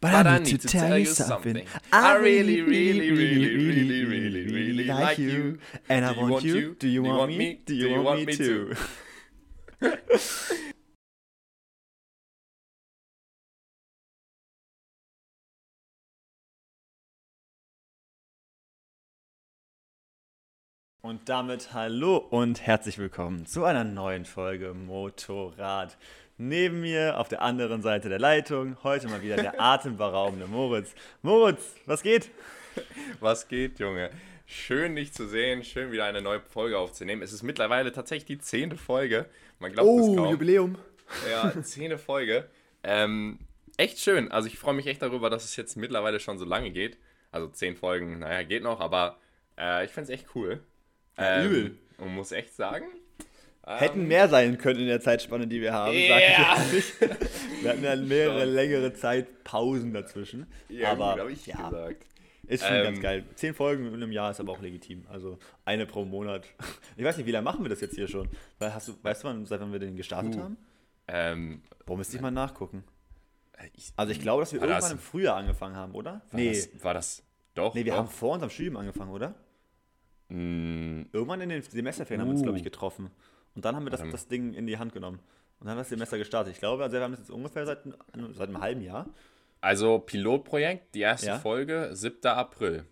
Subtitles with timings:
[0.00, 1.62] But, I, need to tell you something.
[1.92, 5.58] I really, really, really, really, really, really like you.
[5.90, 6.74] And I want you.
[6.78, 7.60] Do you want me?
[7.66, 8.74] Do you want me too?
[21.02, 25.96] Und damit hallo und herzlich willkommen zu einer neuen Folge Motorrad.
[26.42, 30.94] Neben mir auf der anderen Seite der Leitung heute mal wieder der atemberaubende Moritz.
[31.20, 32.30] Moritz, was geht?
[33.20, 34.08] Was geht, Junge?
[34.46, 35.62] Schön, dich zu sehen.
[35.64, 37.20] Schön, wieder eine neue Folge aufzunehmen.
[37.20, 39.26] Es ist mittlerweile tatsächlich die zehnte Folge.
[39.58, 40.30] Man glaubt oh, es kaum.
[40.30, 40.78] Jubiläum.
[41.30, 42.48] Ja, zehnte Folge.
[42.84, 43.38] Ähm,
[43.76, 44.32] echt schön.
[44.32, 46.96] Also ich freue mich echt darüber, dass es jetzt mittlerweile schon so lange geht.
[47.32, 49.18] Also zehn Folgen, naja, geht noch, aber
[49.58, 50.60] äh, ich finde es echt cool.
[51.18, 51.76] Ja, übel.
[51.98, 52.86] Und muss echt sagen.
[53.78, 56.56] Hätten mehr sein können in der Zeitspanne, die wir haben, sag Ja.
[56.56, 56.92] ich ehrlich.
[57.62, 60.46] Wir hatten ja mehrere längere Zeitpausen dazwischen.
[60.68, 62.06] Ja, aber gut, ich ja, gesagt.
[62.46, 63.24] ist schon Ähm, ganz geil.
[63.34, 65.04] Zehn Folgen in einem Jahr ist aber auch legitim.
[65.08, 66.46] Also eine pro Monat.
[66.96, 68.28] Ich weiß nicht, wie lange machen wir das jetzt hier schon?
[68.58, 70.40] Weil hast du, weißt du, wann, seit wann wir den gestartet Uh.
[70.42, 70.56] haben?
[71.08, 72.84] Ähm, Boah, müsste ich mal nachgucken.
[73.74, 76.12] ich, Also ich glaube, dass wir irgendwann das- im Frühjahr angefangen haben, oder?
[76.12, 77.22] war, Nee, das, war das
[77.54, 77.74] doch?
[77.74, 77.98] nee, wir doch?
[77.98, 79.34] haben vor unserem Studium angefangen, oder?
[80.28, 82.44] Mm, Irgendwann in den Semesterferien haben wir uns, Uh.
[82.44, 83.10] glaube ich, getroffen.
[83.60, 84.10] Und dann haben wir das, mal.
[84.10, 85.18] das Ding in die Hand genommen.
[85.58, 86.54] Und dann haben wir das Semester gestartet.
[86.54, 87.80] Ich glaube, also wir haben das jetzt ungefähr seit,
[88.32, 89.06] seit einem halben Jahr.
[89.60, 91.38] Also Pilotprojekt, die erste Ja.
[91.38, 92.24] Folge, 7.
[92.24, 92.86] April.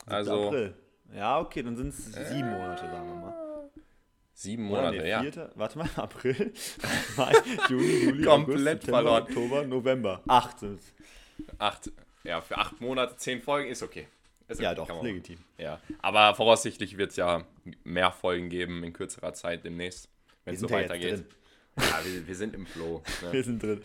[0.00, 0.12] 7.
[0.12, 0.74] Also April.
[1.14, 3.70] Ja, okay, dann sind es sieben Monate, sagen wir mal.
[4.32, 4.64] sieben?
[4.64, 5.20] Monate, Nee, ja.
[5.20, 6.52] vierte, warte mal, April,
[7.16, 7.32] Mai,
[7.68, 9.22] Juni, Juli, Komplett August, September, verloren.
[9.22, 10.22] Oktober, November.
[10.26, 10.92] Acht sind es.
[11.58, 11.92] Acht,
[12.24, 14.08] ja, für acht Monate, zehn Folgen ist okay.
[14.48, 15.38] Ist Ja, doch, man legitim.
[15.58, 17.44] Ja, aber voraussichtlich wird es ja
[17.84, 20.08] mehr Folgen geben in kürzerer Zeit demnächst,
[20.44, 21.24] wenn Wir es so weitergeht.
[21.76, 23.02] Ja, wir, wir sind im Flow.
[23.20, 23.42] Wir Ne?
[23.42, 23.82] sind drin.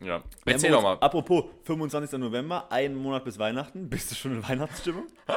[0.00, 0.22] Ja.
[0.46, 0.94] Erzähl doch mal.
[1.00, 2.18] Apropos, 25.
[2.18, 3.90] November, einen Monat bis Weihnachten.
[3.90, 5.06] Bist du schon in Weihnachtsstimmung?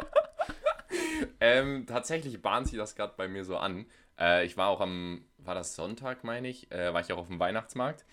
[1.39, 3.85] Ähm, tatsächlich bahnt sich das gerade bei mir so an.
[4.19, 7.27] Äh, ich war auch am, war das Sonntag, meine ich, äh, war ich auch auf
[7.27, 8.05] dem Weihnachtsmarkt.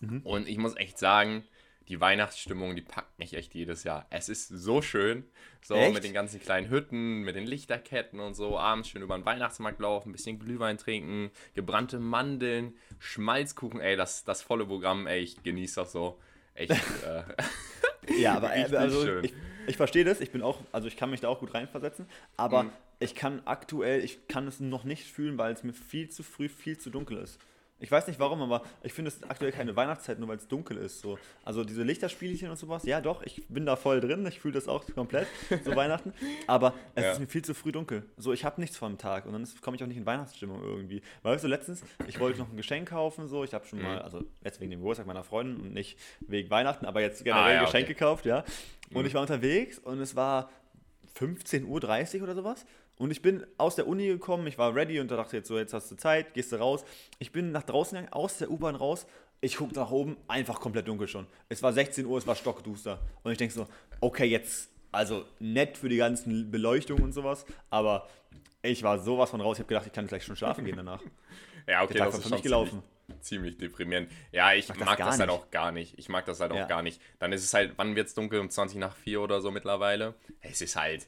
[0.00, 0.20] Mhm.
[0.22, 1.44] Und ich muss echt sagen,
[1.88, 4.06] die Weihnachtsstimmung, die packt mich echt jedes Jahr.
[4.10, 5.24] Es ist so schön.
[5.62, 5.94] So Echt?
[5.94, 8.58] mit den ganzen kleinen Hütten, mit den Lichterketten und so.
[8.58, 13.80] Abends schön über den Weihnachtsmarkt laufen, ein bisschen Glühwein trinken, gebrannte Mandeln, Schmalzkuchen.
[13.80, 16.18] Ey, das, das volle Programm, ey, ich genieße das so.
[16.54, 16.70] Echt.
[17.06, 17.22] äh,
[18.18, 19.32] Ja, aber Richtig also, ich,
[19.66, 20.20] ich verstehe das.
[20.20, 22.06] Ich bin auch, also ich kann mich da auch gut reinversetzen.
[22.36, 22.70] Aber Mhm.
[22.98, 26.48] ich kann aktuell, ich kann es noch nicht fühlen, weil es mir viel zu früh,
[26.50, 27.38] viel zu dunkel ist.
[27.80, 30.76] Ich weiß nicht warum, aber ich finde es aktuell keine Weihnachtszeit, nur weil es dunkel
[30.78, 31.00] ist.
[31.00, 31.18] So.
[31.44, 34.68] Also diese Lichterspielchen und sowas, ja doch, ich bin da voll drin, ich fühle das
[34.68, 35.26] auch komplett,
[35.64, 36.14] so Weihnachten.
[36.46, 37.12] Aber es Ja.
[37.12, 38.04] ist mir viel zu früh dunkel.
[38.16, 41.02] So, ich habe nichts vom Tag und dann komme ich auch nicht in Weihnachtsstimmung irgendwie.
[41.24, 43.84] Weißt du, letztens, ich wollte noch ein Geschenk kaufen, so, ich habe schon Mhm.
[43.84, 47.44] mal, also jetzt wegen dem Geburtstag meiner Freundin und nicht wegen Weihnachten, aber jetzt generell
[47.44, 47.94] Ah, ja, Geschenk okay.
[47.94, 48.44] gekauft, ja.
[48.94, 49.06] Und Mhm.
[49.08, 50.48] ich war unterwegs und es war
[51.18, 52.64] 15.30 Uhr oder sowas.
[52.96, 55.48] Und ich bin aus der Uni gekommen, ich war ready und da dachte ich jetzt
[55.48, 56.84] so, jetzt hast du Zeit, gehst du raus.
[57.18, 59.06] Ich bin nach draußen gegangen, aus der U-Bahn raus.
[59.40, 61.26] Ich gucke nach oben, einfach komplett dunkel schon.
[61.48, 63.00] Es war 16 Uhr, es war stockduster.
[63.22, 63.66] Und ich denke so,
[64.00, 68.08] okay, jetzt, also nett für die ganzen Beleuchtungen und sowas, aber
[68.62, 71.02] ich war sowas von raus, ich habe gedacht, ich kann gleich schon schlafen gehen danach.
[71.66, 72.82] Ja, okay, Der Tag das ist schon mich gelaufen.
[73.06, 74.10] Ziemlich, ziemlich deprimierend.
[74.32, 75.38] Ja, ich mag mag, das das, halt nicht.
[75.38, 75.98] auch gar nicht.
[75.98, 76.66] Ich mag das halt auch Ja.
[76.66, 77.00] gar nicht.
[77.18, 78.38] Dann ist es halt, wann wird es dunkel?
[78.38, 80.14] Um 20 nach 4 oder so mittlerweile.
[80.42, 81.06] Es ist halt.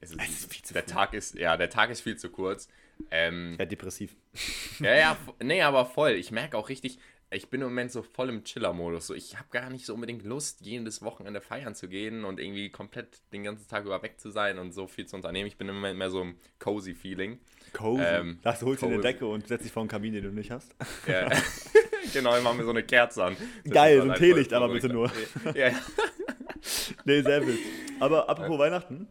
[0.00, 0.92] Es ist, Es ist viel zu der früh.
[0.92, 2.68] Tag ist, ja, der Tag ist viel zu kurz.
[3.10, 4.14] Ähm, Ja, depressiv.
[4.80, 6.12] ja, ja, nee, aber voll.
[6.12, 6.98] Ich merke auch richtig,
[7.30, 9.08] ich bin im Moment so voll im Chiller-Modus.
[9.08, 12.70] So, ich habe gar nicht so unbedingt Lust, jedes Wochenende feiern zu gehen und irgendwie
[12.70, 15.46] komplett den ganzen Tag über weg zu sein und so viel zu unternehmen.
[15.46, 17.38] Ich bin im Moment mehr so im cozy Feeling.
[17.74, 18.02] Cozy.
[18.02, 19.00] Ähm, das holst du eine.
[19.00, 20.74] Decke und setzt dich vor einen Kamin, den du nicht hast.
[21.06, 21.28] Ja.
[22.12, 23.36] genau, ich mache mir so eine Kerze an.
[23.64, 24.88] Das Geil, so ein halt Teelicht, aber bitte.
[25.54, 25.78] Ja, ja.
[27.04, 27.58] Nee, sehr wild.
[28.00, 29.06] Aber apropos Weihnachten,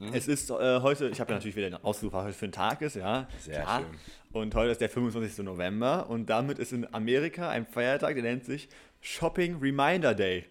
[0.00, 0.14] Mhm.
[0.14, 2.52] es ist äh, heute, ich habe ja natürlich wieder einen Ausflug, was heute für ein
[2.52, 3.28] Tag ist, ja.
[3.38, 3.80] Sehr klar.
[3.80, 3.98] schön.
[4.32, 5.44] Und heute ist der 25.
[5.44, 8.68] November und damit ist in Amerika ein Feiertag, der nennt sich
[9.00, 10.46] Shopping Reminder Day.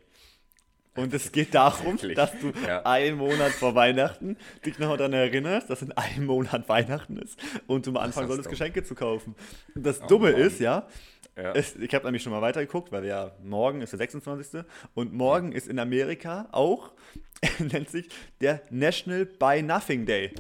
[0.96, 2.16] Und es geht darum, Wirklich?
[2.16, 2.82] dass du Ja.
[2.86, 4.36] einen Monat vor Weihnachten
[4.66, 8.50] dich noch daran erinnerst, dass in einem Monat Weihnachten ist und du mal anfangen solltest.
[8.50, 9.36] Geschenke zu kaufen.
[9.76, 10.42] Und das Dumme Mann.
[10.42, 10.88] ist, ja,
[11.42, 11.54] Ja.
[11.54, 14.64] es, ich habe nämlich schon mal weitergeguckt, weil wir ja morgen ist der 26.
[14.94, 16.92] und morgen ist in Amerika auch,
[17.60, 18.10] nennt sich
[18.42, 20.32] der National Buy Nothing Day.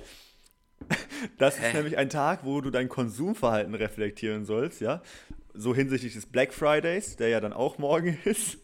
[1.38, 1.74] Das ist Hä?
[1.74, 5.02] nämlich ein Tag, wo du dein Konsumverhalten reflektieren sollst, ja.
[5.54, 8.58] So hinsichtlich des Black Fridays, der ja dann auch morgen ist.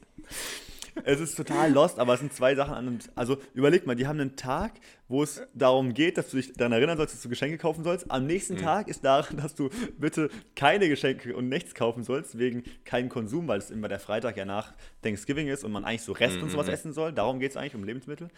[1.03, 2.99] es ist total lost, aber es sind zwei Sachen an.
[3.15, 4.73] Also überleg mal, die haben einen Tag,
[5.07, 8.09] wo es darum geht, dass du dich daran erinnern sollst, dass du Geschenke kaufen sollst.
[8.09, 8.59] Am nächsten mhm.
[8.59, 13.47] Tag ist daran, dass du bitte keine Geschenke und nichts kaufen sollst, wegen keinem Konsum,
[13.47, 14.73] weil es immer der Freitag ja nach
[15.03, 16.43] Thanksgiving ist und man eigentlich so Rest mhm.
[16.43, 17.13] und sowas essen soll.
[17.13, 18.29] Darum geht es eigentlich, um Lebensmittel.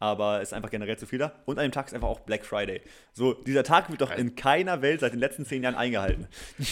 [0.00, 1.32] Aber es ist einfach generell zu viel da.
[1.44, 2.82] Und an dem Tag ist einfach auch Black Friday.
[3.12, 6.26] So, dieser Tag wird doch in keiner Welt seit den letzten zehn Jahren eingehalten.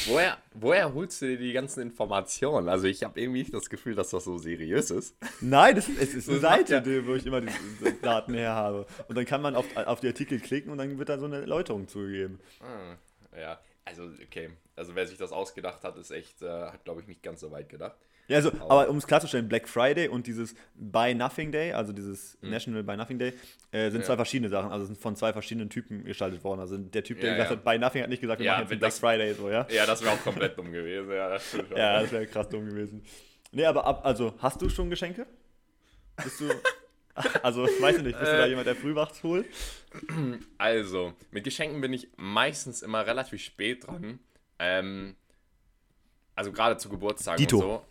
[0.06, 2.68] Woher, woher holst du dir die ganzen Informationen?
[2.68, 5.16] Also ich habe irgendwie das Gefühl, dass das so seriös ist.
[5.40, 7.06] Nein, das, es ist eine Seite, ja.
[7.06, 7.48] wo ich immer die
[8.02, 8.86] Daten her habe.
[9.08, 11.40] Und dann kann man auf, auf die Artikel klicken und dann wird da so eine
[11.40, 12.40] Erläuterung zugegeben.
[12.60, 12.96] Ah,
[13.38, 14.50] ja, also okay.
[14.76, 17.50] Also wer sich das ausgedacht hat, ist echt, äh, hat glaube ich nicht ganz so
[17.50, 17.96] weit gedacht.
[18.28, 21.92] Ja, also, aber, aber um es klarzustellen, Black Friday und dieses Buy Nothing Day, also
[21.92, 22.50] dieses mhm.
[22.50, 23.34] National Buy Nothing Day,
[23.72, 24.06] äh, sind ja.
[24.06, 26.60] zwei verschiedene Sachen, also sind von zwei verschiedenen Typen gestaltet worden.
[26.60, 27.56] Also der Typ, der ja, gesagt ja.
[27.56, 29.66] hat, Buy Nothing, hat nicht gesagt, wir machen jetzt Black Friday so, ja?
[29.70, 33.04] Ja, das wäre auch komplett dumm gewesen, ja, das Ja, das wäre krass dumm gewesen.
[33.50, 35.26] Nee, aber ab, also, hast du schon Geschenke?
[36.22, 36.48] Bist du.
[37.42, 38.48] Also, weiß ich nicht, bist du da äh.
[38.48, 39.46] jemand, der frühwachts holt?
[40.58, 44.18] Also, mit Geschenken bin ich meistens immer relativ spät dran.
[44.58, 45.16] Ähm,
[46.34, 47.56] also gerade zu Geburtstagen Dito.
[47.56, 47.84] und so.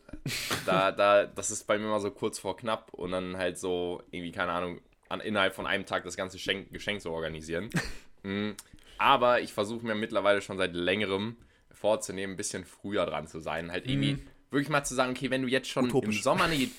[0.66, 4.04] Da, da, das ist bei mir immer so kurz vor knapp und dann halt so
[4.12, 7.70] irgendwie, keine Ahnung, an, innerhalb von einem Tag das ganze Geschenk, Geschenk zu organisieren.
[8.24, 8.56] Mhm.
[9.00, 11.38] Aber ich versuche mir mittlerweile schon seit längerem
[11.72, 13.72] vorzunehmen, ein bisschen früher dran zu sein.
[13.72, 14.28] Halt irgendwie mhm.
[14.52, 16.18] wirklich mal zu sagen, okay, wenn du jetzt schon Utopisch.
[16.18, 16.54] im Sommer eine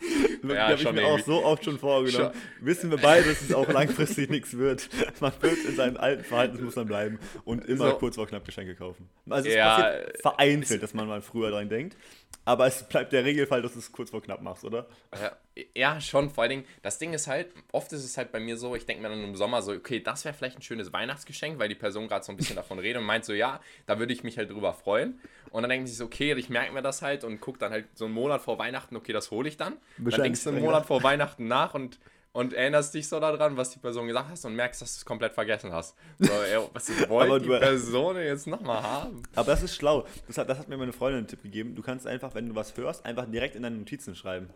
[0.48, 2.32] ja, habe ich mir auch so oft schon vorgenommen.
[2.32, 2.66] Schon.
[2.66, 4.88] Wissen wir beide, dass es auch langfristig nichts wird.
[5.20, 7.96] Man wird in seinen alten Verhaltensmustern bleiben und immer so.
[7.96, 9.08] kurz vor knapp Geschenke kaufen.
[9.28, 11.96] Also es ja, passiert vereinzelt, dass man mal früher dran denkt.
[12.44, 14.88] Aber es bleibt der Regelfall, dass du es kurz vor knapp machst, oder?
[15.20, 15.36] Ja,
[15.74, 16.30] ja, schon.
[16.30, 18.86] Vor allen Dingen, das Ding ist halt, oft ist es halt bei mir so, ich
[18.86, 21.74] denke mir dann im Sommer so, okay, das wäre vielleicht ein schönes Weihnachtsgeschenk, weil die
[21.74, 24.38] Person gerade so ein bisschen davon redet und meint so, ja, da würde ich mich
[24.38, 25.20] halt drüber freuen.
[25.50, 27.86] Und dann denkt sich so, okay, ich merke mir das halt und gucke dann halt
[27.94, 29.76] so einen Monat vor Weihnachten, okay, das hole ich dann.
[29.98, 31.98] Dann denkst du einen Monat vor Weihnachten nach und
[32.32, 35.04] und erinnerst dich so daran, was die Person gesagt hat und merkst, dass du es
[35.04, 35.96] komplett vergessen hast.
[36.18, 39.22] So, ey, was wollte die Person jetzt nochmal haben?
[39.34, 40.06] Aber das ist schlau.
[40.26, 41.74] Das hat, das hat mir meine Freundin einen Tipp gegeben.
[41.74, 44.50] Du kannst einfach, wenn du was hörst, einfach direkt in deine Notizen schreiben.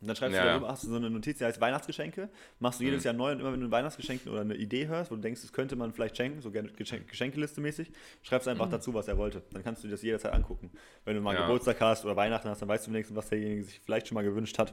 [0.00, 2.80] Und dann schreibst ja, du darüber, hast du so eine Notiz, die heißt Weihnachtsgeschenke, machst
[2.80, 3.06] du jedes mhm.
[3.06, 5.42] Jahr neu und immer wenn du ein Weihnachtsgeschenk oder eine Idee hörst, wo du denkst,
[5.42, 7.92] das könnte man vielleicht schenken, so Geschenk Geschenkeliste mäßig,
[8.22, 8.70] schreibst einfach mhm.
[8.70, 9.42] dazu, was er wollte.
[9.52, 10.70] Dann kannst du dir das jederzeit angucken.
[11.04, 11.42] Wenn du mal ja.
[11.42, 14.24] Geburtstag hast oder Weihnachten hast, dann weißt du wenigstens, was derjenige sich vielleicht schon mal
[14.24, 14.72] gewünscht hat.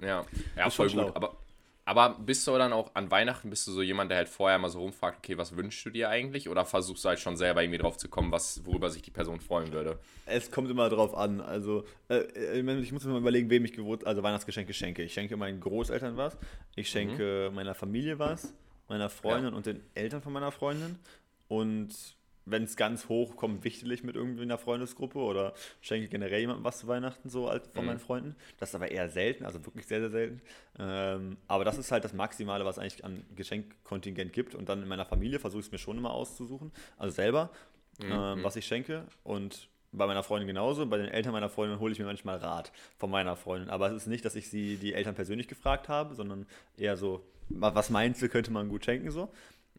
[0.00, 0.24] Ja,
[0.56, 1.16] ja voll gut.
[1.16, 1.36] Aber
[1.84, 4.68] aber bist du dann auch an Weihnachten, bist du so jemand, der halt vorher mal
[4.68, 6.48] so rumfragt, okay, was wünschst du dir eigentlich?
[6.48, 9.40] Oder versuchst du halt schon selber irgendwie drauf zu kommen, was, worüber sich die Person
[9.40, 9.98] freuen würde?
[10.24, 11.40] Es kommt immer drauf an.
[11.40, 15.02] Also, äh, ich muss mir mal überlegen, wem ich gewohnt, also Weihnachtsgeschenke schenke.
[15.02, 16.38] Ich schenke meinen Großeltern was,
[16.76, 17.56] ich schenke mhm.
[17.56, 18.54] meiner Familie was,
[18.88, 19.56] meiner Freundin ja.
[19.56, 20.98] und den Eltern von meiner Freundin.
[21.48, 26.64] Und wenn es ganz hoch kommt, wichtig mit irgendwie einer Freundesgruppe oder schenke generell jemandem
[26.64, 27.86] was zu Weihnachten so als von mhm.
[27.88, 28.36] meinen Freunden.
[28.58, 30.42] Das ist aber eher selten, also wirklich sehr, sehr selten.
[30.78, 34.54] Ähm, aber das ist halt das Maximale, was eigentlich an Geschenkkontingent gibt.
[34.54, 37.50] Und dann in meiner Familie versuche ich es mir schon immer auszusuchen, also selber,
[38.02, 38.12] mhm.
[38.12, 39.04] ähm, was ich schenke.
[39.22, 40.86] Und bei meiner Freundin genauso.
[40.86, 43.70] Bei den Eltern meiner Freundin hole ich mir manchmal Rat von meiner Freundin.
[43.70, 46.46] Aber es ist nicht, dass ich sie die Eltern persönlich gefragt habe, sondern
[46.76, 49.28] eher so, was meinst du, könnte man gut schenken so.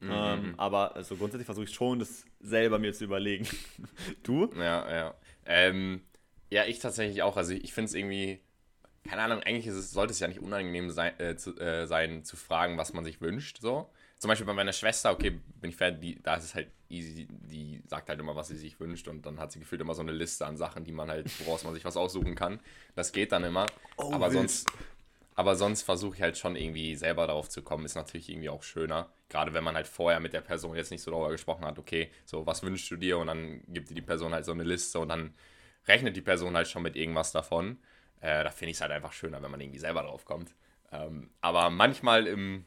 [0.04, 0.12] Mhm.
[0.12, 3.48] Ähm, aber also grundsätzlich versuche ich schon, das selber mir zu überlegen.
[4.24, 4.50] du?
[4.56, 5.16] Ja, ja.
[5.46, 6.02] Ähm,
[6.50, 7.38] ja, ich tatsächlich auch.
[7.38, 8.40] Also ich finde es irgendwie,
[9.08, 12.36] keine Ahnung, eigentlich es, sollte es ja nicht unangenehm sein äh, zu, äh, sein, zu
[12.36, 13.60] fragen, was man sich wünscht.
[13.62, 13.90] So.
[14.18, 17.28] Zum Beispiel bei meiner Schwester, okay, bin ich fertig, die, da ist es halt easy,
[17.30, 20.02] die sagt halt immer, was sie sich wünscht und dann hat sie gefühlt immer so
[20.02, 22.60] eine Liste an Sachen, die man halt, woraus man sich was aussuchen kann.
[22.96, 23.66] Das geht dann immer.
[23.98, 24.50] Oh, aber wild.
[24.50, 24.68] sonst,
[25.36, 27.86] aber sonst versuche ich halt schon irgendwie selber darauf zu kommen.
[27.86, 29.10] Ist natürlich irgendwie auch schöner.
[29.30, 32.12] Gerade wenn man halt vorher mit der Person jetzt nicht so darüber gesprochen hat, okay,
[32.26, 33.18] so was wünschst du dir?
[33.18, 35.34] Und dann gibt dir die Person halt so eine Liste und dann
[35.88, 37.80] rechnet die Person halt schon mit irgendwas davon.
[38.22, 40.54] Äh, da finde ich es halt einfach schöner, wenn man irgendwie selber drauf kommt.
[40.92, 42.66] Ähm, aber manchmal im,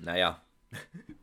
[0.00, 0.42] naja,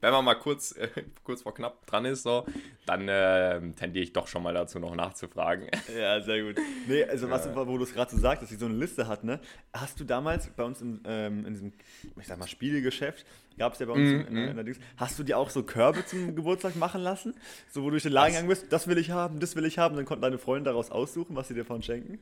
[0.04, 0.90] wenn man mal kurz, äh,
[1.24, 2.46] kurz vor knapp dran ist, so,
[2.86, 5.70] dann äh, tendiere ich doch schon mal dazu, noch nachzufragen.
[5.96, 6.56] Ja, sehr gut.
[6.88, 7.56] Nee, also was, ja.
[7.56, 9.40] wo du es gerade so sagst, dass sie so eine Liste hat, ne?
[9.74, 11.74] Hast du damals bei uns in, ähm, in diesem,
[12.20, 13.26] ich sag mal, Spielegeschäft,
[13.58, 15.50] gab es ja bei uns mm, in, in, in, der Dings, hast du dir auch
[15.50, 17.36] so Körbe zum Geburtstag machen lassen?
[17.72, 19.78] So, wo du durch den Laden gegangen bist, das will ich haben, das will ich
[19.78, 22.20] haben, dann konnten deine Freunde daraus aussuchen, was sie dir von schenken?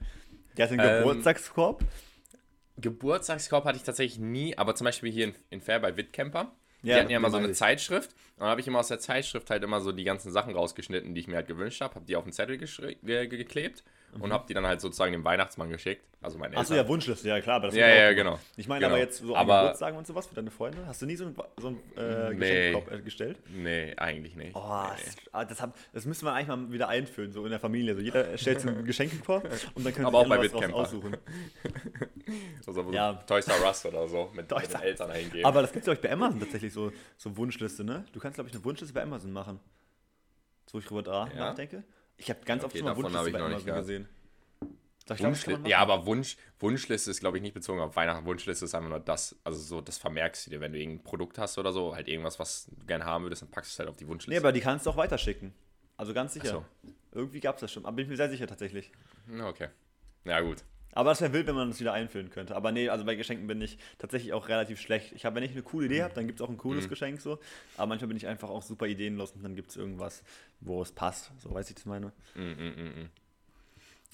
[0.57, 1.83] Der hat einen ähm, Geburtstagskorb.
[2.77, 6.51] Geburtstagskorb hatte ich tatsächlich nie, aber zum Beispiel hier in, in Fair bei Wittkemper
[6.83, 8.11] ja, die hatten ja immer so eine Zeitschrift.
[8.35, 11.13] Und dann habe ich immer aus der Zeitschrift halt immer so die ganzen Sachen rausgeschnitten,
[11.13, 13.83] die ich mir halt gewünscht habe, habe die auf den Zettel ge geklebt.
[14.19, 16.03] Und habe die dann halt sozusagen dem Weihnachtsmann geschickt.
[16.23, 16.85] Also meine Achso, Eltern.
[16.85, 17.55] ja, Wunschliste, ja klar.
[17.55, 18.15] Aber das Ja, ja, gemacht.
[18.15, 18.39] genau.
[18.55, 18.91] Ich meine Genau.
[18.93, 20.85] aber jetzt so Aber- Geburtstagen und sowas für deine Freunde.
[20.85, 22.71] Hast du nie so einen, so einen äh, Nee.
[22.73, 23.39] Äh, gestellt?
[23.49, 24.55] Nee, eigentlich nicht.
[24.55, 24.59] Oh,
[24.95, 27.59] nee, das, ah, das, hab, das müssen wir eigentlich mal wieder einführen, so in der
[27.59, 27.95] Familie.
[27.95, 31.17] So jeder stellt so einen Geschenkkorb und dann können Aber auch bei was aussuchen.
[32.67, 33.11] Also wo Ja.
[33.11, 33.13] ja.
[33.25, 35.45] Toys R Us oder so mit, Toys mit den R- Eltern eingehen.
[35.45, 38.05] Aber das gibt es, glaube ich, bei Amazon tatsächlich so, so Wunschliste, ne?
[38.13, 39.59] Du kannst, glaube ich, eine Wunschliste bei Amazon machen.
[40.67, 41.35] So ich drüber da Ja?
[41.47, 41.83] nachdenke.
[42.21, 44.09] Ich habe ganz oft Okay, schon mal davon hab Wunschliste ich bei Amazon gesehen.
[45.07, 48.25] Doch, ich glaub, ja, aber Wunsch, Wunschliste ist, glaube ich, nicht bezogen auf Weihnachten.
[48.25, 51.39] Wunschliste ist einfach nur das, also so, das vermerkst du dir, wenn du irgendein Produkt
[51.39, 53.89] hast oder so, halt irgendwas, was du gerne haben würdest, dann packst du es halt
[53.89, 54.39] auf die Nee, Wunschliste.
[54.39, 55.53] aber die kannst du auch weiterschicken.
[55.97, 56.63] Also ganz sicher.
[56.63, 57.85] Ach Irgendwie gab es das schon.
[57.85, 58.91] Aber bin ich mir sehr sicher tatsächlich.
[59.41, 59.69] Okay.
[60.25, 60.63] Ja, gut.
[60.93, 62.55] Aber das wäre wild, wenn man das wieder einführen könnte.
[62.55, 65.13] Aber nee, also bei Geschenken bin ich tatsächlich auch relativ schlecht.
[65.13, 65.91] Ich habe, wenn ich eine coole Mhm.
[65.91, 67.39] Idee habe, dann gibt es auch ein cooles Geschenk so.
[67.77, 70.23] Aber manchmal bin ich einfach auch super ideenlos und dann gibt es irgendwas,
[70.59, 71.31] wo es passt.
[71.39, 72.11] So weiß ich das meine.
[72.35, 73.09] Mm, mm, mm.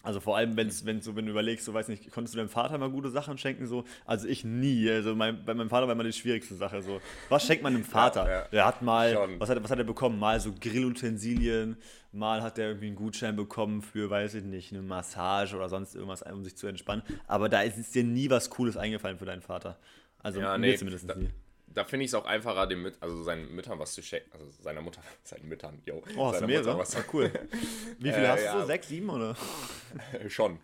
[0.07, 2.47] Also vor allem, wenn's, wenn so, wenn du überlegst, so weiß nicht, konntest du deinem
[2.47, 3.67] Vater mal gute Sachen schenken?
[3.67, 4.89] So, also ich nie.
[4.89, 6.81] Also mein, bei meinem Vater war immer die schwierigste Sache.
[6.81, 8.23] So, was schenkt man dem Vater?
[8.25, 8.47] Ja, ja.
[8.53, 9.37] Der hat mal, Schon.
[9.37, 10.17] was hat, er- was hat er bekommen?
[10.17, 11.75] Mal so Grillutensilien,
[12.13, 15.93] mal hat er irgendwie einen Gutschein bekommen für, weiß ich nicht, eine Massage oder sonst
[15.95, 17.03] irgendwas, um sich zu entspannen.
[17.27, 19.77] Aber da ist dir nie was Cooles eingefallen für deinen Vater.
[20.19, 21.29] Also Ja, mir nee, zumindest da, nie.
[21.77, 24.31] Da finde ich es auch einfacher, dem Müt also seinen Müttern was zu schenken.
[24.33, 26.01] Also seiner Mutter, seinen Müttern, yo.
[26.17, 26.77] Oh, hast du mehrere?
[26.77, 27.31] Was Ah, cool.
[27.99, 28.65] Wie viele Äh, hast du ja.
[28.65, 29.35] Sechs, sieben oder?
[30.27, 30.59] Schon.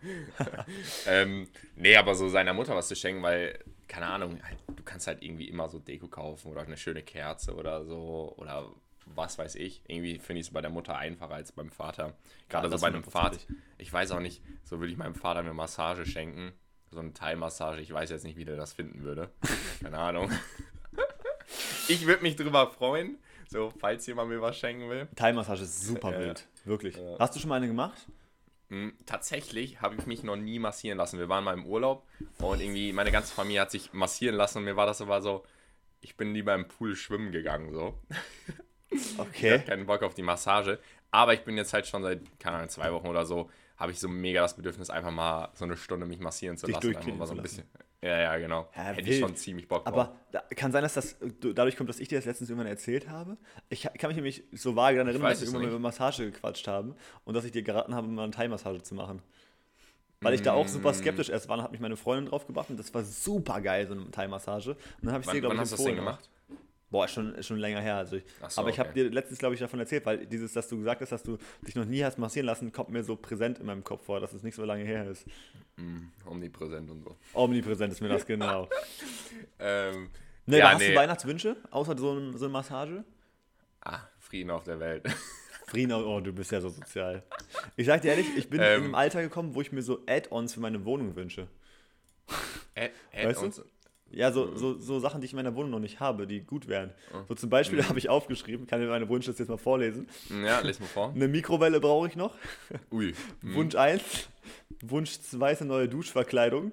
[1.06, 5.06] ähm, nee, aber so seiner Mutter was zu schenken, weil, keine Ahnung, halt, du kannst
[5.06, 8.68] halt irgendwie immer so Deko kaufen oder eine schöne Kerze oder so oder
[9.06, 9.82] was weiß ich.
[9.86, 12.14] Irgendwie finde ich es bei der Mutter einfacher als beim Vater.
[12.48, 13.38] Gerade Ja, so bei einem Vater.
[13.78, 16.52] Ich weiß auch nicht, so würde ich meinem Vater eine Massage schenken.
[16.90, 17.80] So eine Thai-Massage.
[17.80, 19.30] Ich weiß jetzt nicht, wie der das finden würde.
[19.82, 20.30] Keine Ahnung.
[21.88, 23.18] Ich würde mich drüber freuen,
[23.48, 25.08] so falls jemand mir was schenken will.
[25.16, 26.26] Thai-Massage ist super Ja, ja.
[26.26, 26.46] wild.
[26.64, 26.96] Wirklich.
[27.18, 28.06] Hast du schon mal eine gemacht?
[28.70, 31.18] Mm, Tatsächlich habe ich mich noch nie massieren lassen.
[31.18, 32.06] Wir waren mal im Urlaub
[32.38, 35.44] und irgendwie meine ganze Familie hat sich massieren lassen und mir war das aber so,
[36.00, 37.94] ich bin lieber im Pool schwimmen gegangen so.
[38.90, 39.54] Ich Okay.
[39.54, 40.78] hatte keinen Bock auf die Massage,
[41.10, 43.98] aber ich bin jetzt halt schon seit, keine Ahnung, zwei Wochen oder so, habe ich
[43.98, 46.94] so mega das Bedürfnis, einfach mal so eine Stunde mich massieren zu Dich lassen.
[46.96, 47.64] Einfach mal so ein bisschen.
[48.04, 48.68] Ja, ja, genau.
[48.76, 49.08] Ja, Hätte wild.
[49.08, 49.94] ich schon ziemlich Bock drauf.
[49.94, 53.08] Aber da, kann sein, dass das dadurch kommt, dass ich dir das letztens irgendwann erzählt
[53.08, 53.38] habe.
[53.70, 56.94] Ich kann mich nämlich so vage daran erinnern, dass wir irgendwann über Massage gequatscht haben
[57.24, 59.22] und dass ich dir geraten habe, mal eine Thai-Massage zu machen.
[60.20, 60.94] Weil ich da auch super Mm.
[60.94, 63.94] skeptisch erst war, hat mich meine Freundin drauf gebracht und das war super geil, so
[63.94, 64.72] eine Thai-Massage.
[64.72, 66.30] Und dann habe ich wann dir, glaube wann ich, hast du das denn gemacht?
[66.94, 67.96] Boah, schon, schon länger her.
[67.96, 69.02] Also ich, so, aber ich habe okay.
[69.02, 71.74] dir letztens, glaube ich, davon erzählt, weil dieses, dass du gesagt hast, dass du dich
[71.74, 74.44] noch nie hast massieren lassen, kommt mir so präsent in meinem Kopf vor, dass es
[74.44, 75.26] nicht so lange her ist.
[75.76, 77.16] Mm, omnipräsent und so.
[77.32, 78.68] Omnipräsent ist mir das, genau.
[79.58, 80.08] Ähm,
[80.46, 80.90] Nee, ja, hast nee.
[80.92, 83.02] du Weihnachtswünsche, außer so, ein, so eine Massage?
[83.80, 85.02] Ah, Frieden auf der Welt.
[85.66, 87.24] Frieden, oh, du bist ja so sozial.
[87.74, 88.66] Ich sag dir ehrlich, ich bin Ähm.
[88.66, 91.48] in einem Alter gekommen, wo ich mir so Add-ons für meine Wohnung wünsche.
[92.76, 93.46] Add, add Weißt du?
[93.46, 93.62] uns-
[94.14, 96.68] Ja, so, so, so Sachen, die ich in meiner Wohnung noch nicht habe, die gut
[96.68, 96.90] wären.
[97.28, 97.50] So zum Mhm.
[97.50, 100.08] Beispiel habe ich aufgeschrieben, kann ich meine Wunschliste jetzt mal vorlesen.
[100.44, 101.12] Ja, les mal vor.
[101.14, 102.34] Eine Mikrowelle brauche ich noch.
[102.92, 103.12] Ui.
[103.42, 103.54] Mm.
[103.54, 104.02] Wunsch 1.
[104.82, 106.72] Wunsch 2 ist eine neue Duschverkleidung.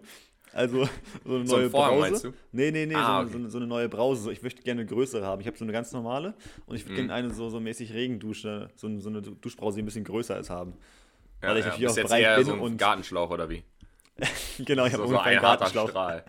[0.53, 0.83] Also
[1.25, 2.09] so eine So neue Vorhang, Brause.
[2.11, 2.33] meinst du?
[2.51, 3.49] Nee, nee, nee, Ah, so, eine- okay.
[3.51, 4.31] so, eine, neue Brause.
[4.33, 5.39] Ich möchte gerne eine größere haben.
[5.41, 6.33] Ich habe so eine ganz normale
[6.65, 7.07] und ich würde Mhm.
[7.07, 10.49] gerne eine so, so mäßig Regendusche, so, so eine Duschbrause, die ein bisschen größer ist,
[10.49, 10.73] haben.
[11.41, 11.71] Ja, weil ich ja.
[11.71, 13.63] natürlich auch jetzt breit eher bin so ein und- Gartenschlauch oder wie?
[14.59, 15.89] Genau, ich habe So, einen Gartenschlauch.
[15.89, 16.25] Strahl.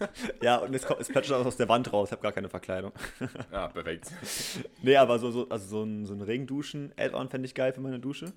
[0.42, 2.08] Ja, und es, kommt- es plätschert aus der Wand raus.
[2.08, 2.92] Ich habe gar keine Verkleidung.
[3.52, 4.10] Ja, perfekt.
[4.82, 7.98] Nee, aber so, so, also so ein, so ein Regenduschen-Add-on fände ich geil für meine
[8.00, 8.32] Dusche.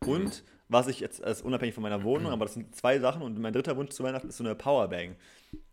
[0.00, 3.22] Und was ich jetzt, das ist unabhängig von meiner Wohnung, aber das sind zwei Sachen
[3.22, 5.16] und mein dritter Wunsch zu Weihnachten ist so eine Powerbank.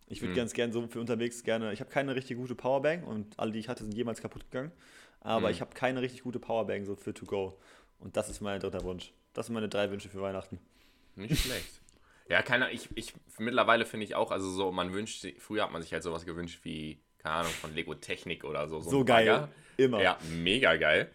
[0.07, 3.37] Ich würde ganz gern so für unterwegs gerne, ich habe keine richtig gute Powerbank und
[3.39, 4.71] alle, die ich hatte, sind jemals kaputt gegangen.
[5.19, 7.57] Aber ich habe keine richtig gute Powerbank so für to go.
[7.99, 9.11] Und das ist mein dritter Wunsch.
[9.33, 10.59] Das sind meine drei Wünsche für Weihnachten.
[11.15, 11.81] Nicht schlecht.
[12.27, 15.71] Ja, keiner, ich, ich, mittlerweile finde ich auch, also so, man wünscht, sich- früher hat
[15.71, 18.81] man sich halt sowas gewünscht wie, keine Ahnung, von Lego Technik oder so.
[18.81, 19.25] So ein geil.
[19.27, 19.49] Bagger.
[19.77, 20.01] Immer.
[20.01, 21.11] Ja, mega geil.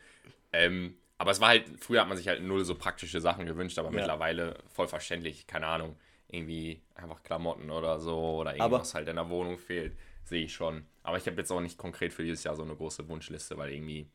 [0.53, 3.79] Ähm, aber es war halt, früher hat man sich halt null so praktische Sachen gewünscht,
[3.79, 3.95] aber Ja.
[3.97, 5.97] mittlerweile voll verständlich, keine Ahnung,
[6.29, 10.55] irgendwie einfach Klamotten oder so oder Aber- irgendwas halt in der Wohnung fehlt, sehe ich
[10.55, 10.87] schon.
[11.03, 13.73] Aber ich habe jetzt auch nicht konkret für dieses Jahr so eine große Wunschliste, weil
[13.73, 14.09] irgendwie,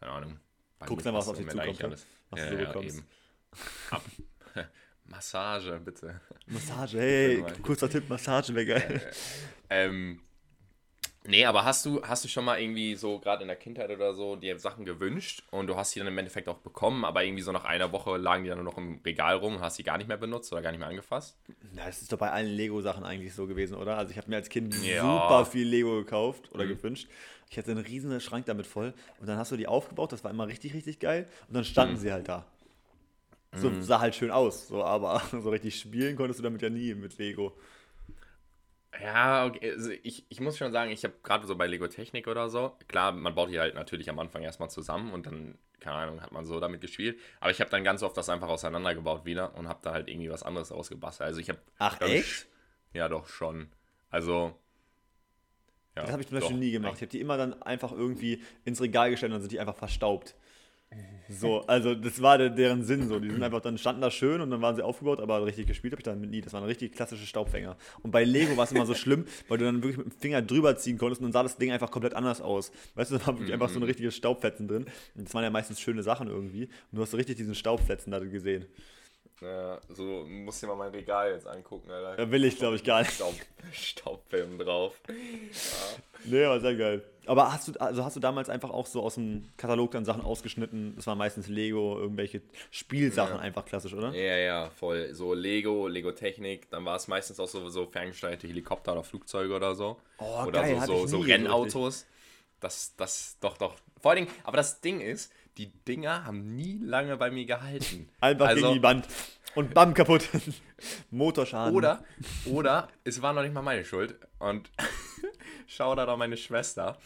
[0.00, 0.40] keine Ahnung.
[0.86, 2.00] Guckst einfach, was auf dich Moment zukommt, ne?
[2.30, 2.96] was du so bekommst.
[2.98, 3.06] eben.
[3.90, 4.02] Ab.
[5.04, 6.20] Massage, bitte.
[6.46, 9.12] Massage, hey, kurzer Tipp, Massage wäre geil.
[9.70, 10.20] Ähm,
[11.24, 14.14] nee, aber hast du, hast du schon mal irgendwie so, gerade in der Kindheit oder
[14.14, 17.42] so, dir Sachen gewünscht und du hast sie dann im Endeffekt auch bekommen, aber irgendwie
[17.42, 19.82] so nach einer Woche lagen die dann nur noch im Regal rum und hast sie
[19.82, 21.36] gar nicht mehr benutzt oder gar nicht mehr angefasst?
[21.76, 23.96] Ja, das ist doch bei allen Lego-Sachen eigentlich so gewesen, oder?
[23.96, 25.00] Also ich habe mir als Kind Ja.
[25.02, 26.76] super viel Lego gekauft oder Mhm.
[26.76, 27.08] gewünscht.
[27.50, 30.30] Ich hatte einen riesen Schrank damit voll und dann hast du die aufgebaut, das war
[30.30, 31.98] immer richtig, richtig geil und dann standen Mhm.
[31.98, 32.46] sie halt da.
[33.54, 33.82] So Mhm.
[33.82, 37.18] sah halt schön aus, so, aber so richtig spielen konntest du damit ja nie mit
[37.18, 37.56] Lego.
[39.00, 39.72] Ja, okay.
[39.72, 42.76] Also ich, ich muss schon sagen, ich habe gerade so bei Lego Technik oder so,
[42.88, 46.32] klar, man baut die halt natürlich am Anfang erstmal zusammen und dann, keine Ahnung, hat
[46.32, 47.18] man so damit gespielt.
[47.40, 50.30] Aber ich habe dann ganz oft das einfach auseinandergebaut wieder und habe da halt irgendwie
[50.30, 51.26] was anderes ausgebastelt.
[51.26, 51.58] Also ich habe.
[51.78, 52.46] Ach, glaub ich, echt?
[52.92, 53.68] Ja, doch schon.
[54.10, 54.54] Also.
[55.96, 56.60] Ja, Das habe ich zum Beispiel doch.
[56.60, 56.94] nie gemacht.
[56.96, 59.76] Ich habe die immer dann einfach irgendwie ins Regal gestellt und dann sind die einfach
[59.76, 60.34] verstaubt.
[61.28, 63.18] So, also das war der, deren Sinn so.
[63.18, 65.92] Die sind einfach dann standen da schön und dann waren sie aufgebaut, aber richtig gespielt
[65.92, 66.40] habe ich damit nie.
[66.40, 67.76] Das waren richtig klassische Staubfänger.
[68.02, 70.42] Und bei Lego war es immer so schlimm, weil du dann wirklich mit dem Finger
[70.42, 72.72] drüber ziehen konntest und dann sah das Ding einfach komplett anders aus.
[72.94, 74.86] Weißt du, da war wirklich einfach so ein richtiges Staubfetzen drin.
[75.14, 76.64] Und das waren ja meistens schöne Sachen irgendwie.
[76.64, 78.66] Und du hast so richtig diesen Staubfetzen da gesehen.
[79.42, 82.16] Ja, so musst dir mal mein Regal jetzt angucken, Alter.
[82.16, 83.12] Da will ich, glaube ich, gar nicht.
[83.12, 83.34] Staub,
[83.72, 84.94] Staubfilm drauf.
[86.24, 87.02] Nee, war sehr geil.
[87.26, 90.22] Aber hast du, also hast du damals einfach auch so aus dem Katalog dann Sachen
[90.22, 90.94] ausgeschnitten?
[90.96, 93.40] Das war meistens Lego, irgendwelche Spielsachen Ja.
[93.40, 94.12] einfach klassisch, oder?
[94.12, 95.12] Ja, ja, voll.
[95.14, 99.54] So Lego, Lego Technik, dann war es meistens auch so, so ferngesteuerte Helikopter oder Flugzeuge
[99.54, 99.98] oder so.
[100.18, 102.06] Oh, oder geil, so, so, ich so Rennautos.
[102.60, 103.74] Das, das, doch, doch.
[104.00, 108.08] Vor allen Dingen, aber das Ding ist, die Dinger haben nie lange bei mir gehalten.
[108.20, 109.06] Einfach also, gegen die Wand.
[109.54, 110.28] Und bam, kaputt.
[111.10, 111.74] Motorschaden.
[111.74, 112.04] Oder,
[112.46, 114.16] oder es war noch nicht mal meine Schuld.
[114.38, 114.70] Und
[115.66, 116.98] schau da doch meine Schwester.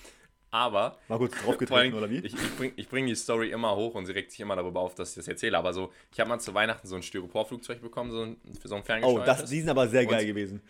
[0.50, 2.18] Aber Mal kurz draufgetreten, oder wie?
[2.18, 4.94] Ich, ich bringe bring die Story immer hoch und sie regt sich immer darüber auf,
[4.94, 5.58] dass ich das erzähle.
[5.58, 8.76] Aber so, ich habe mal zu Weihnachten so ein Styroporflugzeug bekommen, so ein, für so
[8.76, 9.40] ein oh, ferngesteuertes.
[9.40, 10.62] das, die sind aber sehr geil Und- gewesen.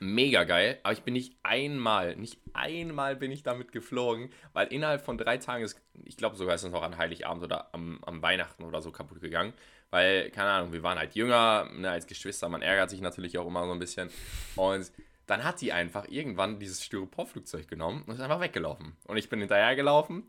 [0.00, 5.04] Mega geil, aber ich bin nicht einmal, nicht einmal bin ich damit geflogen, weil innerhalb
[5.04, 8.22] von drei Tagen ist, ich glaube sogar ist es noch an Heiligabend oder am, am
[8.22, 9.54] Weihnachten oder so kaputt gegangen,
[9.90, 13.46] weil, keine Ahnung, wir waren halt jünger, ne, als Geschwister, man ärgert sich natürlich auch
[13.46, 14.10] immer so ein bisschen.
[14.54, 14.92] Und
[15.26, 18.96] dann hat die einfach irgendwann dieses Styroporflugzeug genommen und ist einfach weggelaufen.
[19.06, 20.28] Und ich bin hinterhergelaufen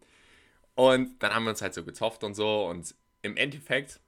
[0.76, 4.00] und dann haben wir uns halt so gezofft und so und im Endeffekt,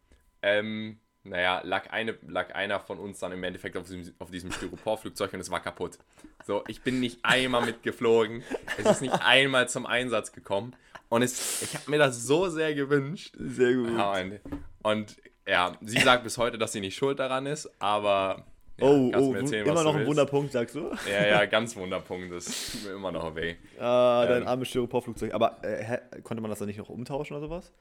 [0.42, 4.52] ähm, naja, lag, eine, lag einer von uns dann im Endeffekt auf diesem, auf diesem
[4.52, 5.98] Styroporflugzeug und es war kaputt.
[6.46, 8.44] So, ich bin nicht einmal mitgeflogen,
[8.78, 10.76] es ist nicht einmal zum Einsatz gekommen
[11.10, 13.36] und es, ich habe mir das so sehr gewünscht.
[13.38, 13.92] Sehr gut.
[13.98, 14.40] Ja, und,
[14.82, 18.46] und ja, sie sagt bis heute, dass sie nicht schuld daran ist, aber
[18.78, 20.10] ja, oh, oh, erzählen, immer noch ein willst.
[20.10, 20.92] Wunderpunkt, sagst du?
[21.08, 23.56] Ja, ja, ganz Wunderpunkt, das tut mir immer noch weh.
[23.80, 24.48] Ah, dein Ähm.
[24.48, 25.34] armes Styroporflugzeug.
[25.36, 27.72] Aber äh, konnte man das dann nicht noch umtauschen oder sowas?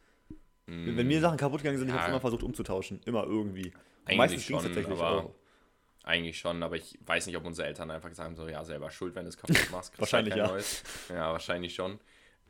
[0.71, 0.97] Mm.
[0.97, 2.13] Wenn mir Sachen kaputt gegangen sind, ich habe es Ja.
[2.13, 3.01] immer versucht umzutauschen.
[3.05, 3.73] Immer irgendwie.
[4.05, 5.35] Eigentlich meistens ging es schon, tatsächlich aber- auch.
[6.03, 8.91] Eigentlich schon, aber ich weiß nicht, ob unsere Eltern einfach gesagt haben, so, ja, selber
[8.91, 9.99] schuld, wenn du es kaputt machst.
[9.99, 10.55] Wahrscheinlich, halt kein ja.
[10.55, 10.83] Neues.
[11.11, 12.01] Ja, wahrscheinlich schon.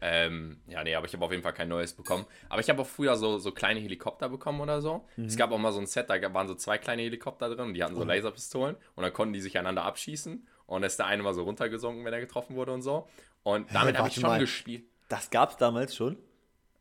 [0.03, 2.25] Ähm, ja, nee, aber ich habe auf jeden Fall kein neues bekommen.
[2.49, 5.05] Aber ich habe auch früher so, so kleine Helikopter bekommen oder so.
[5.17, 5.25] Mhm.
[5.27, 7.75] Es gab auch mal so ein Set, da waren so zwei kleine Helikopter drin und
[7.75, 7.85] die Oh.
[7.85, 11.35] hatten so Laserpistolen und dann konnten die sich einander abschießen und ist der eine mal
[11.35, 13.09] so runtergesunken, wenn er getroffen wurde und so.
[13.43, 14.39] Und damit habe ich schon mal.
[14.39, 14.85] gespielt.
[15.09, 16.17] Das gab es damals schon.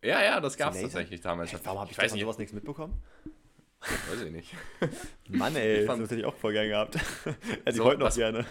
[0.02, 1.54] Ja, ja, das gab es tatsächlich damals.
[1.66, 3.02] Warum habe ich, weiß davon nicht, sowas nichts mitbekommen?
[3.82, 4.54] weiß ich nicht.
[5.30, 6.96] Mann, ey, fand- das hätte ich auch voll gern gehabt.
[7.26, 7.38] hätte
[7.70, 8.46] ich So, heute noch was- gerne.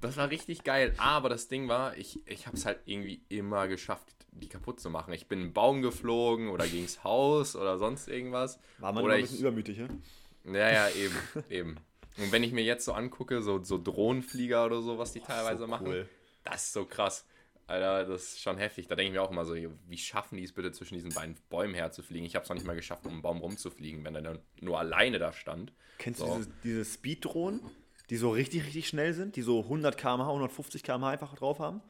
[0.00, 3.66] Das war richtig geil, aber das Ding war, ich, ich habe es halt irgendwie immer
[3.66, 5.12] geschafft, die kaputt zu machen.
[5.12, 8.60] Ich bin in einen Baum geflogen oder gegens Haus oder sonst irgendwas.
[8.78, 9.88] War man oder ein bisschen ich, übermütig, ja?
[10.44, 11.16] Ja, ja, eben,
[11.50, 11.76] eben.
[12.16, 15.58] Und wenn ich mir jetzt so angucke, so, so Drohnenflieger oder so, was die teilweise
[15.60, 16.08] so machen, cool.
[16.44, 17.26] das ist so krass.
[17.68, 18.88] Alter, das ist schon heftig.
[18.88, 21.36] Da denke ich mir auch immer so, wie schaffen die es bitte zwischen diesen beiden
[21.50, 22.26] Bäumen herzufliegen?
[22.26, 24.78] Ich habe es noch nicht mal geschafft, um einen Baum rumzufliegen, wenn er dann nur
[24.78, 25.72] alleine da stand.
[25.98, 26.26] Kennst So.
[26.26, 27.60] du diese, diese Speed-Drohnen,
[28.08, 31.82] die so richtig, richtig schnell sind, die so 100 km/h, 150 km/h einfach drauf haben?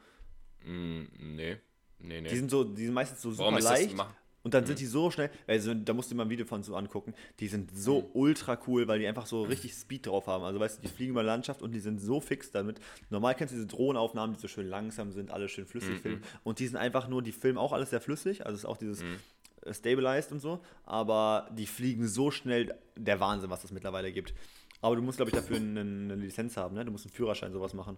[0.65, 1.57] Mm, nee,
[1.99, 2.27] nee, nee.
[2.27, 3.95] Die sind so, die sind meistens so super Warum ist das leicht.
[4.43, 6.75] Und dann sind die so schnell, also da musst du mal ein Video von so
[6.75, 8.05] angucken, die sind so Mhm.
[8.13, 10.43] ultra cool, weil die einfach so richtig Speed drauf haben.
[10.45, 12.79] Also weißt du, die fliegen über Landschaft und die sind so fix damit.
[13.09, 15.99] Normal kennst du diese Drohnenaufnahmen, die so schön langsam sind, alles schön flüssig Mhm.
[16.01, 16.23] filmen.
[16.43, 19.03] Und die sind einfach nur, die filmen auch alles sehr flüssig, also ist auch dieses
[19.03, 19.17] Mhm.
[19.65, 24.33] äh, Stabilized und so, aber die fliegen so schnell, der Wahnsinn, was es mittlerweile gibt.
[24.81, 26.85] Aber du musst, glaube ich, dafür eine, eine Lizenz haben, ne?
[26.85, 27.97] Du musst einen Führerschein sowas machen.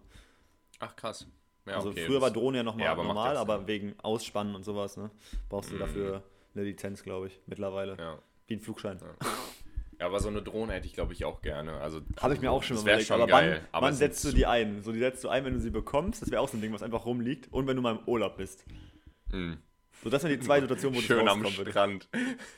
[0.80, 1.28] Ach, krass.
[1.68, 4.56] Ja, Also okay, früher war das- Drohne ja nochmal Ja, aber normal, aber wegen Ausspannen
[4.56, 5.12] und sowas, ne?
[5.50, 6.24] Brauchst du dafür
[6.56, 7.98] eine Lizenz, glaube ich, mittlerweile.
[7.98, 8.20] Ja.
[8.48, 8.98] Wie ein Flugschein.
[10.00, 11.74] Ja, aber so eine Drohne hätte ich, glaube ich, auch gerne.
[11.80, 13.08] Also, Habe ich mir auch schon das mal wäre überlegt.
[13.08, 13.62] schon aber geil.
[13.62, 14.82] wann, aber wann setzt du die ein?
[14.82, 16.22] So, die setzt du ein, wenn du sie bekommst.
[16.22, 17.54] Das wäre auch so ein Ding, was einfach rumliegt.
[17.54, 18.66] Und wenn du mal im Urlaub bist.
[19.32, 19.54] Mm.
[20.04, 21.46] So, das sind die zwei Situationen, wo Schön das am.
[21.46, 22.10] Strand.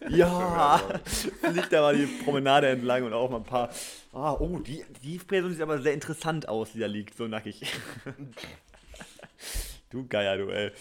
[0.07, 3.69] Ja, fliegt da mal die Promenade entlang und auch mal ein paar.
[4.13, 7.61] Ah, oh, die, die Person sieht aber sehr interessant aus, die da liegt, so nackig.
[9.89, 10.71] du Geier, du, ey.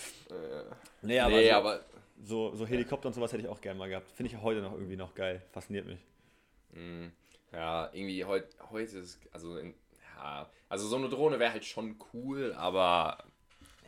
[1.03, 1.81] Nee, aber, nee, so, aber
[2.23, 4.11] so, so Helikopter und sowas hätte ich auch gerne mal gehabt.
[4.13, 5.43] Finde ich heute noch irgendwie noch geil.
[5.53, 5.99] Fasziniert mich.
[6.73, 7.09] mm,
[7.53, 9.75] ja, irgendwie heut, heute ist, also, in,
[10.17, 13.25] ja, also so eine Drohne wäre halt schon cool, aber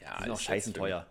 [0.00, 1.06] ja, Die sind auch ist scheißen teuer.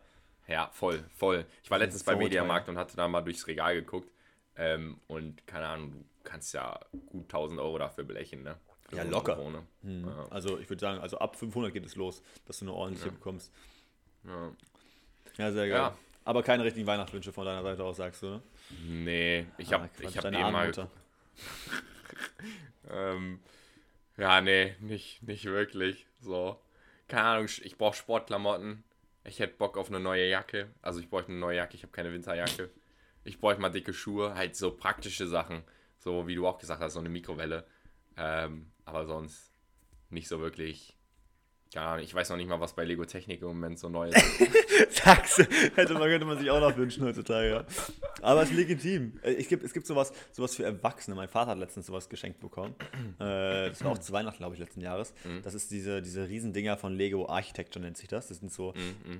[0.48, 1.46] Ja, voll, voll.
[1.64, 4.12] Ich war letztens bei so Mediamarkt und hatte da mal durchs Regal geguckt.
[4.56, 8.58] Ähm, und keine Ahnung, du kannst ja gut 1000 Euro dafür belechen, ne?
[8.90, 9.38] Für Ja, so locker.
[9.82, 10.06] Hm.
[10.06, 10.28] Ja.
[10.30, 13.14] Also ich würde sagen, also ab 500 geht es los, dass du eine ordentliche Ja.
[13.14, 13.52] bekommst.
[14.26, 14.52] Ja.
[15.38, 15.94] Ja, sehr geil.
[16.26, 18.42] Aber keine richtigen Weihnachtswünsche von deiner Seite aus, sagst du, ne?
[18.88, 20.72] Nee, ich Ah, habe Quatsch, ich hab eben mal.
[22.90, 23.40] Ähm,
[24.18, 26.06] ja, nee, nicht, nicht wirklich.
[26.20, 26.60] So.
[27.08, 28.84] Keine Ahnung, ich brauche Sportklamotten.
[29.24, 30.70] Ich hätte Bock auf eine neue Jacke.
[30.82, 32.70] Also ich bräuchte eine neue Jacke, ich habe keine Winterjacke.
[33.24, 35.64] Ich bräuchte mal dicke Schuhe, halt so praktische Sachen.
[35.98, 37.66] So wie du auch gesagt hast, so eine Mikrowelle.
[38.18, 39.54] Ähm, aber sonst
[40.10, 40.98] nicht so wirklich.
[41.74, 44.10] Keine Ahnung, ich weiß noch nicht mal, was bei Lego Technik im Moment so neu
[44.90, 45.04] ist.
[45.04, 45.44] Sagst du,
[45.76, 47.50] hätte man, könnte man sich auch noch wünschen heutzutage.
[47.50, 47.64] Ja.
[48.24, 49.14] Aber es ist legitim.
[49.22, 51.16] Äh, Es gibt, es gibt sowas, sowas für Erwachsene.
[51.16, 52.74] Mein Vater hat letztens sowas geschenkt bekommen.
[53.20, 55.14] Äh, das war auch zu Weihnachten, glaube ich, letzten Jahres.
[55.44, 58.28] Das ist diese, diese Riesendinger von Lego Architecture, nennt sich das.
[58.28, 58.74] Das sind so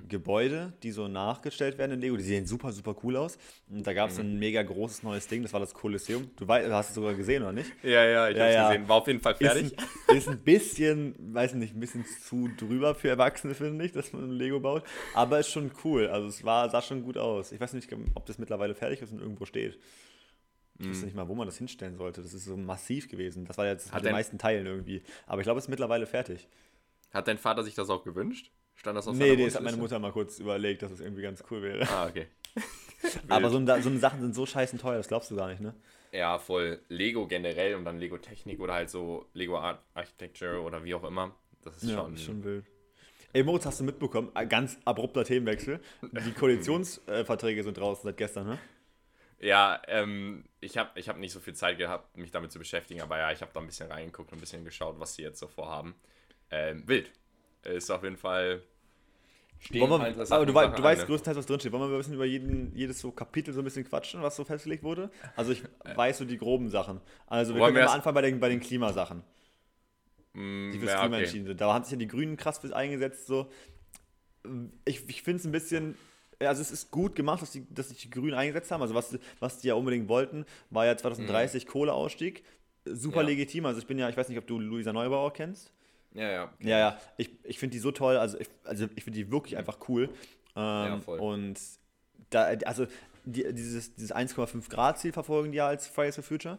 [0.08, 2.16] Gebäude, die so nachgestellt werden in Lego.
[2.16, 3.38] Die sehen super, super cool aus.
[3.70, 5.42] Und da gab es ein mega großes neues Ding.
[5.42, 6.30] Das war das Kolosseum.
[6.36, 7.70] Du weißt, hast es sogar gesehen, oder nicht?
[7.82, 8.68] ja, ja, ich Ja, hab's ja.
[8.68, 8.88] gesehen.
[8.88, 9.76] War auf jeden Fall Ist fertig.
[10.08, 14.12] ein, ist ein bisschen, weiß nicht, ein bisschen zu drüber für Erwachsene, finde ich, dass
[14.12, 14.82] man Lego baut.
[15.14, 16.08] Aber ist schon cool.
[16.08, 17.52] Also es war, sah schon gut aus.
[17.52, 19.78] Ich weiß nicht, ob das mittlerweile fertig ist und irgendwo steht.
[20.78, 20.90] Ich Mhm.
[20.90, 22.20] weiß nicht mal, wo man das hinstellen sollte.
[22.22, 23.44] Das ist so massiv gewesen.
[23.46, 25.02] Das war jetzt Hat mit den meisten Teilen irgendwie.
[25.26, 26.48] Aber ich glaube, es ist mittlerweile fertig.
[27.12, 28.50] Hat dein Vater sich das auch gewünscht?
[28.74, 29.76] Stand das auf Nee, das hat meine?
[29.76, 31.88] Mutter mal kurz überlegt, dass es irgendwie ganz cool wäre.
[31.88, 32.26] Ah, okay.
[33.28, 35.60] Aber so, eine- so eine Sachen sind so scheißen teuer, das glaubst du gar nicht,
[35.60, 35.74] ne?
[36.10, 40.82] Ja, voll Lego generell und dann Lego Technik oder halt so Lego Art Architecture oder
[40.84, 41.34] wie auch immer.
[41.62, 42.16] Das ist Ja, schon.
[42.16, 42.64] schon wild.
[43.32, 44.30] Ey, Moritz, hast du mitbekommen?
[44.34, 45.80] Ein ganz abrupter Themenwechsel.
[46.02, 48.58] Die Koalitionsverträge sind draußen seit gestern, ne?
[49.40, 53.02] Ja, ähm, ich habe ich hab nicht so viel Zeit gehabt, mich damit zu beschäftigen,
[53.02, 55.38] aber ja, ich habe da ein bisschen reingeguckt und ein bisschen geschaut, was sie jetzt
[55.38, 55.94] so vorhaben.
[56.50, 57.10] Ähm, wild.
[57.62, 58.62] Ist auf jeden Fall.
[59.58, 61.06] stehen wir, interessante aber du, Sachen du an, weißt ne?
[61.06, 61.72] größtenteils, was drinsteht.
[61.72, 64.44] Wollen wir ein bisschen über jeden, jedes so Kapitel so ein bisschen quatschen, was so
[64.44, 65.10] festgelegt wurde?
[65.36, 65.62] Also ich
[65.94, 67.00] weiß so die groben Sachen.
[67.26, 69.24] Also wir Wollen können wir anfangen bei den, bei den Klimasachen,
[70.34, 71.24] Mm, die fürs ja, Klima okay.
[71.24, 71.60] entschieden sind.
[71.60, 73.26] Da haben sich ja die Grünen krass für eingesetzt.
[73.26, 73.50] So.
[74.84, 75.96] Ich, ich finde es ein bisschen...
[76.40, 78.82] Also es ist gut gemacht, dass, die, dass sich die Grünen eingesetzt haben.
[78.82, 82.42] Also was, was die ja unbedingt wollten, war ja 2030 Kohleausstieg.
[82.84, 83.28] Super Ja.
[83.28, 83.66] legitim.
[83.66, 85.72] Also ich bin ja, ich weiß nicht, ob du Luisa Neubauer kennst.
[86.12, 86.52] Ja, ja.
[86.60, 89.56] Ja, ja, ich, ich finde die so toll, also ich, also ich finde die wirklich
[89.56, 90.04] einfach cool.
[90.54, 91.18] Ähm, Ja, voll.
[91.18, 91.58] Und
[92.30, 92.86] da, also
[93.24, 96.58] die, dieses, dieses 1,5 Grad Ziel verfolgen die ja als Fridays for Future.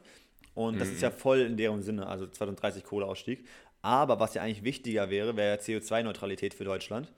[0.55, 1.01] Und das ist Mhm.
[1.03, 3.45] ja voll in deren Sinne, also 2030 Kohleausstieg.
[3.81, 7.11] Aber was ja eigentlich wichtiger wäre, wäre ja CO2-Neutralität für Deutschland.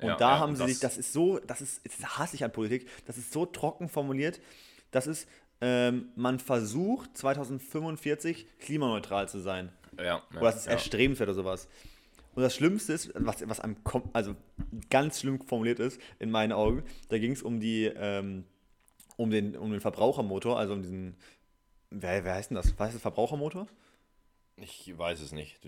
[0.00, 2.18] Und Ja, da ja, haben und sie sich, das- das ist so, das ist, das
[2.18, 4.40] hasse ich an Politik, das ist so trocken formuliert,
[4.90, 5.28] das ist,
[5.60, 9.70] ähm, man versucht 2045 klimaneutral zu sein.
[9.98, 11.68] Ja, ja, Oder das ist erstrebenswert oder sowas.
[12.34, 14.36] Und das Schlimmste ist, was, was kom- also
[14.88, 18.44] ganz schlimm formuliert ist, in meinen Augen, da ging es um die, ähm,
[19.16, 21.16] um den, um den Verbrauchermotor, also um diesen,
[21.90, 22.72] wer, wer heißt denn das?
[22.78, 23.66] Was heißt das Verbrauchermotor?
[24.56, 25.58] Ich weiß es nicht.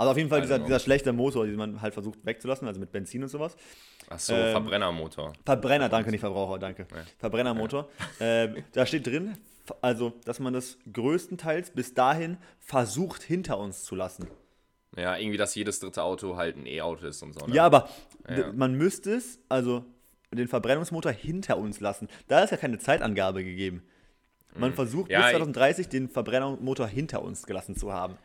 [0.00, 2.90] Also auf jeden Fall dieser, dieser schlechte Motor, den man halt versucht wegzulassen, also mit
[2.90, 3.54] Benzin und sowas.
[4.08, 5.34] Achso, Ähm, Verbrennermotor.
[5.44, 6.86] Verbrenner, danke, nicht Verbraucher, danke.
[6.90, 7.02] Ja.
[7.18, 7.86] Verbrennermotor.
[8.18, 9.36] Äh, da steht drin,
[9.82, 14.26] also, dass man das größtenteils bis dahin versucht hinter uns zu lassen.
[14.96, 17.44] Ja, irgendwie, dass jedes dritte Auto halt ein E-Auto ist und so.
[17.46, 17.54] Ne?
[17.54, 17.90] Ja, aber
[18.26, 18.52] Ja.
[18.54, 19.84] man müsste es, also
[20.32, 22.08] den Verbrennungsmotor hinter uns lassen.
[22.26, 23.82] Da ist ja keine Zeitangabe gegeben.
[24.54, 25.12] Man versucht Mhm.
[25.12, 28.16] Ja, bis ich- 2030 den Verbrennungsmotor hinter uns gelassen zu haben.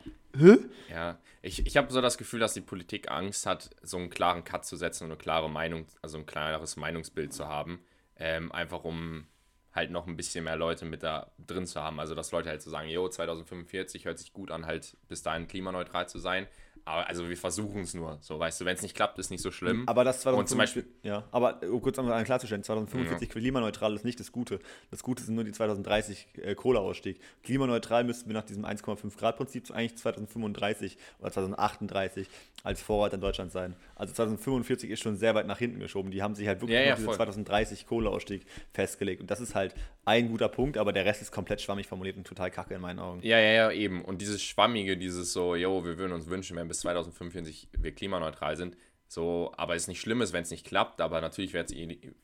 [0.90, 4.44] Ja, ich, ich habe so das Gefühl, dass die Politik Angst hat, so einen klaren
[4.44, 7.80] Cut zu setzen und eine klare Meinung, also ein klares Meinungsbild zu haben.
[8.18, 9.26] Ähm, einfach um
[9.72, 12.00] halt noch ein bisschen mehr Leute mit da drin zu haben.
[12.00, 15.46] Also, dass Leute halt so sagen, jo, 2045 hört sich gut an, halt bis dahin
[15.48, 16.46] klimaneutral zu sein.
[16.86, 18.16] Aber also wir versuchen es nur.
[18.20, 19.82] So, weißt du, wenn es nicht klappt, ist nicht so schlimm.
[19.88, 24.04] Aber das 2045, Und zum Beispiel, ja, aber um kurz einmal klarzustellen, 2045 klimaneutral ist
[24.04, 24.60] nicht das Gute.
[24.92, 27.20] Das Gute sind nur die 2030 äh, Kohleausstieg.
[27.42, 32.28] Klimaneutral müssten wir nach diesem 1,5 Grad Prinzip eigentlich 2035 oder 2038
[32.62, 33.74] als Vorrat in Deutschland sein.
[33.94, 36.10] Also 2045 ist schon sehr weit nach hinten geschoben.
[36.10, 37.16] Die haben sich halt wirklich Ja, ja, auf diese voll.
[37.16, 39.20] 2030 Kohleausstieg festgelegt.
[39.20, 42.26] Und das ist halt ein guter Punkt, aber der Rest ist komplett schwammig formuliert und
[42.26, 43.20] total kacke in meinen Augen.
[43.22, 44.04] Ja, ja, ja, eben.
[44.04, 48.56] Und dieses Schwammige, dieses so, yo, wir würden uns wünschen, wenn bis 2045 wir klimaneutral
[48.56, 48.76] sind.
[49.08, 51.74] So, aber es ist nicht schlimm, wenn es nicht klappt, aber natürlich wäre es,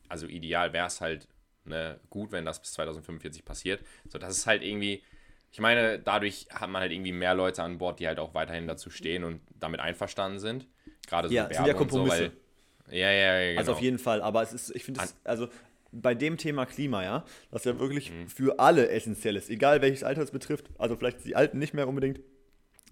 [0.09, 1.29] also ideal wäre es halt
[1.65, 3.81] ne, gut, wenn das bis 2045 passiert.
[4.09, 5.03] So, das ist halt irgendwie,
[5.53, 8.67] ich meine, dadurch hat man halt irgendwie mehr Leute an Bord, die halt auch weiterhin
[8.67, 10.67] dazu stehen und damit einverstanden sind.
[11.07, 12.33] Gerade so Ja, es sind ja Werbung und so, Kompromisse.
[12.89, 13.61] weil, ja, ja, ja, genau.
[13.61, 15.49] Also auf jeden Fall, aber es ist, ich finde es, also
[15.93, 18.29] bei dem Thema Klima, ja, das ja wirklich Mhm.
[18.29, 21.87] für alle essentiell ist, egal welches Alter es betrifft, also vielleicht die Alten nicht mehr
[21.87, 22.21] unbedingt.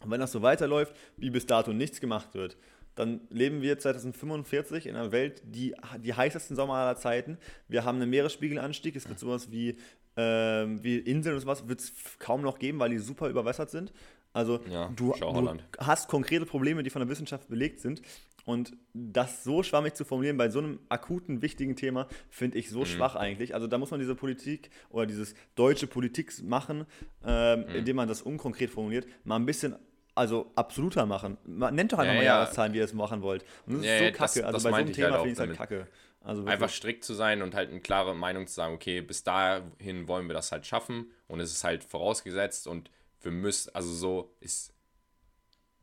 [0.02, 2.56] Und wenn das so weiterläuft, wie bis dato nichts gemacht wird,
[2.94, 7.38] dann leben wir 2045 in einer Welt, die die heißesten Sommer aller Zeiten.
[7.68, 9.76] Wir haben einen Meeresspiegelanstieg, es wird sowas wie,
[10.16, 13.92] ähm, wie Inseln und sowas, wird es kaum noch geben, weil die super überwässert sind.
[14.32, 18.02] Also Ja, du, du hast konkrete Probleme, die von der Wissenschaft belegt sind.
[18.46, 22.74] Und das so schwammig zu formulieren bei so einem akuten, wichtigen Thema, finde ich Mhm.
[22.74, 23.54] so schwach eigentlich.
[23.54, 26.86] Also da muss man diese Politik oder dieses deutsche Politik machen,
[27.24, 27.74] ähm, Mhm.
[27.76, 29.76] indem man das unkonkret formuliert, mal ein bisschen
[30.14, 31.38] also absoluter machen.
[31.44, 32.38] Man nennt doch einfach Ja, mal ja.
[32.40, 33.44] Jahreszahlen, wie ihr es machen wollt.
[33.66, 34.46] Und das Ja, ist so ja, das- kacke.
[34.46, 35.87] Also das bei so einem ich Thema halt finde ich es halt kacke.
[36.23, 40.07] Also Einfach strikt zu sein und halt eine klare Meinung zu sagen, okay, bis dahin
[40.07, 42.90] wollen wir das halt schaffen und es ist halt vorausgesetzt und
[43.23, 44.75] wir müssen, also so ist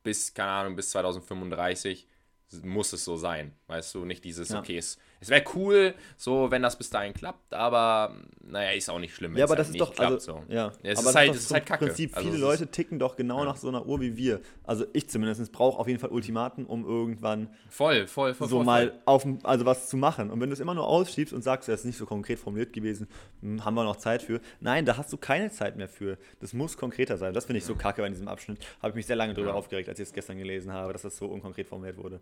[0.03, 2.07] bis, keine Ahnung, bis 2035
[2.63, 6.61] muss es so sein, weißt du, nicht dieses, okay, es, es wäre cool, so, wenn
[6.61, 9.59] das bis dahin klappt, aber naja, ist auch nicht schlimm, wenn Ja, es aber halt
[9.61, 10.53] das ist nicht doch, klappt, also, so.
[10.53, 11.85] ja, es aber ist halt, es ist halt im kacke.
[11.87, 14.41] Prinzip, Also viele ist- Leute ticken doch genau nach so einer Uhr wie wir.
[14.63, 18.65] Also ich zumindest brauche auf jeden Fall Ultimaten, um irgendwann Voll, voll, voll, so voll,
[18.65, 18.99] mal voll.
[19.05, 20.29] auf, also was zu machen.
[20.31, 22.71] Und wenn du es immer nur ausschiebst und sagst, das ist nicht so konkret formuliert
[22.73, 23.07] gewesen,
[23.41, 24.39] hm, haben wir noch Zeit für.
[24.59, 26.17] Nein, da hast du keine Zeit mehr für.
[26.39, 27.33] Das muss konkreter sein.
[27.33, 28.59] Das finde ich so kacke bei diesem Abschnitt.
[28.81, 29.53] Habe ich mich sehr lange drüber Ja.
[29.55, 32.19] aufgeregt, als ich es gestern gelesen habe, dass das so unkonkret formuliert wurde.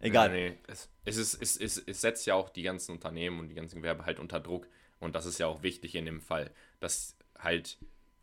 [0.00, 0.28] Egal.
[0.28, 0.52] Ja, nee.
[0.66, 3.76] es, es, ist, es, es, es setzt ja auch die ganzen Unternehmen und die ganzen
[3.76, 4.66] Gewerbe halt unter Druck.
[5.00, 7.78] Und das ist ja auch wichtig in dem Fall, dass halt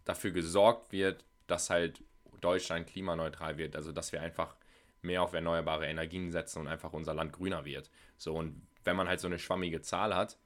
[0.06, 2.04] dafür gesorgt wird, dass halt
[2.42, 3.76] Deutschland klimaneutral wird.
[3.76, 4.56] Also dass wir einfach
[5.02, 7.90] mehr auf erneuerbare Energien setzen und einfach unser Land grüner wird.
[8.18, 10.38] So, und wenn man halt so eine schwammige Zahl hat,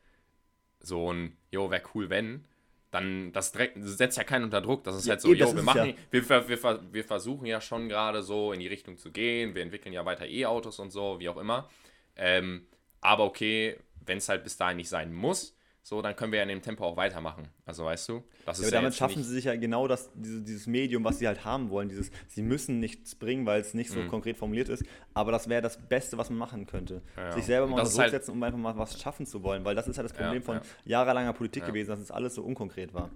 [0.80, 2.45] so ein, jo, wäre cool, wenn,
[2.91, 4.84] dann das, direkt, das setzt ja keinen unter Druck.
[4.84, 7.45] Das ist Ja, halt so, eh, jo, wir machen, ja- wir, wir, ver- wir versuchen
[7.45, 9.56] ja schon gerade so in die Richtung zu gehen.
[9.56, 11.69] Wir entwickeln ja weiter E-Autos und so, wie auch immer.
[12.15, 12.67] Ähm,
[13.06, 16.44] aber okay, wenn es halt bis dahin nicht sein muss, so, dann können wir ja
[16.44, 17.48] in dem Tempo auch weitermachen.
[17.63, 20.10] Also weißt du, das Ja, ist aber damit jetzt schaffen sie sich ja genau das,
[20.15, 21.89] diese, dieses Medium, was sie halt haben wollen.
[21.89, 23.94] Dieses, sie müssen nichts bringen, weil es nicht Mhm.
[23.94, 24.84] so konkret formuliert ist.
[25.13, 27.04] Aber das wäre das Beste, was man machen könnte.
[27.15, 27.32] Ja.
[27.34, 29.63] Sich selber mal unter halt- setzen, um einfach mal was schaffen zu wollen.
[29.63, 30.62] Weil das ist ja das Problem von ja.
[30.86, 31.68] jahrelanger Politik Ja.
[31.70, 33.12] gewesen, dass es alles so unkonkret war.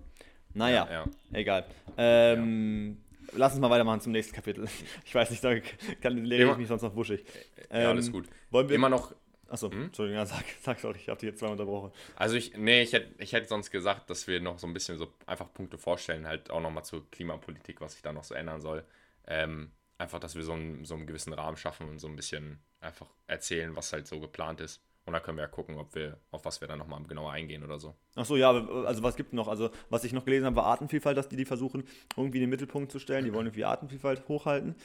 [0.54, 1.06] Naja, Ja, ja.
[1.39, 1.65] egal.
[1.97, 2.97] Ähm,
[3.34, 4.65] Lass uns mal weitermachen zum nächsten Kapitel.
[5.06, 5.54] Ich weiß nicht, da
[6.02, 7.23] kann, lehre ich mich sonst noch wuschig.
[7.71, 8.25] ja, alles Ähm, gut.
[8.49, 8.75] Wollen wir.
[8.75, 9.13] Immer noch,
[9.49, 11.91] Achso, Entschuldigung, ja, sag, sag sorry, ich habe dich jetzt zweimal unterbrochen.
[12.15, 14.97] also ich, nee, ich hätte ich hätte sonst gesagt, dass wir noch so ein bisschen
[14.97, 18.62] so einfach Punkte vorstellen, halt auch nochmal zur Klimapolitik, was sich da noch so ändern
[18.62, 18.83] soll.
[19.27, 22.59] Ähm, einfach, dass wir so einen, so einen gewissen Rahmen schaffen und so ein bisschen
[22.79, 24.81] einfach erzählen, was halt so geplant ist.
[25.05, 27.63] Und dann können wir ja gucken, ob wir, auf was wir dann nochmal genauer eingehen
[27.63, 27.95] oder so.
[28.15, 29.47] Achso, ja, also was gibt noch?
[29.47, 31.83] Also, was ich noch gelesen habe, war Artenvielfalt, dass die die versuchen,
[32.15, 33.25] irgendwie in den Mittelpunkt zu stellen.
[33.25, 34.75] Die wollen irgendwie Artenvielfalt hochhalten.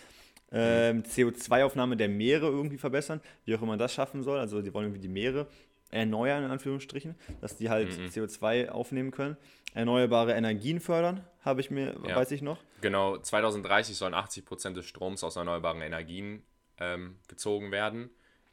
[0.54, 4.38] Ähm, CO2-Aufnahme der Meere irgendwie verbessern, wie auch immer das schaffen soll.
[4.38, 5.46] Also, die wollen irgendwie die Meere
[5.90, 8.06] erneuern, in Anführungsstrichen, dass die halt Mhm.
[8.08, 9.36] CO2 aufnehmen können.
[9.74, 12.16] Erneuerbare Energien fördern, habe ich mir, Ja.
[12.16, 12.58] weiß ich noch.
[12.80, 16.42] Genau, 2030 sollen 80% des Stroms aus erneuerbaren Energien
[16.80, 18.10] ähm, gezogen werden.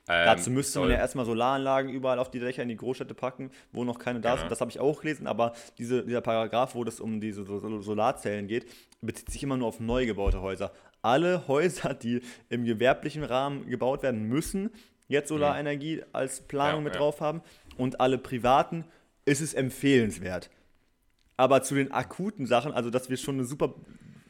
[0.07, 3.49] Ähm, Dazu müsste man ja erstmal Solaranlagen überall auf die Dächer in die Großstädte packen,
[3.71, 4.41] wo noch keine da Genau.
[4.41, 4.51] sind.
[4.51, 7.81] Das habe ich auch gelesen, aber diese, dieser Paragraph, wo es um diese so- so-
[7.81, 8.65] Solarzellen geht,
[9.01, 10.71] bezieht sich immer nur auf neu gebaute Häuser.
[11.01, 14.69] Alle Häuser, die im gewerblichen Rahmen gebaut werden müssen,
[15.07, 16.99] jetzt Solarenergie als Planung Ja, mit ja.
[16.99, 17.41] drauf haben
[17.77, 18.85] und alle privaten
[19.25, 20.49] ist es empfehlenswert.
[21.37, 23.73] Aber zu den akuten Sachen, also dass wir schon eine super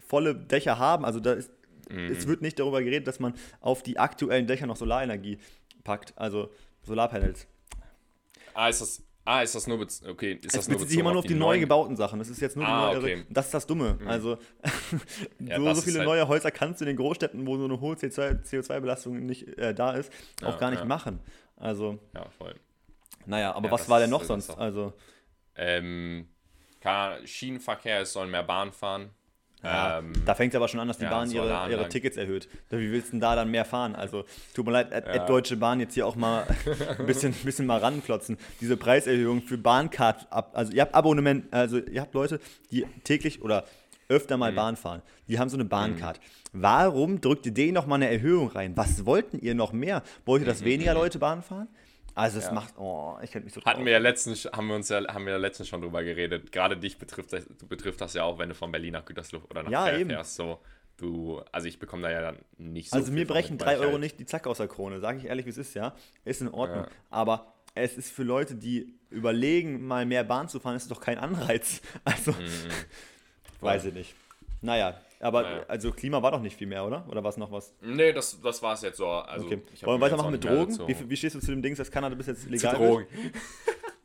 [0.07, 1.51] volle Dächer haben, also da ist,
[1.89, 2.09] Mhm.
[2.09, 5.39] es wird nicht darüber geredet, dass man auf die aktuellen Dächer noch Solarenergie
[5.83, 6.49] packt, also
[6.83, 7.47] Solarpanels.
[8.53, 10.99] Ah, ist das, ah, ist das nur, bez okay, ist Es das nur bezieht sich
[10.99, 12.19] immer nur auf die, neu neuen- gebauten Sachen.
[12.19, 13.25] Das ist jetzt nur Ah, die neue, okay.
[13.29, 13.97] Das ist das Dumme.
[14.05, 14.37] Also
[15.39, 17.65] Ja, so, das so viele halt- neue Häuser kannst du in den Großstädten, wo so
[17.65, 20.11] eine hohe CO2-Belastung nicht äh, da ist,
[20.43, 20.85] auch Ja, gar nicht ja.
[20.85, 21.19] machen.
[21.55, 22.55] Also, Ja, voll.
[23.25, 24.49] naja, aber was war denn noch sonst?
[24.49, 24.93] auch- Also,
[25.55, 26.27] Ähm,
[27.25, 29.11] Schienenverkehr, es sollen mehr Bahn fahren.
[29.63, 31.89] Ja, ähm, da fängt es aber schon an, dass die ja, Bahn ihre, ihre.
[31.89, 32.49] Tickets erhöht.
[32.69, 33.95] Wie willst du denn da dann mehr fahren?
[33.95, 35.25] Also, tut mir leid, Ja.
[35.25, 36.45] Deutsche Bahn jetzt hier auch mal
[36.99, 38.37] ein bisschen, bisschen mal ranklotzen.
[38.59, 42.39] Diese Preiserhöhung für Bahncard, also ihr habt Abonnement, also ihr habt Leute,
[42.71, 43.65] die täglich oder
[44.09, 44.39] öfter Mhm.
[44.41, 45.01] mal Bahn fahren.
[45.27, 46.19] Die haben so eine Bahncard.
[46.53, 48.75] Warum drückt ihr denen noch mal eine Erhöhung rein?
[48.75, 50.03] Was wollten ihr noch mehr?
[50.25, 51.69] Wollt ihr, dass weniger Leute Bahn fahren?
[52.21, 52.53] Also es Mhm, Ja.
[52.61, 55.25] macht, oh, ich könnte mich so Hatten wir ja letztens, haben wir uns ja, haben
[55.25, 56.51] wir ja letztens schon drüber geredet.
[56.51, 59.63] Gerade dich betrifft das, betrifft das ja auch, wenn du von Berlin nach Gütersloh oder
[59.63, 60.09] nach Ja, eben.
[60.09, 60.35] fährst.
[60.35, 60.59] So,
[60.97, 62.95] du, also ich bekomme da ja dann nicht so.
[62.97, 64.99] Also mir brechen mit, 3 weil ich Euro halt- nicht die Zacke aus der Krone,
[64.99, 65.95] sage ich ehrlich, wie es ist, ja.
[66.25, 66.83] Ist in Ordnung.
[66.85, 66.89] Ja.
[67.09, 71.17] Aber es ist für Leute, die überlegen, mal mehr Bahn zu fahren, ist doch kein
[71.17, 71.81] Anreiz.
[72.03, 72.33] Also,
[73.61, 74.15] weiß ich nicht.
[74.61, 75.43] Naja, aber.
[75.43, 75.65] Naja.
[75.67, 77.07] also Klima war doch nicht viel mehr, oder?
[77.09, 77.73] Oder war es noch was?
[77.81, 79.07] Nee, das, das war es jetzt so.
[79.07, 79.61] Also, Okay.
[79.73, 80.77] ich Wollen wir weitermachen mit Drogen?
[80.87, 83.05] Wie, wie stehst du zu dem Ding, dass Cannabis jetzt Zu legal Drogen.
[83.11, 83.33] wird?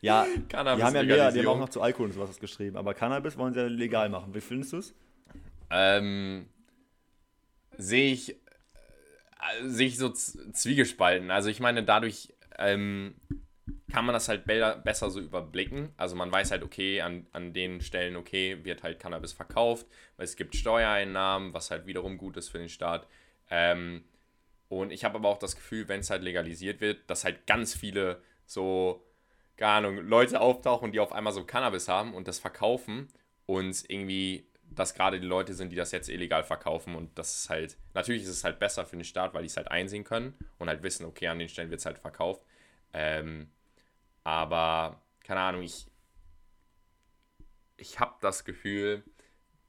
[0.02, 2.76] Ja, die haben ja mehr, die haben auch noch zu Alkohol und sowas was geschrieben.
[2.76, 4.34] Aber Cannabis wollen sie ja legal machen.
[4.34, 4.94] Wie findest du es?
[5.70, 6.46] Ähm,
[7.78, 8.36] sehe ich, äh,
[9.64, 11.30] sich so zwiegespalten.
[11.30, 13.14] Also ich meine, dadurch ähm,
[13.90, 15.92] kann man das halt besser so überblicken.
[15.96, 20.24] Also man weiß halt, okay, an, an den Stellen, okay, wird halt Cannabis verkauft, weil
[20.24, 23.06] es gibt Steuereinnahmen, was halt wiederum gut ist für den Staat.
[23.50, 24.04] Ähm,
[24.68, 27.74] und ich habe aber auch das Gefühl, wenn es halt legalisiert wird, dass halt ganz
[27.74, 29.04] viele so,
[29.56, 33.08] keine Ahnung, Leute auftauchen, die auf einmal so Cannabis haben und das verkaufen
[33.46, 37.50] und irgendwie das gerade die Leute sind, die das jetzt illegal verkaufen und das ist
[37.50, 40.34] halt, natürlich ist es halt besser für den Staat, weil die es halt einsehen können
[40.58, 42.42] und halt wissen, okay, an den Stellen wird es halt verkauft.
[42.92, 43.48] Ähm,
[44.26, 45.86] aber, keine Ahnung, ich,
[47.76, 49.04] ich habe das Gefühl,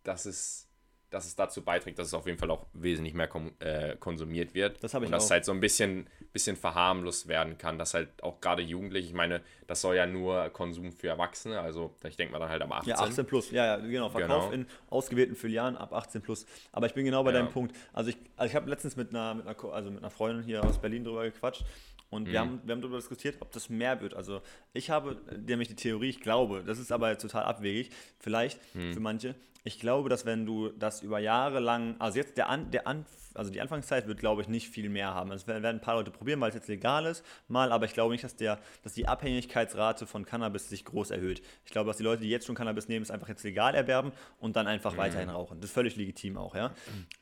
[0.02, 0.66] dass es
[1.10, 4.84] dass es dazu beiträgt, dass es auf jeden Fall auch wesentlich mehr äh, konsumiert wird.
[4.84, 7.93] Das habe ich Und dass es halt so ein bisschen, bisschen verharmlost werden kann, dass
[7.93, 12.17] halt auch gerade Jugendliche, ich meine, das soll ja nur Konsum für Erwachsene, also ich
[12.17, 12.89] denke mal dann halt ab 18.
[12.89, 14.63] Ja, 18 plus, ja, ja, genau, Verkauf genau.
[14.63, 16.46] in ausgewählten Filialen ab 18 plus.
[16.72, 17.39] Aber ich bin genau bei ja.
[17.39, 17.76] deinem Punkt.
[17.93, 20.63] Also ich, also ich habe letztens mit einer, mit einer, also mit einer Freundin hier
[20.63, 21.63] aus Berlin drüber gequatscht
[22.10, 22.32] und mhm.
[22.32, 24.13] wir, haben, wir haben darüber diskutiert, ob das mehr wird.
[24.13, 24.41] Also
[24.74, 28.93] ich habe nämlich die Theorie, ich glaube, das ist aber total abwegig, vielleicht mhm.
[28.93, 29.36] für manche,
[29.67, 33.06] ich glaube, dass wenn du das über Jahre lang, also jetzt der, An, der An,
[33.38, 35.32] also die Anfangszeit wird, glaube ich, nicht viel mehr haben.
[35.32, 38.13] Es werden ein paar Leute probieren, weil es jetzt legal ist, mal, aber ich glaube
[38.13, 41.41] nicht, dass, der, dass die Abhängigkeitsrate von Cannabis sich groß erhöht.
[41.65, 44.12] Ich glaube, dass die Leute, die jetzt schon Cannabis nehmen, es einfach jetzt legal erwerben
[44.39, 44.97] und dann einfach mhm.
[44.97, 45.60] weiterhin rauchen.
[45.60, 46.71] Das ist völlig legitim auch, ja.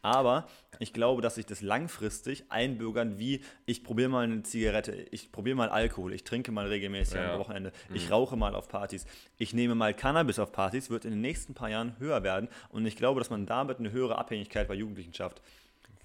[0.02, 0.48] Aber
[0.80, 5.56] ich glaube, dass sich das langfristig einbürgern, wie ich probiere mal eine Zigarette, ich probiere
[5.56, 7.34] mal Alkohol, ich trinke mal regelmäßig ja.
[7.34, 7.96] am Wochenende, mhm.
[7.96, 9.06] ich rauche mal auf Partys,
[9.38, 12.86] ich nehme mal Cannabis auf Partys, wird in den nächsten paar Jahren höher werden und
[12.86, 15.42] ich glaube, dass man damit eine höhere Abhängigkeit bei Jugendlichen schafft.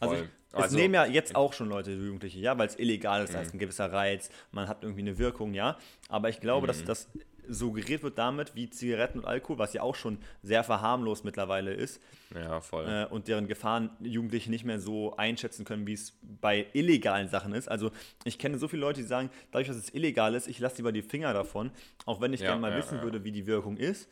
[0.01, 3.23] Also, ich, es also, nehmen ja jetzt auch schon Leute, Jugendliche, ja, weil es illegal
[3.23, 3.33] ist, mhm.
[3.35, 5.79] das heißt ein gewisser Reiz, man hat irgendwie eine Wirkung, ja.
[6.09, 6.69] Aber ich glaube, mhm.
[6.69, 7.09] dass das
[7.51, 12.01] suggeriert wird damit, wie Zigaretten und Alkohol, was ja auch schon sehr verharmlost mittlerweile ist.
[12.35, 12.87] Ja, voll.
[12.89, 17.53] Äh, und deren Gefahren Jugendliche nicht mehr so einschätzen können, wie es bei illegalen Sachen
[17.53, 17.69] ist.
[17.69, 17.91] Also
[18.25, 20.93] ich kenne so viele Leute, die sagen, dadurch, dass es illegal ist, ich lasse lieber
[20.93, 21.71] die Finger davon,
[22.07, 23.03] auch wenn ich ja, gerne mal ja, wissen ja.
[23.03, 24.09] würde, wie die Wirkung ist.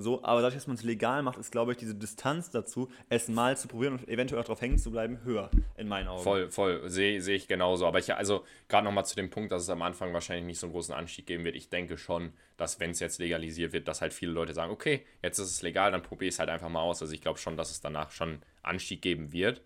[0.00, 3.28] So, aber dadurch, dass man es legal macht, ist, glaube ich, diese Distanz dazu, es
[3.28, 6.22] mal zu probieren und eventuell auch darauf hängen zu bleiben, höher, in meinen Augen.
[6.22, 7.86] Voll, voll, sehe seh ich genauso.
[7.86, 10.66] Aber ich, also, gerade nochmal zu dem Punkt, dass es am Anfang wahrscheinlich nicht so
[10.66, 11.54] einen großen Anstieg geben wird.
[11.54, 15.04] Ich denke schon, dass, wenn es jetzt legalisiert wird, dass halt viele Leute sagen, okay,
[15.22, 17.02] jetzt ist es legal, dann probiere ich es halt einfach mal aus.
[17.02, 19.62] Also, ich glaube schon, dass es danach schon Anstieg geben wird.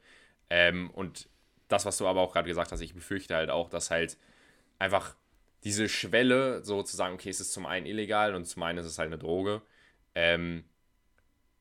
[0.51, 1.29] Ähm, und
[1.68, 4.18] das, was du aber auch gerade gesagt hast, ich befürchte halt auch, dass halt
[4.79, 5.14] einfach
[5.62, 8.87] diese Schwelle, so zu sagen, okay, es ist zum einen illegal und zum einen ist
[8.87, 9.62] es halt eine Droge
[10.14, 10.64] ähm,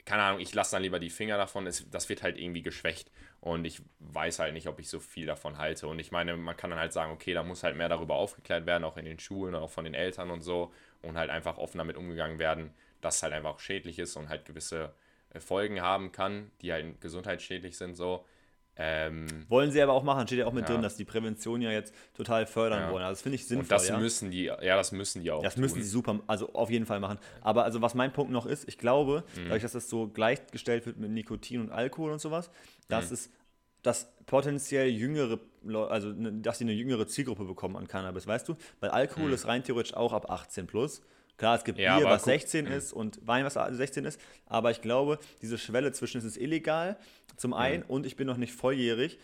[0.06, 1.66] keine Ahnung, ich lasse dann lieber die Finger davon.
[1.66, 3.10] Es, das wird halt irgendwie geschwächt.
[3.40, 5.88] Und ich weiß halt nicht, ob ich so viel davon halte.
[5.88, 8.66] Und ich meine, man kann dann halt sagen, okay, da muss halt mehr darüber aufgeklärt
[8.66, 10.74] werden, auch in den Schulen, auch von den Eltern und so.
[11.02, 14.46] Und halt einfach offen damit umgegangen werden, dass es halt einfach schädlich ist und halt
[14.46, 14.94] gewisse
[15.32, 18.26] äh, Folgen haben kann, die halt gesundheitsschädlich sind, so.
[18.76, 20.74] Ähm, wollen sie aber auch machen, steht ja auch mit ja.
[20.74, 22.92] drin, dass die Prävention ja jetzt total fördern ja.
[22.92, 23.04] wollen.
[23.04, 23.64] Also das finde ich sinnvoll.
[23.64, 23.98] Und das ja?
[24.00, 25.44] müssen die, ja, das müssen die auch.
[25.44, 25.62] Das tun.
[25.62, 27.20] müssen sie super, also auf jeden Fall machen.
[27.42, 29.46] Aber also was mein Punkt noch ist, ich glaube, mhm.
[29.46, 32.50] dadurch, dass das so gleichgestellt wird mit Nikotin und Alkohol und sowas,
[32.88, 33.14] dass mhm.
[33.14, 33.30] es
[33.84, 35.40] dass potenziell jüngere,
[35.90, 38.56] also ne, dass sie eine jüngere Zielgruppe bekommen an Cannabis, weißt du?
[38.80, 39.34] Weil Alkohol mhm.
[39.34, 41.02] ist rein theoretisch auch ab 18 plus.
[41.38, 44.72] Klar, es gibt ja, Bier, was 16 guck, ist und Wein, was 16 ist, aber
[44.72, 46.98] ich glaube, diese Schwelle zwischen es ist illegal
[47.38, 47.90] zum einen mhm.
[47.90, 49.18] und ich bin noch nicht volljährig,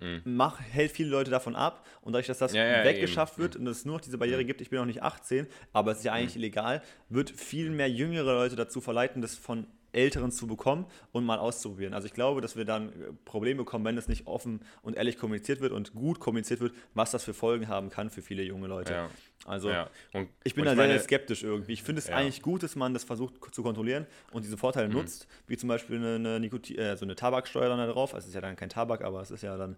[0.00, 0.20] mhm.
[0.24, 3.42] mach, hält viele Leute davon ab und dadurch, dass das ja, ja, weggeschafft eben.
[3.42, 4.46] wird und es nur noch diese Barriere mhm.
[4.46, 6.42] gibt, ich bin noch nicht 18, aber es ist ja eigentlich mhm.
[6.42, 9.66] illegal, wird viel mehr jüngere Leute dazu verleiten, das von
[9.96, 11.94] Älteren zu bekommen und mal auszuprobieren.
[11.94, 12.92] Also ich glaube, dass wir dann äh,
[13.24, 17.10] Probleme bekommen, wenn es nicht offen und ehrlich kommuniziert wird und gut kommuniziert wird, was
[17.10, 18.92] das für Folgen haben kann für viele junge Leute.
[18.92, 19.10] Ja.
[19.44, 19.90] Also ja.
[20.12, 21.72] Und, ich bin da sehr, sehr skeptisch irgendwie.
[21.72, 22.16] Ich finde es ja.
[22.16, 24.94] eigentlich gut, dass man das versucht zu kontrollieren und diese Vorteile mhm.
[24.94, 28.14] nutzt, wie zum Beispiel eine, eine, Nikotin, äh, so eine Tabaksteuer dann da drauf.
[28.14, 29.76] Also es ist ja dann kein Tabak, aber es ist ja dann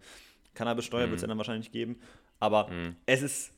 [0.55, 1.11] Cannabissteuer, mhm.
[1.11, 2.01] wird es ja dann wahrscheinlich geben.
[2.41, 2.97] Aber mhm.
[3.07, 3.53] es ist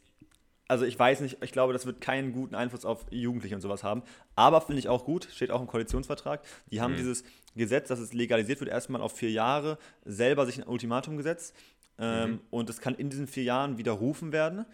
[0.71, 3.83] also ich weiß nicht, ich glaube, das wird keinen guten Einfluss auf Jugendliche und sowas
[3.83, 4.05] haben.
[4.37, 6.43] Aber finde ich auch gut, steht auch im Koalitionsvertrag.
[6.71, 6.99] Die haben mhm.
[6.99, 7.25] dieses
[7.57, 11.57] Gesetz, dass es legalisiert wird, erstmal auf vier Jahre selber sich ein Ultimatum gesetzt.
[11.99, 12.41] Ähm, mhm.
[12.51, 14.65] Und es kann in diesen vier Jahren widerrufen werden,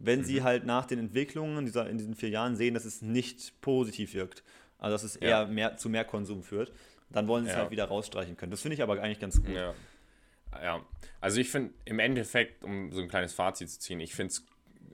[0.00, 0.24] wenn mhm.
[0.24, 4.12] sie halt nach den Entwicklungen dieser, in diesen vier Jahren sehen, dass es nicht positiv
[4.12, 4.42] wirkt.
[4.78, 5.46] Also dass es eher ja.
[5.46, 6.72] mehr, zu mehr Konsum führt.
[7.10, 7.54] Dann wollen sie ja.
[7.54, 8.50] es halt wieder rausstreichen können.
[8.50, 9.54] Das finde ich aber eigentlich ganz gut.
[9.54, 9.72] Ja.
[10.62, 10.84] Ja,
[11.20, 14.44] also ich finde im Endeffekt, um so ein kleines Fazit zu ziehen, ich finde es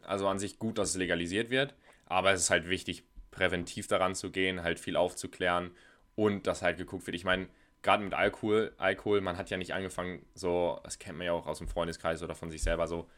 [0.05, 1.75] also an sich gut, dass es legalisiert wird,
[2.07, 5.71] aber es ist halt wichtig, präventiv daran zu gehen, halt viel aufzuklären
[6.17, 7.15] und dass halt geguckt wird.
[7.15, 7.49] Ich meine,
[7.83, 11.47] gerade mit Alkohol, Alkohol, man hat ja nicht angefangen, so, das kennt man ja auch
[11.47, 13.09] aus dem Freundeskreis oder von sich selber so,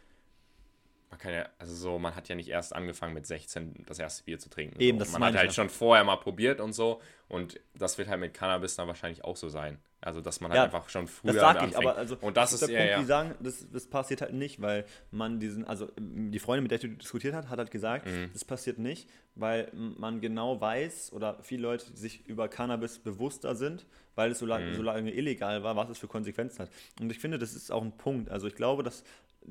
[1.10, 4.24] man kann ja, also so, man hat ja nicht erst angefangen mit 16 das erste
[4.24, 4.80] Bier zu trinken.
[4.80, 5.04] Eben, so.
[5.04, 8.32] das Man hat halt schon vorher mal probiert und so und das wird halt mit
[8.32, 9.78] Cannabis dann wahrscheinlich auch so sein.
[10.04, 12.52] Also, dass man halt Ja, einfach schon früher Das sag ich, aber also und das
[12.52, 12.98] ist ist der ja, Punkt, ja.
[13.00, 16.82] die sagen, das, das passiert halt nicht, weil man diesen, also die Freundin, mit der
[16.82, 18.30] ich diskutiert hat, hat halt gesagt, Mhm.
[18.32, 23.86] das passiert nicht, weil man genau weiß oder viele Leute sich über Cannabis bewusster sind,
[24.16, 24.74] weil es so lange, Mhm.
[24.74, 26.70] so lange illegal war, was es für Konsequenzen hat.
[27.00, 28.28] Und ich finde, das ist auch ein Punkt.
[28.28, 29.04] Also ich glaube, dass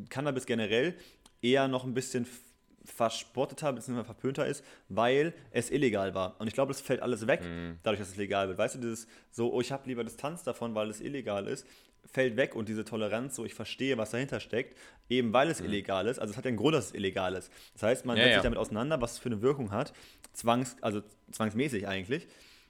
[0.10, 0.96] Cannabis generell
[1.42, 2.28] eher noch ein bisschen
[2.86, 4.04] verspotteter bzw.
[4.04, 6.36] verpönter ist, weil es illegal war.
[6.40, 7.78] Und ich glaube, das fällt alles weg, Mhm.
[7.84, 8.58] dadurch, dass es legal wird.
[8.58, 11.66] Weißt du, dieses so, oh, ich habe lieber Distanz davon, weil es illegal ist,
[12.12, 14.76] fällt weg und diese Toleranz, so ich verstehe, was dahinter steckt,
[15.10, 16.20] eben weil es illegal ist.
[16.20, 17.52] Also es hat ja einen Grund, dass es illegal ist.
[17.74, 18.20] Das heißt, man Mhm.
[18.20, 18.40] Ja, setzt ja.
[18.40, 19.94] sich damit auseinander, was es für eine Wirkung hat,
[20.34, 21.02] zwangs, also
[21.32, 22.28] zwangsmäßig eigentlich,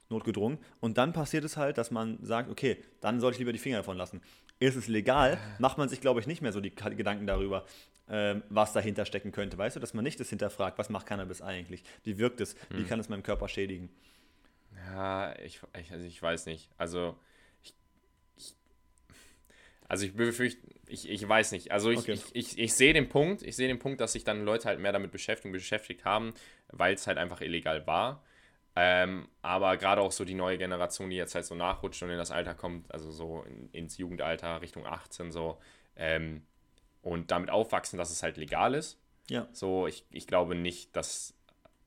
[0.10, 0.58] notgedrungen.
[0.82, 3.78] Und dann passiert es halt, dass man sagt, okay, dann sollte ich lieber die Finger
[3.78, 4.22] davon lassen.
[4.60, 7.66] Ist es legal, macht man sich, glaube ich, nicht mehr so die Gedanken darüber,
[8.12, 9.58] ähm, was dahinter stecken könnte.
[9.58, 11.84] Weißt du, dass man nicht das hinterfragt, was macht Cannabis eigentlich?
[12.04, 12.56] Wie wirkt es?
[12.76, 13.90] Wie kann es meinem Körper schädigen?
[14.76, 16.70] Ja, ich, ich, also ich weiß nicht.
[16.78, 17.18] Also,
[17.64, 17.76] ich,
[18.38, 18.56] ich,
[19.88, 21.72] also ich befürchte, ich, ich weiß nicht.
[21.72, 22.14] Also ich, Okay.
[22.14, 24.80] ich, ich, ich sehe den Punkt, ich sehe den Punkt, dass sich dann Leute halt
[24.80, 26.34] mehr damit beschäftigen, beschäftigt haben,
[26.70, 28.24] weil es halt einfach illegal war.
[28.76, 32.18] Ähm, aber gerade auch so die neue Generation, die jetzt halt so nachrutscht und in
[32.18, 35.60] das Alter kommt, also so in, ins Jugendalter Richtung 18 so,
[35.98, 36.46] ähm,
[37.02, 39.00] und damit aufwachsen, dass es halt legal ist.
[39.30, 39.48] Ja.
[39.54, 41.34] So, ich, ich glaube nicht, dass.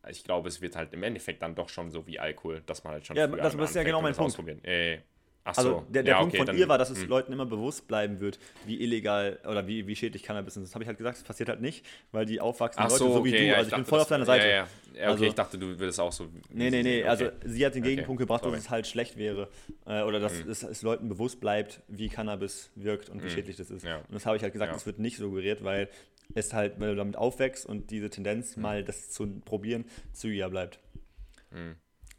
[0.08, 2.92] Ich glaube, es wird halt im Endeffekt dann doch schon so wie Alkohol, dass man
[2.92, 3.16] halt schon.
[3.16, 4.32] Ja, das- ist ja genau mein Punkt.
[4.32, 4.62] ausprobieren.
[4.64, 5.00] Äh,
[5.44, 5.86] ach Also so.
[5.90, 7.08] der, der ja, Punkt okay, von dann- ihr war, dass es hm.
[7.08, 10.64] Leuten immer bewusst bleiben wird, wie illegal oder wie, wie schädlich Cannabis ist.
[10.64, 13.12] Das habe ich halt gesagt, das passiert halt nicht, weil die aufwachsenden Ach Leute, so,
[13.18, 14.48] so wie okay, du, ja, also ich bin dachte, voll auf deiner Seite.
[14.48, 16.24] Ja, okay, Also- ich dachte, du würdest auch so.
[16.50, 17.00] Nee, nee, nee.
[17.00, 17.08] okay.
[17.08, 18.56] Also sie hat den Gegenpunkt gebracht, sorry.
[18.56, 19.48] dass es halt schlecht wäre.
[19.86, 20.50] Äh, oder dass Mhm.
[20.50, 23.84] es, es Leuten bewusst bleibt, wie Cannabis wirkt und wie schädlich das ist.
[23.84, 25.88] Und das habe ich halt gesagt, das wird nicht suggeriert, weil
[26.34, 28.10] es halt, weil du damit aufwächst und diese Mhm.
[28.10, 29.84] Tendenz, mal das zu probieren,
[30.14, 30.78] zügiger bleibt.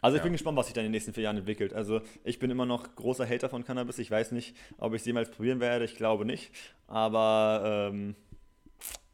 [0.05, 1.73] Also ich bin gespannt, was sich dann in den nächsten vier Jahren entwickelt.
[1.73, 3.97] Also ich bin immer noch großer Hater von Cannabis.
[3.97, 5.83] Ich weiß nicht, ob ich es jemals probieren werde.
[5.83, 6.51] Ich glaube nicht.
[6.85, 8.15] Aber ähm,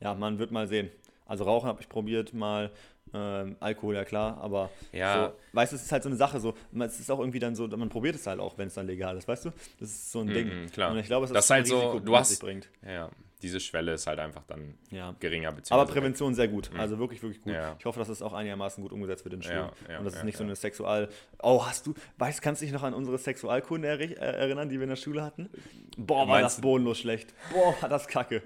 [0.02, 0.92] ja, man wird mal sehen.
[1.26, 2.72] Also Rauchen habe ich probiert mal.
[3.14, 5.28] Ähm, Alkohol, ja klar, aber Ja.
[5.28, 7.40] so, weißt du, es ist halt so eine Sache, so, man- es ist auch irgendwie
[7.40, 9.50] dann so, man probiert es halt auch, wenn es dann legal ist, weißt du?
[9.80, 10.48] Das ist so ein Ding.
[10.64, 10.92] Mhm, klar.
[10.92, 12.70] Und ich glaube, es Das ist ein halt so, Risiko, du was hast- sich bringt.
[12.86, 13.10] Ja,
[13.42, 15.14] diese Schwelle ist halt einfach dann Ja.
[15.20, 15.54] geringer.
[15.72, 16.70] Aber Prävention sehr gut.
[16.78, 17.52] Also wirklich, wirklich gut.
[17.52, 17.58] Mhm.
[17.60, 17.76] Ja.
[17.80, 19.70] Ich hoffe, dass es auch einigermaßen gut umgesetzt wird in Schulen.
[19.90, 21.10] Ja, und dass es ja, nicht so eine Sexual.
[21.42, 21.94] Oh, hast du.
[22.18, 25.24] Weißt kannst du dich noch an unsere Sexualkunde äh, erinnern, die wir in der Schule
[25.24, 25.50] hatten?
[25.98, 27.34] Boah, war das du- bodenlos schlecht.
[27.52, 28.42] Boah, war das kacke.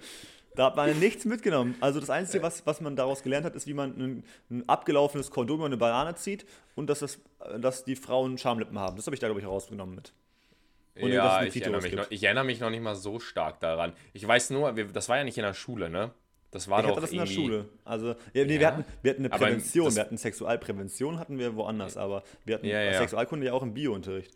[0.55, 1.75] Da hat man nichts mitgenommen.
[1.81, 5.29] Also das Einzige, was, was man daraus gelernt hat, ist, wie man ein, ein abgelaufenes
[5.31, 6.45] Kondom über eine Banane zieht
[6.75, 7.19] und dass, das,
[7.59, 8.95] dass die Frauen Schamlippen haben.
[8.95, 10.13] Das habe ich da, glaube ich, herausgenommen mit.
[10.97, 13.91] Und ja, ich erinnere, mich noch, ich erinnere mich noch nicht mal so stark daran.
[14.13, 16.11] Ich weiß nur, wir, das war ja nicht in der Schule, ne?
[16.51, 17.65] Das war Ich doch hatte das in der Schule.
[17.83, 18.67] Also, ja, nee, wir, Ja?
[18.71, 22.81] hatten, wir hatten eine Prävention, wir hatten Sexualprävention, hatten wir woanders, aber wir hatten Ja,
[22.81, 22.97] ja.
[22.99, 24.31] Sexualkunde ja auch im Biounterricht.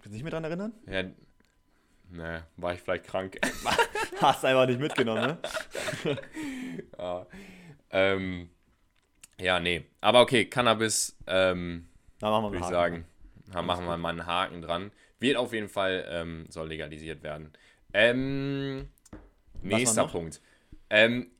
[0.00, 0.72] Kannst du dich mehr daran erinnern?
[0.86, 1.02] Ja,
[2.10, 3.38] ne, war ich vielleicht krank.
[4.20, 5.38] Hast einfach nicht mitgenommen,
[6.04, 6.18] ne?
[6.98, 7.26] ja.
[7.90, 8.50] Ähm,
[9.40, 9.84] ja, nee.
[10.00, 11.88] Aber okay, Cannabis, ähm,
[12.18, 13.04] Da machen wir würde ich sagen,
[13.52, 14.90] da machen wir mal einen Haken dran.
[15.20, 17.52] Wird auf jeden Fall, ähm, soll legalisiert werden.
[17.92, 18.88] Ähm,
[19.62, 20.06] nächster?
[20.06, 20.40] Punkt.
[20.90, 21.30] Ähm,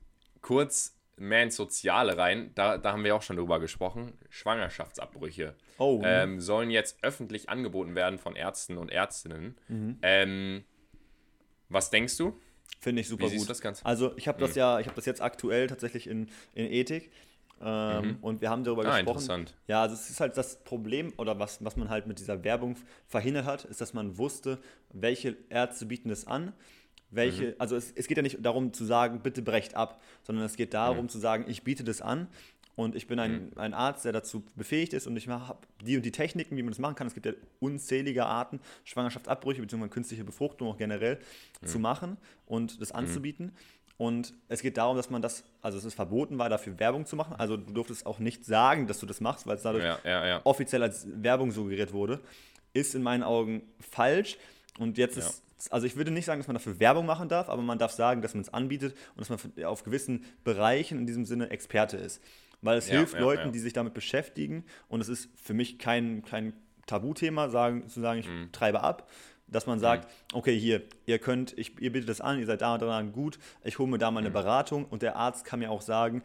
[0.41, 4.17] kurz mehr ins Soziale rein, da, da haben wir auch schon drüber gesprochen.
[4.29, 9.55] Schwangerschaftsabbrüche Oh, ähm, sollen jetzt öffentlich angeboten werden von Ärzten und Ärztinnen.
[9.67, 9.97] Mhm.
[10.03, 10.63] Ähm,
[11.69, 12.39] was denkst du?
[12.81, 13.49] finde ich super Wie gut.
[13.49, 13.85] das Ganze?
[13.85, 17.11] Also ich habe das ja, ich habe das jetzt aktuell tatsächlich in, in Ethik.
[17.61, 19.17] Ähm, Und wir haben darüber Ah, gesprochen.
[19.17, 19.53] interessant.
[19.67, 22.77] Ja, also es ist halt das Problem, oder was, was man halt mit dieser Werbung
[23.07, 24.59] verhindert hat, ist, dass man wusste,
[24.93, 26.53] welche Ärzte bieten es an.
[27.11, 27.55] Welche, Mhm.
[27.57, 30.73] also es, es geht ja nicht darum zu sagen, bitte brecht ab, sondern es geht
[30.73, 31.09] darum Mhm.
[31.09, 32.27] zu sagen, ich biete das an
[32.79, 36.03] und ich bin ein, ein Arzt, der dazu befähigt ist und ich habe die und
[36.05, 37.07] die Techniken, wie man das machen kann.
[37.07, 39.89] Es gibt ja unzählige Arten, Schwangerschaftsabbrüche bzw.
[39.89, 41.19] künstliche Befruchtung auch generell
[41.61, 41.67] Mhm.
[41.67, 43.51] zu machen und das anzubieten.
[43.97, 47.17] Und es geht darum, dass man das, also es ist verboten war, dafür Werbung zu
[47.17, 47.35] machen.
[47.37, 50.25] Also du durftest auch nicht sagen, dass du das machst, weil es dadurch Ja, ja,
[50.25, 50.41] ja.
[50.45, 52.21] offiziell als Werbung suggeriert wurde,
[52.71, 54.37] ist in meinen Augen falsch.
[54.77, 55.23] Und jetzt Ja.
[55.27, 57.91] ist, also ich würde nicht sagen, dass man dafür Werbung machen darf, aber man darf
[57.91, 61.97] sagen, dass man es anbietet und dass man auf gewissen Bereichen in diesem Sinne Experte
[61.97, 62.21] ist.
[62.61, 63.51] Weil es Ja, hilft ja, Leuten, ja.
[63.51, 66.53] die sich damit beschäftigen und es ist für mich kein, kein
[66.87, 68.51] Tabuthema, sagen, zu sagen, ich Mhm.
[68.51, 69.09] treibe ab.
[69.47, 72.73] Dass man sagt, okay, hier, ihr könnt, ich, ihr bietet das an, ihr seid da
[72.75, 74.27] und dran gut, ich hole mir da mal Mhm.
[74.27, 76.21] eine Beratung und der Arzt kann mir auch sagen,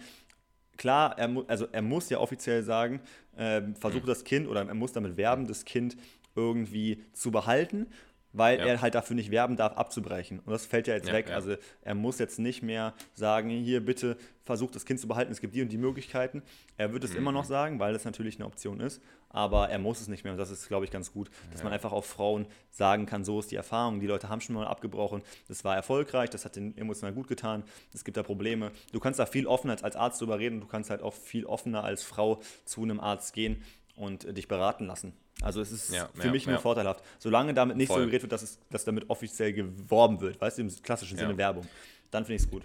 [0.77, 3.01] klar, er, also er muss ja offiziell sagen,
[3.39, 5.97] ähm, versuche das Kind oder er muss damit werben, das Kind
[6.35, 7.87] irgendwie zu behalten.
[8.35, 8.67] Weil ja.
[8.67, 10.41] er halt dafür nicht werben darf, abzubrechen.
[10.41, 11.29] Und das fällt ja jetzt ja, weg.
[11.31, 11.37] Ja.
[11.37, 15.41] Also er muss jetzt nicht mehr sagen, hier bitte versucht das Kind zu behalten, es
[15.41, 16.43] gibt die und die Möglichkeiten.
[16.77, 17.19] Er wird es mhm.
[17.19, 20.33] immer noch sagen, weil das natürlich eine Option ist, aber er muss es nicht mehr.
[20.33, 23.39] Und das ist, glaube ich, ganz gut, dass man einfach auch Frauen sagen kann, so
[23.39, 24.01] ist die Erfahrung.
[24.01, 27.63] Die Leute haben schon mal abgebrochen, das war erfolgreich, das hat den emotional gut getan,
[27.95, 28.73] es gibt da Probleme.
[28.93, 31.85] Du kannst da viel offener als Arzt drüber reden, du kannst halt auch viel offener
[31.85, 33.63] als Frau zu einem Arzt gehen
[33.97, 35.15] und dich beraten lassen.
[35.45, 36.61] Also es ist ja, für ja, mich nur ja.
[36.61, 37.05] vorteilhaft.
[37.19, 38.01] Solange damit nicht Voll.
[38.01, 41.37] so geredet wird, dass, es, dass damit offiziell geworben wird, weißt du, im klassischen Sinne
[41.37, 41.67] Werbung,
[42.11, 42.65] dann finde ich es gut.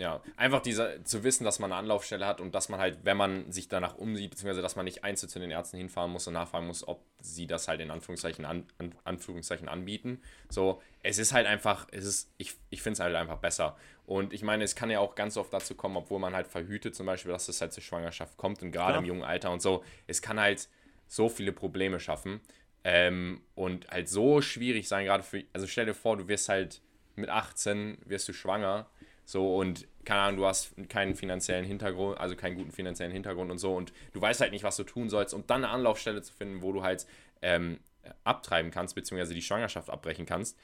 [0.00, 3.18] Ja, einfach diese, zu wissen, dass man eine Anlaufstelle hat und dass man halt, wenn
[3.18, 6.32] man sich danach umsieht, beziehungsweise dass man nicht einzeln zu den Ärzten hinfahren muss und
[6.32, 10.22] nachfragen muss, ob sie das halt in Anführungszeichen, an, an Anführungszeichen anbieten.
[10.48, 13.76] So, es ist halt einfach, es ist, ich, ich finde es halt einfach besser.
[14.06, 16.94] Und ich meine, es kann ja auch ganz oft dazu kommen, obwohl man halt verhütet,
[16.94, 19.84] zum Beispiel, dass es halt zur Schwangerschaft kommt und gerade im jungen Alter und so,
[20.06, 20.70] es kann halt
[21.10, 22.40] so viele Probleme schaffen
[22.84, 26.80] ähm, und halt so schwierig sein, gerade für, also stell dir vor, du wirst halt
[27.16, 28.88] mit 18 wirst du schwanger,
[29.24, 33.58] so und keine Ahnung, du hast keinen finanziellen Hintergrund, also keinen guten finanziellen Hintergrund und
[33.58, 36.32] so und du weißt halt nicht, was du tun sollst, um dann eine Anlaufstelle zu
[36.32, 37.06] finden, wo du halt
[37.42, 37.80] ähm,
[38.22, 40.56] abtreiben kannst, beziehungsweise die Schwangerschaft abbrechen kannst.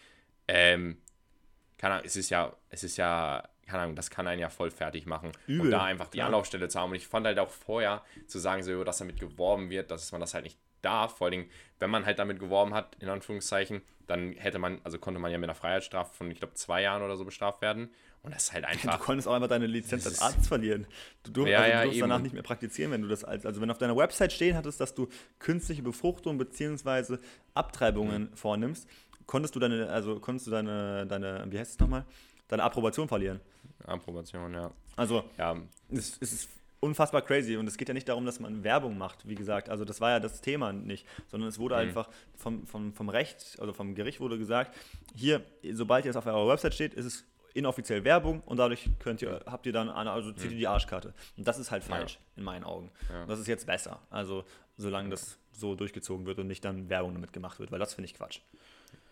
[0.46, 0.98] Ähm,
[1.76, 4.70] keine Ahnung, es ist ja, es ist ja, keine Ahnung, das kann einen ja voll
[4.70, 5.32] fertig machen.
[5.46, 6.22] Übel, und da einfach die.
[6.22, 6.90] Anlaufstelle zu haben.
[6.90, 10.20] Und ich fand halt auch vorher zu sagen, so, dass damit geworben wird, dass man
[10.20, 11.18] das halt nicht darf.
[11.18, 11.46] Vor allem,
[11.78, 15.38] wenn man halt damit geworben hat, in Anführungszeichen, dann hätte man, also konnte man ja
[15.38, 17.90] mit einer Freiheitsstrafe von, ich glaube, zwei Jahren oder so bestraft werden.
[18.22, 18.98] Und das ist halt einfach.
[18.98, 20.86] Du konntest auch einfach deine Lizenz als Arzt verlieren.
[21.22, 23.46] Du, durf, ja, also, du durfst danach nicht mehr praktizieren, wenn du das als.
[23.46, 25.08] Also, wenn auf deiner Website stehen hattest, dass du
[25.38, 27.18] künstliche Befruchtung bzw.
[27.54, 28.36] Abtreibungen mhm.
[28.36, 28.88] vornimmst,
[29.26, 32.04] konntest du deine, also konntest du deine, deine, wie heißt es nochmal?
[32.48, 33.40] Deine Approbation verlieren.
[33.84, 34.70] Approbation, ja.
[34.96, 35.56] Also, ja.
[35.90, 36.48] Es, es ist
[36.80, 37.56] unfassbar crazy.
[37.56, 39.68] Und es geht ja nicht darum, dass man Werbung macht, wie gesagt.
[39.68, 41.80] Also das war ja das Thema nicht, sondern es wurde mhm.
[41.82, 44.76] einfach vom, vom, vom Recht, also vom Gericht wurde gesagt,
[45.14, 47.24] hier, sobald ihr es auf eurer Website steht, ist es
[47.54, 51.14] inoffiziell Werbung und dadurch könnt ihr, habt ihr dann, eine, also zieht ihr die Arschkarte.
[51.38, 52.20] Und das ist halt falsch, ja.
[52.36, 52.90] in meinen Augen.
[53.10, 53.24] Ja.
[53.26, 54.00] das ist jetzt besser.
[54.10, 54.44] Also
[54.76, 58.06] solange das so durchgezogen wird und nicht dann Werbung damit gemacht wird, weil das finde
[58.06, 58.40] ich Quatsch.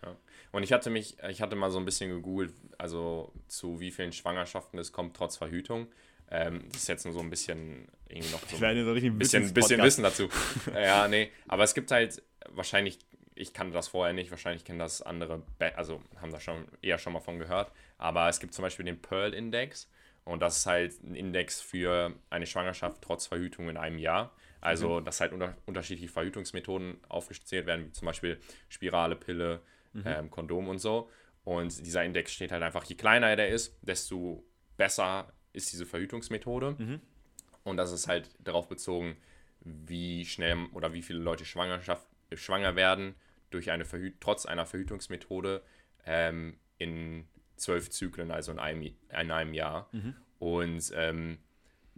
[0.05, 0.15] Ja.
[0.51, 4.13] Und ich hatte mich, ich hatte mal so ein bisschen gegoogelt, also zu wie vielen
[4.13, 5.87] Schwangerschaften es kommt trotz Verhütung.
[6.31, 10.03] Ähm, das ist jetzt nur so ein bisschen irgendwie noch so ein bisschen, bisschen Wissen
[10.03, 10.29] dazu.
[10.73, 12.99] ja, nee, aber es gibt halt wahrscheinlich,
[13.35, 15.43] ich kannte das vorher nicht, wahrscheinlich kennen das andere,
[15.75, 19.01] also haben da schon eher schon mal von gehört, aber es gibt zum Beispiel den
[19.01, 19.89] Pearl-Index
[20.23, 24.33] und das ist halt ein Index für eine Schwangerschaft trotz Verhütung in einem Jahr.
[24.59, 25.05] Also, mhm.
[25.05, 29.61] dass halt unter, unterschiedliche Verhütungsmethoden aufgezählt werden, wie zum Beispiel Spirale, Pille,
[29.95, 30.03] mhm.
[30.05, 31.09] ähm, Kondom und so.
[31.43, 34.43] Und dieser Index steht halt einfach, je kleiner der ist, desto
[34.77, 36.75] besser ist diese Verhütungsmethode.
[36.77, 37.01] Mhm.
[37.63, 39.17] Und das ist halt darauf bezogen,
[39.61, 43.15] wie schnell oder wie viele Leute Schwangerschaft, schwanger werden
[43.49, 45.61] durch eine Verhüt trotz einer Verhütungsmethode
[46.05, 49.89] ähm, in zwölf Zyklen, also in einem, in einem Jahr.
[49.91, 50.15] Mhm.
[50.39, 51.37] Und ähm,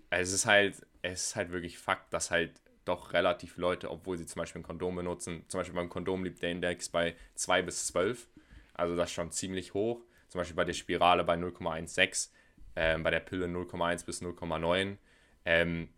[0.09, 4.25] es ist halt, es ist halt wirklich Fakt, dass halt doch relativ Leute, obwohl sie
[4.25, 7.87] zum Beispiel ein Kondom benutzen, zum Beispiel beim Kondom liegt der Index bei 2 bis
[7.87, 8.27] 12,
[8.73, 10.01] also das ist schon ziemlich hoch.
[10.27, 12.29] Zum Beispiel bei der Spirale bei 0,16
[12.75, 14.97] ähm, bei der Pille 0,1 bis 0,9.
[15.45, 15.89] Ähm,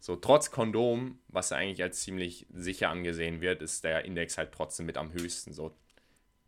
[0.00, 4.86] so, trotz Kondom, was eigentlich als ziemlich sicher angesehen wird, ist der Index halt trotzdem
[4.86, 5.52] mit am höchsten.
[5.52, 5.74] So.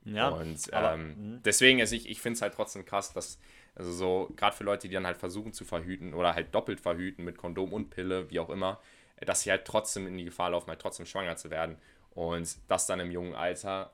[0.05, 0.29] Ja.
[0.29, 1.43] Und aber, ähm, mhm.
[1.45, 3.39] deswegen, also ich, ich finde es halt trotzdem krass, dass,
[3.75, 7.25] also so, gerade für Leute, die dann halt versuchen zu verhüten oder halt doppelt verhüten
[7.25, 8.81] mit Kondom und Pille, wie auch immer,
[9.21, 11.79] dass sie halt trotzdem in die Gefahr laufen, halt trotzdem schwanger zu werden.
[12.11, 13.93] Und das dann im jungen Alter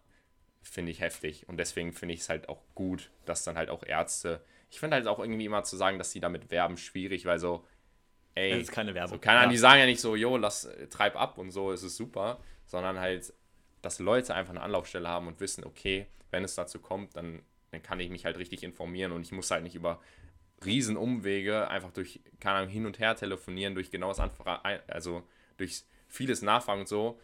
[0.62, 1.48] finde ich heftig.
[1.48, 4.96] Und deswegen finde ich es halt auch gut, dass dann halt auch Ärzte ich finde
[4.96, 7.66] halt auch irgendwie immer zu sagen, dass sie damit werben, schwierig, weil so,
[8.34, 8.52] ey.
[8.52, 9.16] Das ist keine Werbung.
[9.16, 9.52] So, keine Ahnung, ja.
[9.52, 12.98] die sagen ja nicht so, jo, lass, treib ab und so, ist es super, sondern
[12.98, 13.34] halt,
[13.82, 17.82] dass Leute einfach eine Anlaufstelle haben und wissen, okay, wenn es dazu kommt, dann, dann
[17.82, 20.00] kann ich mich halt richtig informieren und ich muss halt nicht über
[20.64, 25.22] Riesenumwege einfach durch, keine Ahnung, hin und her telefonieren, durch genaues Anfragen, also
[25.56, 27.18] durch vieles Nachfragen und so,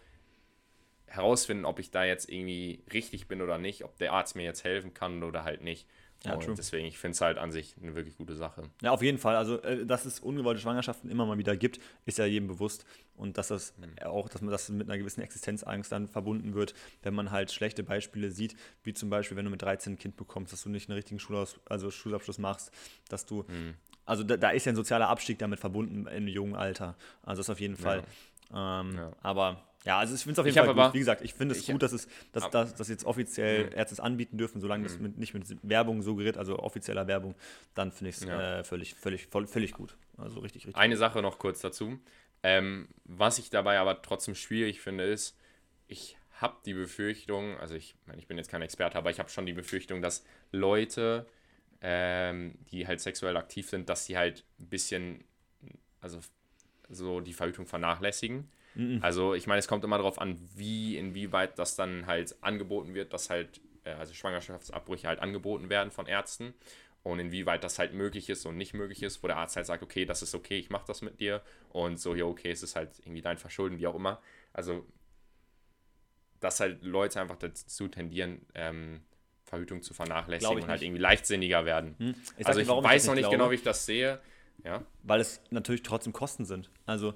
[1.07, 4.65] herausfinden, ob ich da jetzt irgendwie richtig bin oder nicht, ob der Arzt mir jetzt
[4.65, 5.87] helfen kann oder halt nicht.
[6.25, 6.55] Ja, und true.
[6.57, 8.65] deswegen, ich finde es halt an sich eine wirklich gute Sache.
[8.83, 9.37] Ja, auf jeden Fall.
[9.37, 12.85] Also, äh, dass es ungewollte Schwangerschaften immer mal wieder gibt, ist ja jedem bewusst.
[13.15, 14.05] Und dass das mhm.
[14.05, 17.85] auch, dass man das mit einer gewissen Existenzangst dann verbunden wird, wenn man halt schlechte
[17.85, 20.89] Beispiele sieht, wie zum Beispiel, wenn du mit 13 ein Kind bekommst, dass du nicht
[20.89, 22.73] einen richtigen Schulaus also Schulabschluss machst,
[23.09, 23.45] dass du.
[23.49, 23.75] Mhm.
[24.05, 26.97] Also da, da, ist ja ein sozialer Abstieg damit verbunden im jungen Alter.
[27.23, 28.03] Also das auf jeden Fall.
[28.51, 28.81] Ja.
[28.81, 29.13] Ähm, ja.
[29.21, 30.93] Aber ja, also ich finde es auf jeden ich Fall gut.
[30.93, 33.73] Wie gesagt, ich finde es gut, dass es, dass, dass, dass jetzt offiziell mhm.
[33.73, 34.87] Ärzte es anbieten dürfen, solange mhm.
[34.87, 37.35] das mit, nicht mit Werbung suggeriert, also offizieller Werbung,
[37.73, 38.59] dann finde ich es ja.
[38.59, 39.97] äh, völlig, völlig, voll, völlig gut.
[40.19, 40.77] Also richtig, richtig.
[40.77, 40.99] Eine gut.
[40.99, 41.99] Sache noch kurz dazu.
[42.43, 45.39] Ähm, was ich dabei aber trotzdem schwierig finde, ist,
[45.87, 49.31] ich habe die Befürchtung, also ich meine, ich bin jetzt kein Experte, aber ich habe
[49.31, 50.23] schon die Befürchtung, dass
[50.53, 51.27] Leute,
[51.81, 55.25] ähm, die halt sexuell aktiv sind, dass sie halt ein bisschen,
[56.03, 56.21] also
[56.91, 58.51] so die Verhütung vernachlässigen.
[58.75, 58.99] Mhm.
[59.03, 63.13] Also ich meine, es kommt immer darauf an, wie, inwieweit das dann halt angeboten wird,
[63.13, 66.55] dass halt, äh, also Schwangerschaftsabbrüche halt angeboten werden von Ärzten
[67.03, 69.83] und inwieweit das halt möglich ist und nicht möglich ist, wo der Arzt halt sagt,
[69.83, 72.77] okay, das ist okay, ich mache das mit dir und so, ja, okay, es ist
[72.77, 74.21] halt irgendwie dein Verschulden, wie auch immer.
[74.53, 74.87] Also,
[76.41, 79.01] dass halt Leute einfach dazu tendieren, ähm,
[79.45, 81.95] Verhütung zu vernachlässigen und halt irgendwie leichtsinniger werden.
[81.99, 82.15] Hm.
[82.37, 83.37] Ich also ich weiß noch nicht glaube.
[83.37, 84.21] genau, wie ich das sehe.
[84.65, 84.85] Ja.
[85.03, 86.71] Weil es natürlich trotzdem Kosten sind.
[86.85, 87.15] Also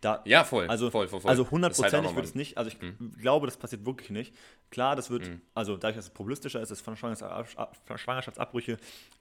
[0.00, 0.68] da, ja, voll.
[0.68, 1.30] Also, voll, voll, voll.
[1.30, 2.58] also hundertprozentig halt wird es nicht.
[2.58, 3.12] Also ich mhm.
[3.18, 4.34] glaube, das passiert wirklich nicht.
[4.70, 5.40] Klar, das wird, mhm.
[5.54, 6.82] also dadurch, dass es problistischer ist, dass
[7.96, 8.76] Schwangerschaftsabbrüche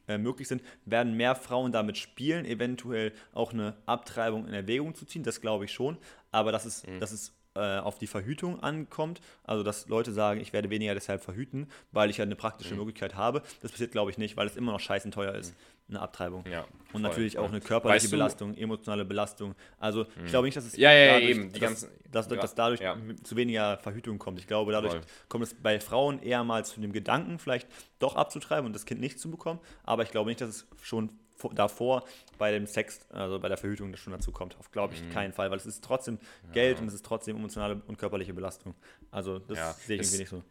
[0.07, 5.05] äh, möglich sind, werden mehr Frauen damit spielen, eventuell auch eine Abtreibung in Erwägung zu
[5.05, 5.23] ziehen.
[5.23, 5.97] Das glaube ich schon.
[6.31, 6.99] Aber das ist, mhm.
[6.99, 11.23] das ist äh, auf die Verhütung ankommt, also dass Leute sagen, ich werde weniger deshalb
[11.23, 12.79] verhüten, weil ich ja eine praktische mhm.
[12.79, 15.55] Möglichkeit habe, das passiert glaube ich nicht, weil es immer noch scheißen teuer ist,
[15.87, 15.95] mhm.
[15.95, 16.43] eine Abtreibung.
[16.51, 19.55] Ja, und voll, natürlich auch eine körperliche weißt Belastung, emotionale Belastung.
[19.79, 20.25] Also ich mhm.
[20.27, 22.81] glaube nicht, dass es ja, ja, dadurch, eben, die dass, ganzen, dass, dass, dass dadurch
[23.23, 24.39] zu weniger Verhütung kommt.
[24.39, 25.01] Ich glaube, dadurch voll.
[25.29, 27.67] kommt es bei Frauen eher mal zu dem Gedanken, vielleicht
[27.99, 31.09] doch abzutreiben und das Kind nicht zu bekommen, aber ich glaube nicht, dass es schon
[31.53, 32.03] davor
[32.37, 34.57] bei dem Sex, also bei der Verhütung, das schon dazu kommt.
[34.59, 35.09] Auf glaube ich mhm.
[35.11, 36.19] keinen Fall, weil es ist trotzdem
[36.53, 36.81] Geld ja.
[36.81, 38.75] und es ist trotzdem emotionale und körperliche Belastung.
[39.11, 40.43] Also das ja, sehe ich irgendwie nicht so.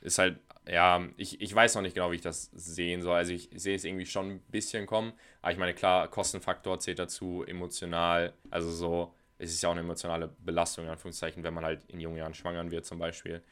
[0.00, 0.38] Ist halt,
[0.68, 3.16] ja, ich, ich weiß noch nicht genau, wie ich das sehen soll.
[3.16, 5.14] Also ich sehe es irgendwie schon ein bisschen kommen.
[5.40, 9.80] Aber ich meine, klar, Kostenfaktor zählt dazu, emotional, also so, es ist ja auch eine
[9.80, 13.42] emotionale Belastung, in Anführungszeichen, wenn man halt in jungen Jahren schwanger wird zum Beispiel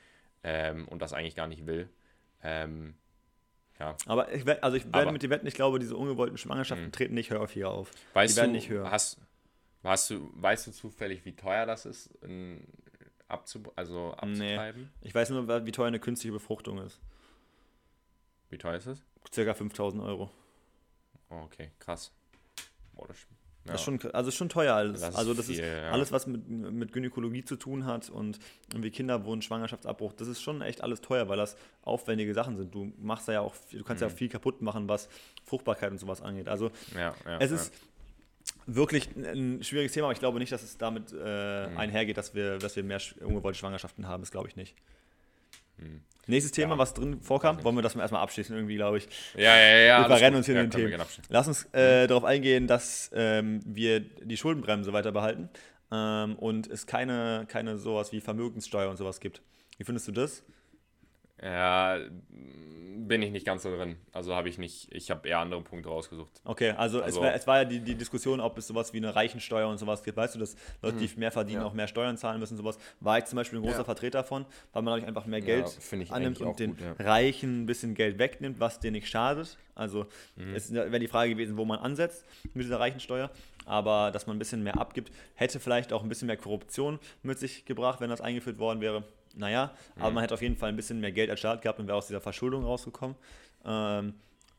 [0.43, 1.89] ähm, und das eigentlich gar nicht will.
[2.43, 2.95] Ähm,
[3.83, 3.97] ja.
[4.07, 6.93] Aber ich, also ich werde mit dir wetten, ich glaube, diese ungewollten Schwangerschaften mh.
[6.93, 7.91] treten nicht häufiger auf.
[8.15, 8.91] Weißt die werden du, nicht höher.
[8.91, 9.19] Hast,
[9.83, 12.11] hast du, weißt du zufällig, wie teuer das ist,
[13.27, 14.83] abzu, also abzutreiben?
[14.83, 15.09] Nee.
[15.09, 17.01] Ich weiß nur, wie teuer eine künstliche Befruchtung ist.
[18.51, 19.03] Wie teuer ist es?
[19.33, 20.31] Circa 5000 Euro.
[21.31, 22.13] Oh, okay, krass.
[22.93, 23.27] Boah, das
[23.65, 25.01] das ist schon, also ist schon teuer alles.
[25.01, 25.91] Das also das viel, ist ja.
[25.91, 28.39] alles, was mit, mit Gynäkologie zu tun hat und
[28.71, 32.75] irgendwie Kinderwunsch, Schwangerschaftsabbruch, das ist schon echt alles teuer, weil das aufwendige Sachen sind.
[32.75, 34.09] Du machst ja auch, du kannst mhm.
[34.09, 35.09] ja auch viel kaputt machen, was
[35.45, 36.49] Fruchtbarkeit und sowas angeht.
[36.49, 37.73] Also ja, ja, es ist
[38.67, 41.79] wirklich ein schwieriges Thema, aber ich glaube nicht, dass es damit äh, mhm.
[41.79, 44.23] einhergeht, dass wir, dass wir mehr ungewollte Schwangerschaften haben.
[44.23, 44.75] Das glaube ich nicht.
[45.79, 46.03] Mhm.
[46.27, 49.09] Nächstes Thema, ja, was drin vorkam, wollen wir das mal erstmal abschließen, irgendwie, glaube ich.
[49.37, 50.01] Ja, ja, ja.
[50.03, 51.03] Wir verrennen uns hier ja, in den Themen.
[51.29, 52.09] Lass uns äh, mhm.
[52.09, 55.49] darauf eingehen, dass ähm, wir die Schuldenbremse weiter behalten
[55.91, 59.43] ähm, und es keine, keine sowas wie Vermögenssteuer und sowas gibt.
[59.79, 60.45] Wie findest du das?
[61.43, 61.99] Ja,
[63.09, 63.97] bin ich nicht ganz so drin.
[64.13, 66.41] Also habe ich nicht, ich habe eher andere Punkte rausgesucht.
[66.45, 68.99] Okay, also, also es, war, es, war, ja die, die Diskussion, ob es sowas wie
[68.99, 70.17] eine Reichensteuer und sowas gibt.
[70.17, 71.13] Weißt du, dass Leute, die mhm.
[71.17, 71.67] mehr verdienen, ja.
[71.67, 72.79] auch mehr Steuern zahlen müssen, sowas.
[73.01, 73.85] War ich zum Beispiel ein großer ja.
[73.85, 77.95] Vertreter von, weil man einfach mehr Geld ja, annimmt und den gut, Reichen ein bisschen
[77.95, 79.59] Geld wegnimmt, was dir nicht schadet.
[79.75, 80.55] Also mhm.
[80.55, 82.25] es wäre die Frage gewesen, wo man ansetzt
[82.55, 83.31] mit dieser Reichensteuer.
[83.65, 87.39] Aber dass man ein bisschen mehr abgibt, hätte vielleicht auch ein bisschen mehr Korruption mit
[87.39, 89.05] sich gebracht, wenn das eingeführt worden wäre
[89.37, 90.03] naja, mhm.
[90.03, 91.97] aber man hätte auf jeden Fall ein bisschen mehr Geld als Staat gehabt und wäre
[91.97, 93.17] aus dieser Verschuldung rausgekommen.
[93.65, 94.15] Ähm,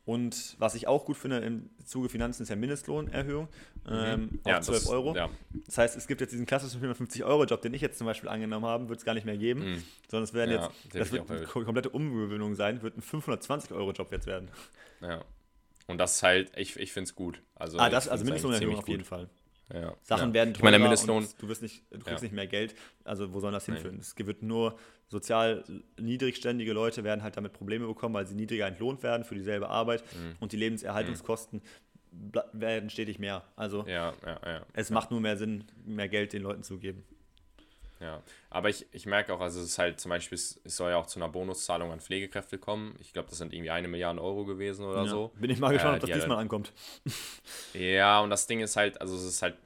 [0.06, 3.48] und was ich auch gut finde im Zuge Finanzen ist ja Mindestlohnerhöhung
[3.86, 3.90] mhm.
[3.90, 5.16] ähm, ja, auf 12 das, Euro.
[5.16, 5.30] Ja.
[5.66, 8.88] Das heißt, es gibt jetzt diesen klassischen 450-Euro-Job, den ich jetzt zum Beispiel angenommen habe,
[8.90, 9.82] wird es gar nicht mehr geben, mhm.
[10.10, 14.26] sondern es werden ja, jetzt, das wird eine komplette Umgewöhnung sein, wird ein 520-Euro-Job jetzt
[14.26, 14.50] werden.
[15.00, 15.24] Ja.
[15.86, 17.40] Und das ist halt, ich, ich finde es gut.
[17.54, 19.04] Also, ah, das, also Mindestlohnerhöhung auf jeden.
[19.04, 19.28] Fall.
[19.72, 19.94] Ja.
[20.02, 20.34] Sachen ja.
[20.34, 22.22] werden teurer ich meine, der Mindestlohn, du, wirst nicht, du kriegst ja.
[22.22, 22.74] nicht mehr Geld.
[23.04, 23.98] Also wo soll das hinführen?
[23.98, 25.64] Es wird nur sozial
[25.98, 30.02] niedrigständige Leute werden halt damit Probleme bekommen, weil sie niedriger entlohnt werden für dieselbe Arbeit
[30.14, 30.36] mhm.
[30.40, 31.62] und die Lebenserhaltungskosten
[32.12, 32.40] mhm.
[32.52, 33.44] werden stetig mehr.
[33.56, 33.86] Also
[34.74, 37.04] es macht nur mehr Sinn, mehr Geld den Leuten zu geben.
[38.04, 40.98] Ja, aber ich, ich merke auch, also es ist halt zum Beispiel, es soll ja
[40.98, 42.94] auch zu einer Bonuszahlung an Pflegekräfte kommen.
[43.00, 45.08] Ich glaube, das sind irgendwie eine Milliarde Euro gewesen oder ja.
[45.08, 45.32] so.
[45.36, 46.72] Bin ich mal gespannt, äh, ob das diesmal halt, ankommt.
[47.72, 49.56] Ja, und das Ding ist halt, also es ist halt,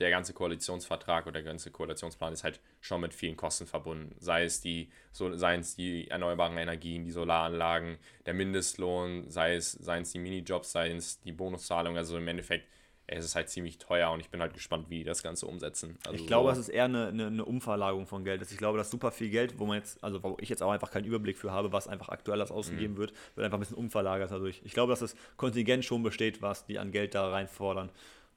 [0.00, 4.16] der ganze Koalitionsvertrag oder der ganze Koalitionsplan ist halt schon mit vielen Kosten verbunden.
[4.18, 9.72] Sei es die, so, seien es die erneuerbaren Energien, die Solaranlagen, der Mindestlohn, sei es,
[9.72, 11.98] seien es die Minijobs, seien es die Bonuszahlung.
[11.98, 12.66] Also im Endeffekt
[13.12, 15.98] es ist halt ziemlich teuer und ich bin halt gespannt, wie die das Ganze umsetzen.
[16.06, 16.60] Also ich glaube, so.
[16.60, 18.40] es ist eher eine, eine, eine, Umverlagerung von Geld.
[18.42, 20.90] Ich glaube, dass super viel Geld, wo man jetzt, also wo ich jetzt auch einfach
[20.90, 22.98] keinen Überblick für habe, was einfach aktuell ausgegeben mhm.
[22.98, 24.62] wird, wird einfach ein bisschen umverlagert dadurch.
[24.64, 27.90] Ich glaube, dass das Kontingent schon besteht, was die an Geld da reinfordern.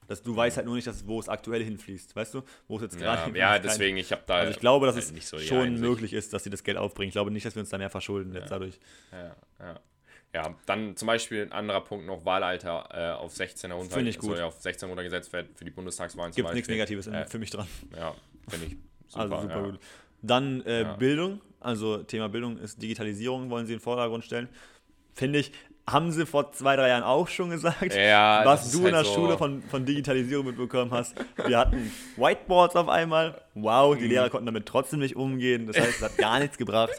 [0.08, 2.42] Dass du weißt halt nur nicht, dass, wo es aktuell hinfließt, weißt du?
[2.68, 3.54] Wo es jetzt gerade ja.
[3.54, 4.34] Ja, deswegen, ich habe da.
[4.34, 7.08] Also ich glaube, dass es so schon möglich ist, dass sie das Geld aufbringen.
[7.08, 8.40] Ich glaube nicht, dass wir uns da mehr verschulden ja.
[8.40, 8.78] jetzt dadurch.
[9.12, 9.80] Ja, ja.
[10.34, 13.94] Ja, dann zum Beispiel ein anderer Punkt noch, Wahlalter äh, auf 16 herunter.
[13.94, 14.30] Finde ich gut.
[14.30, 17.50] Soll ja auf 16 runtergesetzt werden für die Bundestagswahlen Gibt nichts Negatives äh, für mich
[17.50, 17.68] dran.
[17.96, 18.16] Ja,
[18.48, 18.76] finde ich
[19.06, 19.22] super.
[19.22, 19.62] Also super ja.
[19.70, 19.80] gut.
[20.22, 20.92] Dann äh, Ja.
[20.94, 24.48] Bildung, also Thema Bildung ist Digitalisierung, wollen sie in den Vordergrund stellen.
[25.12, 25.52] Finde ich,
[25.88, 27.94] haben sie vor zwei, drei Jahren auch schon gesagt.
[27.94, 31.14] Ja, was du ist in halt der so- Schule von, von Digitalisierung mitbekommen hast.
[31.46, 33.40] Wir hatten Whiteboards auf einmal.
[33.56, 34.00] Wow, Mhm.
[34.00, 35.66] die Lehrer konnten damit trotzdem nicht umgehen.
[35.68, 36.90] Das heißt, es hat gar nichts gebracht.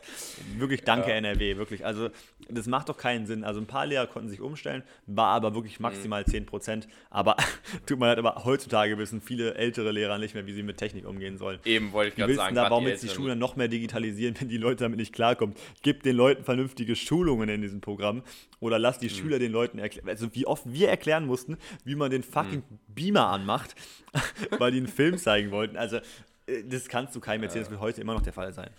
[0.57, 1.15] Wirklich danke Ja.
[1.15, 1.85] NRW, wirklich.
[1.85, 2.09] Also
[2.47, 3.43] das macht doch keinen Sinn.
[3.43, 6.27] Also ein paar Lehrer konnten sich umstellen, war aber wirklich maximal Mhm.
[6.31, 6.87] 10 Prozent.
[7.09, 7.35] Aber
[7.87, 11.07] tut mir leid, aber heutzutage wissen viele ältere Lehrer nicht mehr, wie sie mit Technik
[11.07, 11.59] umgehen sollen.
[11.65, 12.55] Eben wollte ich gerade sagen.
[12.55, 15.55] da, warum die jetzt die Schulen noch mehr digitalisieren, wenn die Leute damit nicht klarkommen?
[15.81, 18.21] Gib den Leuten vernünftige Schulungen in diesem Programm
[18.61, 19.01] oder lass Mhm.
[19.01, 20.07] die Schüler den Leuten erklären.
[20.09, 22.79] Also wie oft wir erklären mussten, wie man den fucking Mhm.
[22.87, 23.75] Beamer anmacht,
[24.59, 25.77] weil die einen Film zeigen wollten.
[25.77, 25.97] Also
[26.47, 28.69] äh, das kannst du keinem erzählen, das wird heute immer noch der Fall sein.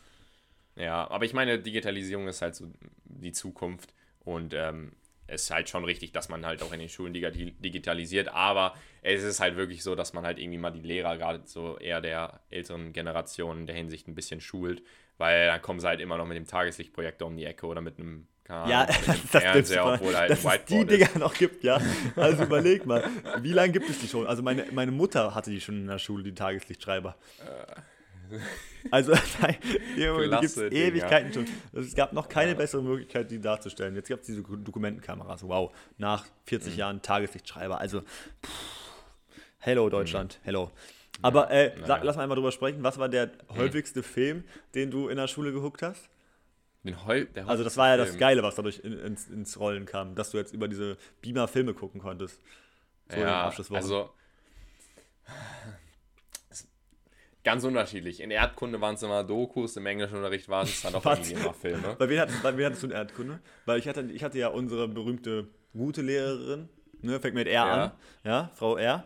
[0.77, 2.67] Ja, aber ich meine, Digitalisierung ist halt so
[3.05, 3.95] die Zukunft
[4.25, 4.93] und ähm,
[5.29, 9.23] es ist halt schon richtig, dass man halt auch in den Schulen digitalisiert, aber es
[9.25, 12.41] ist halt wirklich so, dass man halt irgendwie mal die Lehrer, gerade so eher der
[12.51, 14.83] älteren Generation in der Hinsicht ein bisschen schult,
[15.19, 17.99] weil dann kommen sie halt immer noch mit dem Tageslichtprojektor um die Ecke oder mit
[17.99, 21.07] einem, keine Ja, Ahnung, das ist das Fernseher, obwohl halt dass es die Whiteboard Dinger
[21.07, 21.17] ist.
[21.17, 21.81] noch gibt, ja.
[22.17, 23.05] Also überleg mal,
[23.41, 24.27] wie lange gibt es die schon?
[24.27, 27.17] Also meine, meine Mutter hatte die schon in der Schule, die Tageslichtschreiber.
[28.91, 29.57] Also, nein,
[29.97, 30.57] die gibt es.
[30.57, 31.47] Ewigkeiten schon.
[31.73, 33.95] Also, Es gab noch keine bessere Möglichkeit, die darzustellen.
[33.95, 35.47] Jetzt gibt es diese Dokumentenkameras.
[35.47, 36.79] Wow, nach 40 Mhm.
[36.79, 37.79] Jahren Tageslichtschreiber.
[37.79, 38.51] Also, pff,
[39.59, 40.71] hello Deutschland, hello.
[41.23, 41.75] Aber äh, Mhm.
[41.83, 41.87] naja.
[41.87, 42.83] sag, lass mal einmal drüber sprechen.
[42.83, 44.45] Was war der häufigste Film,
[44.75, 46.09] den du in der Schule geguckt hast?
[47.47, 48.17] Also das war ja das.
[48.19, 51.75] Geile, was dadurch in, ins, ins Rollen kam, dass du jetzt über diese Beamer Filme
[51.75, 52.41] gucken konntest.
[53.09, 54.11] So ja, also
[57.45, 58.21] ganz unterschiedlich.
[58.21, 61.95] In Erdkunde waren es immer Dokus, im Englischunterricht waren es dann auch immer Filme.
[61.99, 63.39] Bei wem hattest, bei wem hattest du in Erdkunde?
[63.65, 66.69] Weil ich hatte, ich hatte ja unsere berühmte gute Lehrerin,
[67.03, 67.85] ne, fängt mit R Ja.
[67.85, 67.93] an,
[68.25, 69.05] ja, Frau R.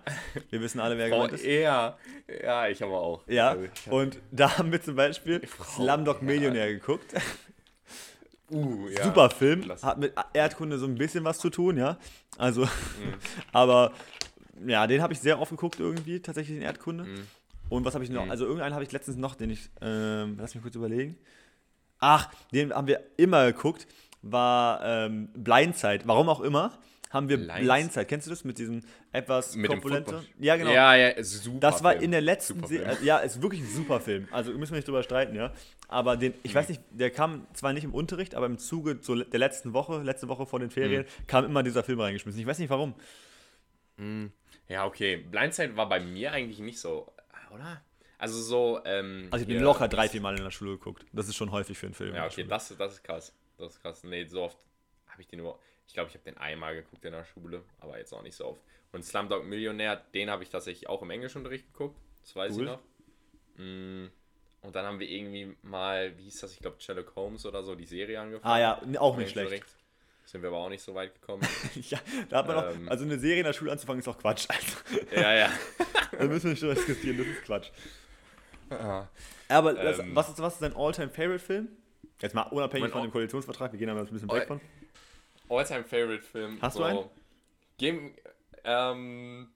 [0.49, 1.45] Wir wissen alle, wer gemeint ist.
[1.45, 1.99] ja,
[2.43, 3.27] ja, ich aber auch.
[3.29, 6.25] Ja, Also und da haben wir zum Beispiel Frau Slumdog R.
[6.25, 7.13] Millionär geguckt.
[8.51, 9.05] Uh, ja.
[9.05, 9.87] Super Film, klasse.
[9.87, 11.99] hat mit Erdkunde so ein bisschen was zu tun, ja.
[12.39, 13.15] Also, Mhm.
[13.53, 13.93] aber
[14.67, 17.05] ja, den habe ich sehr oft geguckt irgendwie, tatsächlich in Erdkunde.
[17.05, 17.27] Mhm.
[17.69, 18.25] Und was habe ich noch?
[18.25, 18.31] Mhm.
[18.31, 21.17] Also irgendeinen habe ich letztens noch, den ich, ähm, lass mich kurz überlegen.
[22.01, 23.87] Ach, den haben wir immer geguckt,
[24.23, 26.01] war ähm, Blindside.
[26.05, 26.73] Warum auch immer,
[27.11, 28.07] haben wir Blinds- Blindside.
[28.07, 28.83] Kennst du das mit diesem
[29.13, 29.71] etwas Mit?
[29.71, 30.25] Football.
[30.39, 30.71] Ja, genau.
[30.71, 31.59] Ja, ja, super.
[31.61, 32.05] Das war Film.
[32.05, 32.95] in der letzten Serie.
[32.95, 33.05] Film.
[33.07, 34.29] Ja, ist wirklich ein super Film.
[34.31, 35.53] Also müssen wir nicht drüber streiten, ja.
[35.89, 39.17] Aber den, ich weiß nicht, der kam zwar nicht im Unterricht, aber im Zuge so
[39.17, 41.27] der letzten Woche, letzte Woche vor den Ferien, Mhm.
[41.27, 42.41] kam immer dieser Film reingeschmissen.
[42.41, 42.95] Ich weiß nicht warum.
[44.69, 45.17] Ja, okay.
[45.17, 47.13] Blindside war bei mir eigentlich nicht so,
[47.53, 47.83] oder?
[48.19, 49.29] Also so, ähm.
[49.31, 51.05] Also ich den locker drei, vier Mal in der Schule geguckt.
[51.13, 52.15] Das ist schon häufig für einen Film.
[52.15, 53.35] Ja, okay, das, das ist krass.
[53.59, 54.05] Das ist krass.
[54.05, 54.59] Nee, so oft
[55.09, 55.63] habe ich den überhaupt.
[55.91, 58.47] Ich glaube, ich habe den einmal geguckt in der Schule, aber jetzt auch nicht so
[58.47, 58.61] oft.
[58.93, 61.97] Und Slumdog Millionär, den habe ich tatsächlich auch im Englischunterricht geguckt.
[62.23, 62.63] Das weiß Cool.
[62.63, 62.79] ich noch.
[63.57, 64.07] Mm,
[64.63, 66.53] Und dann haben wir irgendwie mal, wie hieß das?
[66.53, 68.55] Ich glaube, Sherlock Holmes oder so, die Serie angefangen.
[68.55, 69.65] Ah ja, auch nicht schlecht.
[70.27, 71.43] Sind wir aber auch nicht so weit gekommen.
[71.89, 72.87] ja, da hat man Ähm.
[72.87, 74.47] auch, also eine Serie in der Schule anzufangen ist auch Quatsch.
[74.49, 74.77] Also,
[75.21, 75.53] ja, ja.
[76.13, 77.71] da müssen wir nicht drüber diskutieren, das ist Quatsch.
[78.71, 79.09] Ah.
[79.49, 80.15] Aber das, Ähm.
[80.15, 81.67] was, ist, was ist dein All-Time-Favorite-Film?
[82.21, 84.61] Jetzt mal unabhängig von dem Koalitionsvertrag, wir gehen da mal ein bisschen weg von.
[85.51, 86.59] All-time Favorite Film.
[86.63, 87.05] Hast du so, einen?
[87.79, 88.15] Game,
[88.65, 89.49] ähm,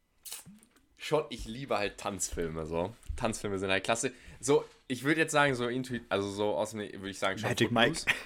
[0.97, 2.95] schon, ich liebe halt Tanzfilme so.
[3.17, 4.13] Tanzfilme sind halt klasse.
[4.41, 7.49] So, ich würde jetzt sagen, so intuit, also so aus dem, würde ich sagen, schon
[7.49, 7.95] Magic Mike.
[7.95, 8.17] Footloose.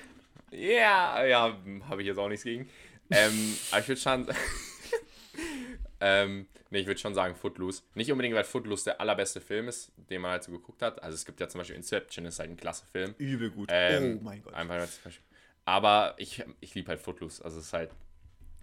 [0.51, 1.57] Ja, ja,
[1.89, 2.71] habe ich jetzt auch nichts gegen.
[3.11, 4.27] Ähm, aber ich würde schon.
[6.01, 7.83] ähm, nee, ich würde schon sagen Footloose.
[7.95, 11.03] Nicht unbedingt, weil Footloose der allerbeste Film ist, den man halt so geguckt hat.
[11.03, 13.15] Also es gibt ja zum Beispiel Inception, ist halt ein klasse Film.
[13.19, 13.69] Übel gut.
[13.71, 14.55] Ähm, oh mein Gott.
[14.55, 15.28] Einfach als Beispiel.
[15.69, 17.45] Aber ich, ich liebe halt Footloose.
[17.45, 17.91] Also es ist halt.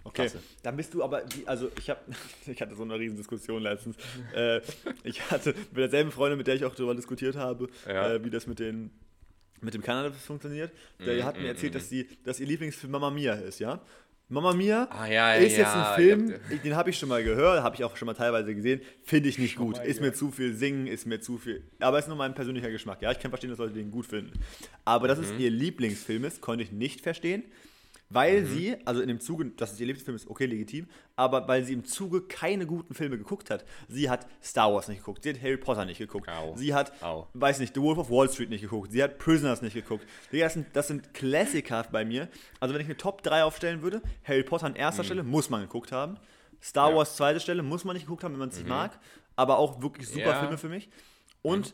[0.03, 0.39] Okay, Klasse.
[0.63, 1.99] dann bist du aber, also ich habe,
[2.47, 3.95] ich hatte so eine riesen Diskussion letztens.
[4.35, 4.59] äh,
[5.03, 8.13] ich hatte mit derselben Freundin, mit der ich auch darüber diskutiert habe, Ja.
[8.13, 8.89] äh, wie das mit den
[9.61, 10.71] mit dem Kanada funktioniert.
[10.99, 11.77] Der Mm, hat mir mm, erzählt, mm.
[11.77, 13.81] dass, die, dass ihr Lieblingsfilm Mama Mia ist, ja?
[14.27, 17.23] Mama Mia Ah, ja, ist ja, jetzt ein Film, ich- den habe ich schon mal
[17.23, 19.77] gehört, habe ich auch schon mal teilweise gesehen, finde ich nicht gut.
[19.77, 21.61] Ist mir zu viel Singen, ist mir zu viel.
[21.79, 23.01] Aber ist nur mein persönlicher Geschmack.
[23.03, 24.31] Ja, ich kann verstehen, dass Leute den gut finden.
[24.83, 25.25] Aber dass Mhm.
[25.25, 27.43] es ihr Lieblingsfilm ist, konnte ich nicht verstehen.
[28.09, 28.45] Weil Mhm.
[28.47, 31.73] sie, also in dem Zuge, dass es ihr Lieblingsfilm ist, okay, legitim, aber weil sie
[31.73, 33.65] im Zuge keine guten Filme geguckt hat.
[33.87, 36.55] Sie hat Star Wars nicht geguckt, sie hat Harry Potter nicht geguckt, Au.
[36.55, 37.27] sie hat, Au.
[37.33, 40.05] weiß nicht, The Wolf of Wall Street nicht geguckt, sie hat Prisoners nicht geguckt.
[40.31, 42.29] Das sind, das sind Klassiker bei mir.
[42.59, 45.61] Also wenn ich eine Top 3 aufstellen würde, Harry Potter an erster Stelle muss man
[45.61, 46.17] geguckt haben.
[46.61, 46.89] Star Mhm.
[46.89, 46.93] Ja.
[46.93, 46.97] Mhm.
[46.99, 48.99] Wars zweite Stelle muss man nicht geguckt haben, wenn man es nicht mag.
[49.35, 50.39] Aber auch wirklich super Ja.
[50.41, 50.89] Filme für mich.
[51.41, 51.73] Und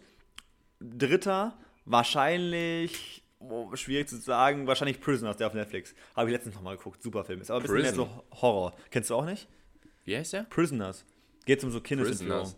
[0.80, 5.94] dritter, wahrscheinlich, oh, schwierig zu sagen, wahrscheinlich Prisoners, der auf Netflix.
[6.16, 7.02] Habe ich letztens nochmal geguckt.
[7.02, 7.42] Super Film.
[7.42, 8.10] Ist aber ein bisschen mehr Prison.
[8.32, 8.74] so Horror.
[8.90, 9.48] Kennst du auch nicht?
[10.06, 10.44] Wie heißt der?
[10.44, 11.06] Prisoners.
[11.46, 12.54] Geht um so Kindesentführung.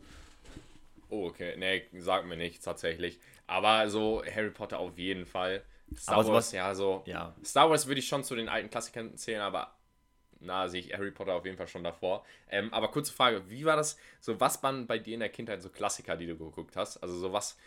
[1.10, 1.56] Oh, okay.
[1.58, 3.20] Nee, sag mir nichts tatsächlich.
[3.48, 5.64] Aber so Harry Potter auf jeden Fall.
[5.96, 7.04] Star Aber Wars, sowas- ja, so.
[7.06, 7.36] Ja.
[7.44, 9.76] Star Wars würde ich schon zu den alten Klassikern zählen, aber
[10.40, 12.26] na, sehe ich Harry Potter auf jeden Fall schon davor.
[12.50, 15.62] Ähm, aber kurze Frage, wie war das, so was waren bei dir in der Kindheit
[15.62, 16.98] so Klassiker, die du geguckt hast?
[16.98, 17.58] Also so was,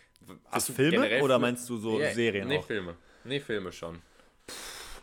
[0.51, 2.67] hast Das Filme oder meinst du so Ja, Serien Nee, auch?
[2.67, 2.95] Filme.
[3.25, 4.01] Nee, Filme schon.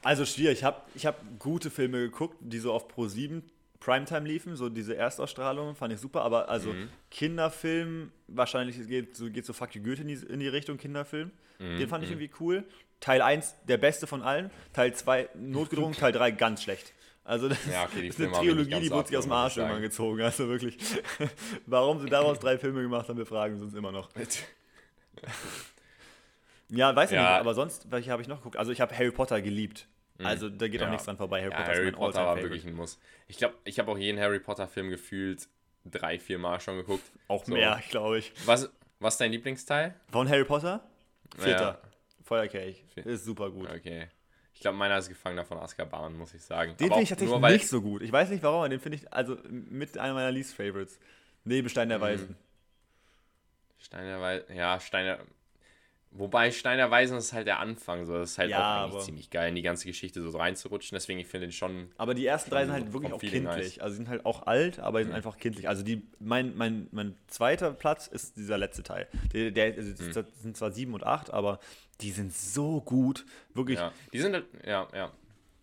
[0.02, 0.60] Also schwierig.
[0.60, 3.44] Ich habe ich hab gute Filme geguckt, die so auf Pro 7
[3.80, 6.90] Primetime liefen, so diese Erstausstrahlung, fand ich super, aber also Mhm.
[7.12, 11.32] Kinderfilm, wahrscheinlich geht so, geht so Fuck You Goethe in die, in die Richtung Kinderfilm.
[11.60, 12.64] Mhm, Den fand ich irgendwie cool.
[13.02, 16.94] Teil 1 der beste von allen, Teil 2 notgedrungen, Teil 3 ganz schlecht.
[17.26, 19.82] Also das Ja, okay, die ist eine Trilogie, die wurde sich aus dem Arsch irgendwann
[19.82, 20.22] gezogen.
[20.22, 20.78] Also wirklich,
[21.66, 24.10] warum sie daraus drei Filme gemacht haben, wir fragen uns immer noch.
[26.70, 27.22] Ja, weiß ich Ja.
[27.22, 28.58] nicht, aber sonst, welche habe ich noch geguckt?
[28.58, 29.88] Also ich habe Harry Potter geliebt.
[30.24, 30.92] Also da geht auch Ja.
[30.92, 31.42] nichts dran vorbei.
[31.42, 33.00] Harry Ja, Potter Harry ist mein Potter war wirklich ein Muss.
[33.28, 35.48] Ich glaube, ich habe auch jeden Harry Potter Film gefühlt
[35.86, 37.04] drei, vier Mal schon geguckt.
[37.28, 37.54] Auch So.
[37.54, 38.32] mehr, glaube ich.
[38.46, 39.94] Was, was ist dein Lieblingsteil?
[40.12, 40.84] Von Harry Potter?
[41.38, 41.80] Vierter.
[42.24, 42.84] Feuerkelch.
[42.96, 43.70] Ist super gut.
[43.70, 44.08] Okay.
[44.54, 46.76] Ich glaube, meiner ist Gefangener von Azkaban, muss ich sagen.
[46.78, 48.02] Den finde ich tatsächlich nicht so gut.
[48.02, 51.00] Ich weiß nicht warum, aber den finde ich also mit einer meiner Least Favorites.
[51.44, 51.90] Neben Stein Mhm.
[51.90, 52.36] der Weisen.
[53.84, 55.20] Steiner Weisen, ja, Steiner.
[56.16, 58.14] Wobei Steiner Weisen ist halt der Anfang, so.
[58.14, 60.96] Das ist halt Ja, auch eigentlich ziemlich geil, in die ganze Geschichte so reinzurutschen.
[60.96, 61.90] Deswegen, ich finde den schon.
[61.98, 63.44] Aber die ersten drei sind halt wirklich auch kindlich.
[63.44, 63.78] nice.
[63.78, 63.82] Mhm.
[63.82, 65.68] Also sie sind halt auch alt, aber sie sind einfach kindlich.
[65.68, 69.08] Also die, mein, mein, mein zweiter Platz ist dieser letzte Teil.
[69.34, 70.14] Der, der also Mhm.
[70.14, 71.60] das sind zwar sieben und acht, aber
[72.02, 73.26] die sind so gut.
[73.56, 73.80] Wirklich.
[73.80, 75.12] Ja, die sind halt, ja, ja.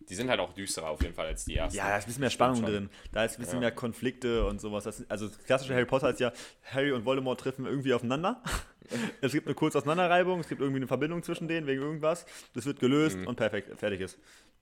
[0.09, 1.77] Die sind halt auch düsterer auf jeden Fall als die ersten.
[1.77, 2.89] Ja, da ist ein bisschen mehr Spannung drin.
[3.11, 3.59] Da ist ein bisschen Ja.
[3.61, 4.83] mehr Konflikte und sowas.
[4.83, 6.31] Das, also das klassische Harry Potter ist ja,
[6.73, 8.41] Harry und Voldemort treffen irgendwie aufeinander.
[9.21, 12.25] es gibt eine kurze Auseinanderreibung, es gibt irgendwie eine Verbindung zwischen denen wegen irgendwas.
[12.53, 13.27] Das wird gelöst Mhm.
[13.27, 14.17] und perfekt, fertig ist.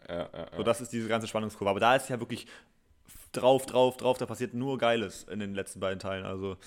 [0.08, 0.48] Ja, ja.
[0.56, 1.70] So, das ist diese ganze Spannungskurve.
[1.72, 2.48] Aber da ist ja wirklich
[3.32, 6.26] drauf, drauf, drauf, da passiert nur Geiles in den letzten beiden Teilen.
[6.26, 6.58] Also,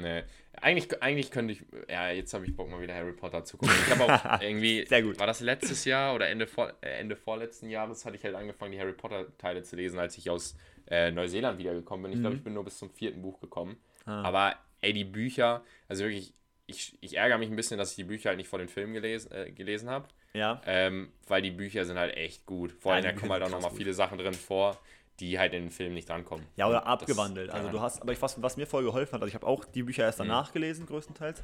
[0.00, 0.22] Nee.
[0.60, 3.74] Eigentlich, eigentlich könnte ich, ja, jetzt habe ich Bock mal wieder Harry Potter zu gucken.
[3.86, 5.18] Ich habe auch irgendwie, Sehr gut.
[5.20, 8.72] war das letztes Jahr oder Ende, vor, äh, Ende vorletzten Jahres, hatte ich halt angefangen,
[8.72, 10.56] die Harry Potter Teile zu lesen, als ich aus
[10.90, 12.12] äh, Neuseeland wiedergekommen bin.
[12.12, 12.22] Ich Mhm.
[12.22, 13.76] glaube, ich bin nur bis zum vierten Buch gekommen.
[14.04, 14.22] Ah.
[14.22, 16.34] Aber, ey, die Bücher, also wirklich,
[16.66, 18.94] ich, ich ärgere mich ein bisschen, dass ich die Bücher halt nicht vor den Filmen
[18.94, 20.08] gelesen, äh, gelesen habe.
[20.32, 20.60] ja.
[20.66, 22.72] Ähm, weil die Bücher sind halt echt gut.
[22.80, 24.80] Vor allem, Ja, da kommen halt auch nochmal viele Sachen drin vor,
[25.20, 26.46] die halt in den Film nicht drankommen.
[26.56, 27.50] Ja, oder Und das- abgewandelt.
[27.50, 29.64] Also du hast, aber ich, was, was mir voll geholfen hat, also ich habe auch
[29.64, 30.06] die Bücher Mhm.
[30.06, 31.42] erst danach gelesen, größtenteils.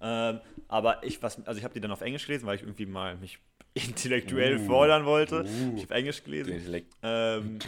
[0.00, 2.86] Ähm, aber ich, was, also ich habe die dann auf Englisch gelesen, weil ich irgendwie
[2.86, 3.38] mal mich
[3.74, 4.66] intellektuell Uh.
[4.66, 5.44] fordern wollte.
[5.44, 5.74] Uh.
[5.76, 6.84] Ich habe Englisch gelesen.
[7.02, 7.58] Ähm,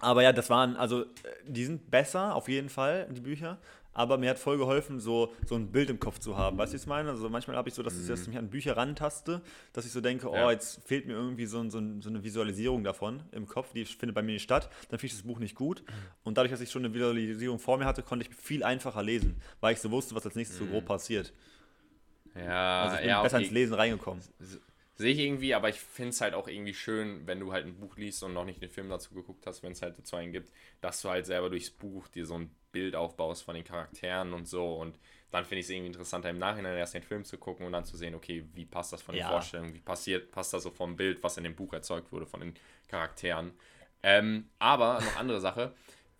[0.00, 1.06] aber ja, das waren, also äh,
[1.46, 3.58] die sind besser, auf jeden Fall, die Bücher.
[3.94, 6.58] Aber mir hat voll geholfen, so, so ein Bild im Kopf zu haben.
[6.58, 7.10] Weißt du, was ich meine?
[7.10, 9.40] Also manchmal habe ich so, dass ich ich mich an Bücher rantaste,
[9.72, 10.50] dass ich so denke, oh, Ja.
[10.50, 14.22] jetzt fehlt mir irgendwie so, so, so eine Visualisierung davon im Kopf, die findet bei
[14.22, 14.68] mir nicht statt.
[14.90, 15.84] Dann finde ich das Buch nicht gut.
[16.24, 19.40] Und dadurch, dass ich schon eine Visualisierung vor mir hatte, konnte ich viel einfacher lesen,
[19.60, 21.32] weil ich so wusste, was als nächstes so grob passiert.
[22.34, 23.44] Ja, Also ich bin ja, besser okay.
[23.44, 24.22] ins Lesen reingekommen.
[24.96, 27.76] Sehe ich irgendwie, aber ich finde es halt auch irgendwie schön, wenn du halt ein
[27.76, 30.32] Buch liest und noch nicht den Film dazu geguckt hast, wenn es halt dazu einen
[30.32, 34.34] gibt, dass du halt selber durchs Buch dir so ein Bild aufbaust von den Charakteren
[34.34, 34.74] und so.
[34.74, 34.98] Und
[35.30, 37.84] dann finde ich es irgendwie interessanter, im Nachhinein erst den Film zu gucken und dann
[37.86, 39.30] zu sehen, okay, wie passt das von den Ja.
[39.30, 42.40] Vorstellungen, wie passiert, passt das so vom Bild, was in dem Buch erzeugt wurde, von
[42.40, 42.54] den
[42.88, 43.52] Charakteren.
[44.02, 45.72] Ähm, aber noch andere Sache.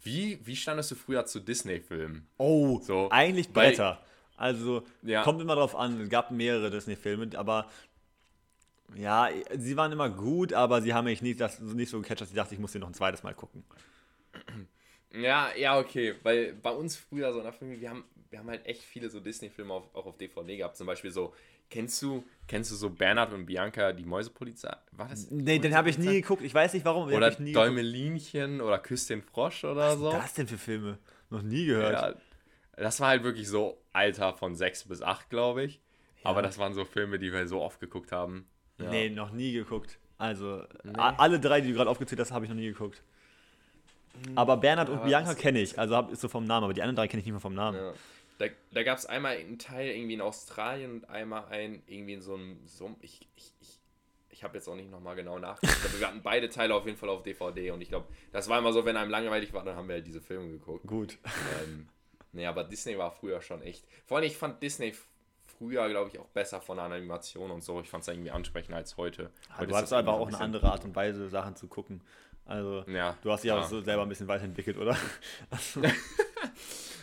[0.03, 2.27] Wie, wie standest du früher zu Disney-Filmen?
[2.39, 4.01] Oh, So, eigentlich Bretter.
[4.37, 5.23] Also, Ja.
[5.23, 6.01] kommt immer drauf an.
[6.01, 7.69] Es gab mehrere Disney-Filme, aber
[8.97, 12.29] ja, sie waren immer gut, aber sie haben mich nicht, das, nicht so gecatcht, dass
[12.31, 13.65] ich dachte, ich muss sie noch ein zweites Mal gucken.
[15.17, 16.15] Ja, ja, okay.
[16.23, 19.09] Weil bei uns früher so in der Familie, wir haben, wir haben halt echt viele
[19.11, 20.77] so Disney-Filme auch auf DVD gehabt.
[20.77, 21.33] Zum Beispiel so,
[21.71, 24.75] kennst du, kennst du so Bernhard und Bianca, die Mäusepolizei?
[24.93, 25.31] War das?
[25.31, 26.43] Nee, den habe ich nie geguckt.
[26.43, 27.12] Ich weiß nicht warum.
[27.12, 27.31] Oder.
[27.31, 30.07] Däumelinchen oder Küss den Frosch oder so.
[30.07, 30.99] Was ist das denn für Filme?
[31.31, 31.93] Noch nie gehört.
[32.77, 35.81] Ja, das war halt wirklich so Alter von 6 bis 8, glaube ich.
[36.25, 38.49] Aber das waren so Filme, die wir so oft geguckt haben.
[38.81, 38.91] Ja.
[38.91, 39.99] Nee, noch nie geguckt.
[40.17, 40.62] Also,
[40.95, 43.03] a- alle drei, die du gerade aufgezählt hast, habe ich noch nie geguckt.
[44.35, 46.83] Aber Bernhard und aber Bianca kenne ich, also hab, ist so vom Namen, aber die
[46.83, 47.79] anderen drei kenne ich nicht mehr vom Namen.
[47.79, 47.93] Ja.
[48.39, 52.21] Da, da gab es einmal einen Teil irgendwie in Australien und einmal einen irgendwie in
[52.21, 52.99] so einem Sumpf.
[53.03, 53.79] Ich, ich, ich,
[54.31, 56.99] ich habe jetzt auch nicht nochmal genau nachgeguckt, aber wir hatten beide Teile auf jeden
[56.99, 59.77] Fall auf DVD und ich glaube, das war immer so, wenn einem langweilig war, dann
[59.77, 60.87] haben wir halt diese Filme geguckt.
[60.87, 61.19] Gut.
[61.62, 61.89] ähm,
[62.33, 63.87] nee, aber Disney war früher schon echt.
[64.05, 64.95] Vor allem, ich fand Disney
[65.59, 67.81] früher, glaube ich, auch besser von der Animation und so.
[67.81, 69.31] Ich fand es irgendwie ansprechender als heute.
[69.57, 72.03] heute du hast einfach irgendwie auch eine ein andere Art und Weise, Sachen zu gucken.
[72.47, 73.66] Also, Ja, du hast dich auch ja.
[73.66, 74.97] so selber ein bisschen weiterentwickelt, oder?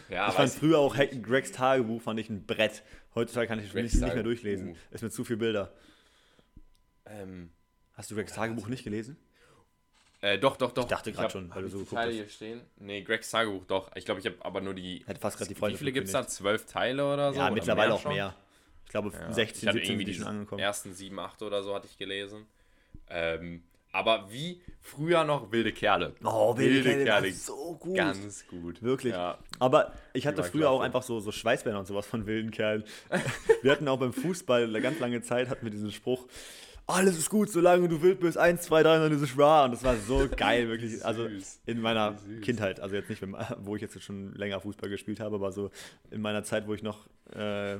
[0.09, 2.83] Ja, ich fand früher auch Gregs Tagebuch fand ich ein Brett.
[3.15, 4.71] Heutzutage kann ich Gregs nicht, mehr durchlesen.
[4.71, 4.75] Uh.
[4.91, 5.71] Ist mir zu viel Bilder.
[7.05, 7.49] Ähm,
[7.93, 9.17] Hast du Gregs Tagebuch nicht gelesen?
[10.19, 10.83] Äh, doch, doch, doch.
[10.83, 12.17] Ich dachte gerade schon, weil du ich so die geguckt Teile hast.
[12.17, 12.61] hier stehen.
[12.77, 13.89] Nee, Greg's Tagebuch, doch.
[13.95, 15.03] Ich glaube, ich habe aber nur die.
[15.07, 16.27] Hätte fast gerade die Freunde Wie viele gibt es da?
[16.27, 17.39] Zwölf Teile oder so?
[17.39, 18.13] Ja, oder mittlerweile auch schon?
[18.13, 18.35] mehr.
[18.85, 20.59] Ich glaube, Ja, 16, ich hatte 17 irgendwie die schon die angekommen.
[20.61, 22.45] ersten sieben, acht oder so hatte ich gelesen.
[23.09, 26.15] Ähm, aber wie früher noch wilde Kerle.
[26.23, 27.95] Oh, Wilde Kerle war so gut.
[27.95, 28.81] Ganz gut.
[28.81, 29.13] Wirklich.
[29.13, 29.37] Ja.
[29.59, 30.85] Aber ich hatte früher auch klasse.
[30.85, 32.83] einfach so, so Schweißbänder und sowas von wilden Kerlen.
[33.61, 36.27] wir hatten auch beim Fußball eine ganz lange Zeit, hatten wir diesen Spruch,
[36.87, 39.65] alles ist gut, solange du wild bist, eins, zwei, drei, dann ist es wahr.
[39.65, 41.03] Und das war so geil, wirklich.
[41.11, 41.27] Also
[41.65, 42.17] in meiner.
[42.41, 43.21] Kindheit, also jetzt nicht,
[43.59, 45.71] wo ich jetzt schon länger Fußball gespielt habe, aber so
[46.09, 47.77] in meiner Zeit, wo ich noch äh,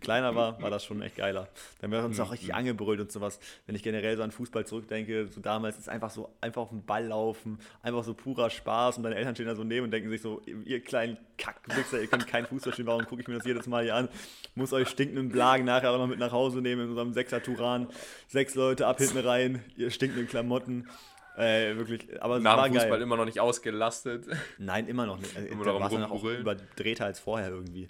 [0.00, 1.48] kleiner war, war das schon echt geiler.
[1.80, 3.38] Dann wird uns auch richtig angebrüllt und sowas.
[3.66, 6.84] Wenn ich generell so an Fußball zurückdenke, so damals ist einfach so, einfach auf den
[6.84, 10.08] Ball laufen, einfach so purer Spaß und deine Eltern stehen da so neben und denken
[10.10, 13.44] sich so, ihr kleinen Kackwichser, ihr könnt keinen Fußball spielen, warum gucke ich mir das
[13.46, 14.08] jedes Mal hier an?
[14.54, 17.88] Muss euch stinkenden Blagen nachher auch noch mit nach Hause nehmen in unserem Sechser Turan.
[18.26, 20.88] Sechs Leute ab hinten rein, ihr stinkenden Klamotten.
[21.36, 23.02] Äh, wirklich, aber Nach war dem Fußball geil.
[23.02, 24.26] immer noch nicht ausgelastet.
[24.58, 25.36] Nein, immer noch nicht.
[25.36, 26.40] Äh, Immer noch war es Rumbrüllen.
[26.40, 27.88] überdrehter als vorher irgendwie.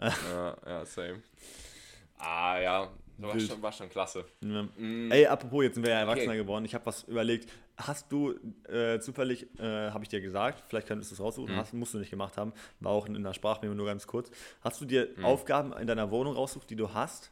[0.00, 1.22] Ja, ja, same.
[2.18, 2.90] Ah, ja.
[3.18, 4.24] War schon, war schon klasse.
[4.42, 4.62] Ja.
[4.76, 5.12] Mm.
[5.12, 6.38] Ey, apropos, jetzt sind wir ja Erwachsener Okay.
[6.38, 6.64] geworden.
[6.64, 7.50] Ich habe was überlegt.
[7.76, 8.34] Hast du
[8.68, 11.24] äh, zufällig, äh, habe ich dir gesagt, vielleicht könntest du es Mhm.
[11.24, 14.30] raussuchen, hast, musst du nicht gemacht haben, war auch in der Sprachmemo nur ganz kurz.
[14.62, 15.24] Hast du dir Mhm.
[15.24, 17.30] Aufgaben in deiner Wohnung raussucht, die du hast?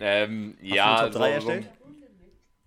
[0.00, 0.96] Ähm, Hast ja.
[1.06, 1.70] du Top 3 so, erstellt?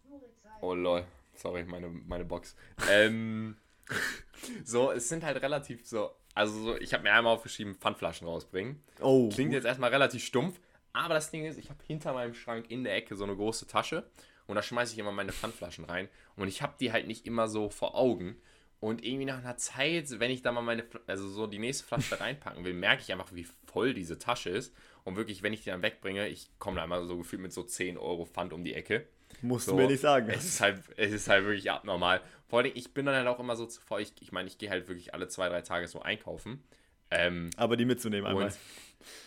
[0.10, 0.22] So,
[0.62, 1.04] oh lol.
[1.36, 2.56] Sorry, meine, meine Box.
[2.90, 3.56] ähm,
[4.66, 6.12] so, es sind halt relativ so.
[6.34, 8.82] Also, so, ich habe mir einmal aufgeschrieben, Pfandflaschen rausbringen.
[9.02, 10.60] Oh, Klingt jetzt erstmal relativ stumpf,
[10.94, 13.68] aber das Ding ist, ich habe hinter meinem Schrank in der Ecke so eine große
[13.68, 14.10] Tasche
[14.48, 17.48] und da schmeiße ich immer meine Pfandflaschen rein und ich habe die halt nicht immer
[17.48, 18.38] so vor Augen.
[18.80, 22.20] Und irgendwie nach einer Zeit, wenn ich da mal meine, also so die nächste Flasche
[22.20, 24.74] reinpacken will, merke ich einfach, wie voll diese Tasche ist.
[25.04, 27.62] Und wirklich, wenn ich die dann wegbringe, ich komme da immer so gefühlt mit so
[27.62, 29.08] 10 Euro Pfand um die Ecke.
[29.42, 30.30] Musst So, du mir nicht sagen.
[30.30, 32.22] Es ist halt, es ist halt wirklich abnormal.
[32.48, 34.70] Vor allem, ich bin dann halt auch immer so zuvor, ich, ich meine, ich gehe
[34.70, 36.64] halt wirklich alle zwei, drei Tage so einkaufen.
[37.10, 38.52] Ähm, Aber die mitzunehmen einmal.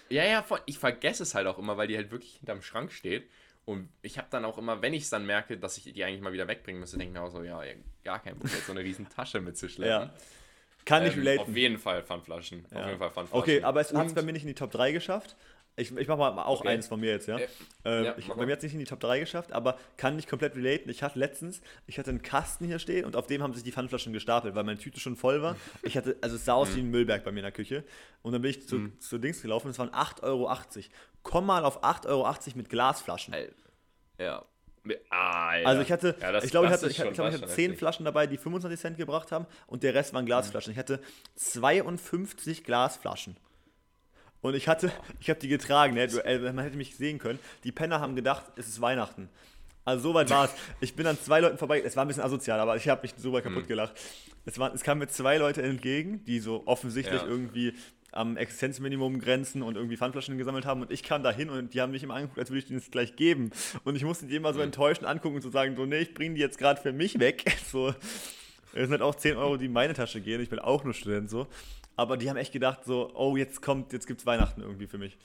[0.09, 3.29] ja, ja, ich vergesse es halt auch immer, weil die halt wirklich hinterm Schrank steht.
[3.67, 6.21] Und ich habe dann auch immer, wenn ich es dann merke, dass ich die eigentlich
[6.21, 7.63] mal wieder wegbringen müsste, denke ich mir auch so, ja,
[8.05, 10.09] gar kein Problem, so eine riesen Tasche mitzuschleppen.
[10.09, 10.15] Ja.
[10.85, 11.41] Kann ich Ähm, relaten.
[11.51, 12.67] auf jeden Fall Pfandflaschen.
[12.67, 12.87] Auf Ja.
[12.89, 13.43] jeden Fall Pfandflaschen.
[13.43, 15.35] Okay, aber es hat es bei mir nicht in die Top 3 geschafft.
[15.77, 16.69] Ich, ich mache mal auch Okay.
[16.69, 17.39] eins von mir jetzt, ja.
[17.39, 17.49] Äh,
[17.85, 20.15] Ähm, ja, ich, bei mir hat es nicht in die Top 3 geschafft, aber kann
[20.15, 20.89] nicht komplett relaten.
[20.89, 23.73] Ich hatte letztens, ich hatte einen Kasten hier stehen und auf dem haben sich die
[23.73, 25.57] Pfandflaschen gestapelt, weil meine Tüte schon voll war.
[25.83, 26.59] Ich hatte, also es sah Mhm.
[26.61, 27.83] aus wie ein Müllberg bei mir in der Küche.
[28.23, 30.53] Und dann bin ich zu, zu Dings gelaufen, es waren 8,80 Euro.
[31.25, 33.35] Komm mal auf 8,80 Euro mit Glasflaschen.
[34.19, 34.45] Ja.
[35.11, 35.67] Ah, ja.
[35.67, 37.55] Also ich hatte, Ja, das- ich glaube, ich hatte, ich, ich, glaube, ich hatte ist
[37.55, 40.73] 10 schon Flaschen dabei, die 25 Cent gebracht haben und der Rest waren Glasflaschen.
[40.73, 41.01] Ich hatte
[41.37, 43.37] 52 Glasflaschen.
[44.45, 46.07] Und ich hatte, ich habe die getragen, ne?
[46.55, 47.39] man hätte mich sehen können.
[47.65, 49.31] Die Penner haben gedacht, es ist Weihnachten.
[49.87, 50.51] Also so weit war es.
[50.81, 53.15] Ich bin an zwei Leuten vorbei, es war ein bisschen asozial, aber ich habe mich
[53.17, 53.49] so weit Mhm.
[53.55, 53.95] kaputt gelacht.
[54.45, 57.27] Es, war, es kamen mir zwei Leute entgegen, die so offensichtlich Ja.
[57.27, 57.73] irgendwie
[58.13, 61.81] am Existenzminimum grenzen und irgendwie Pfandflaschen gesammelt haben und ich kam da hin und die
[61.81, 63.51] haben mich immer angeguckt, als würde ich denen das gleich geben.
[63.85, 64.67] Und ich musste die immer so Mhm.
[64.67, 67.45] enttäuschend angucken und so sagen, so, nee, ich bringe die jetzt gerade für mich weg.
[67.73, 70.41] So, es sind halt auch 10 Euro, die in meine Tasche gehen.
[70.43, 71.47] Ich bin auch nur Student so.
[71.97, 75.17] Aber die haben echt gedacht, so, oh, jetzt kommt, jetzt gibt's Weihnachten irgendwie für mich.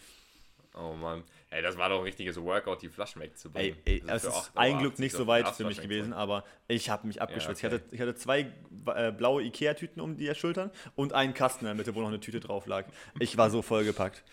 [0.75, 1.23] Oh Mann.
[1.49, 3.77] Ey, das war doch ein richtiges Workout, die Flaschen Ey, wegzubringen.
[3.85, 6.89] ey, Also es ist 8,80 ein Glück nicht so weit für mich gewesen, aber ich
[6.89, 7.63] habe mich abgeschwitzt.
[7.63, 7.75] okay.
[7.75, 8.53] ich, hatte, ich hatte zwei
[8.95, 12.19] äh, blaue Ikea-Tüten um die Schultern und einen Kasten in der Mitte, wo noch eine
[12.19, 12.85] Tüte drauf lag.
[13.19, 14.23] Ich war so vollgepackt.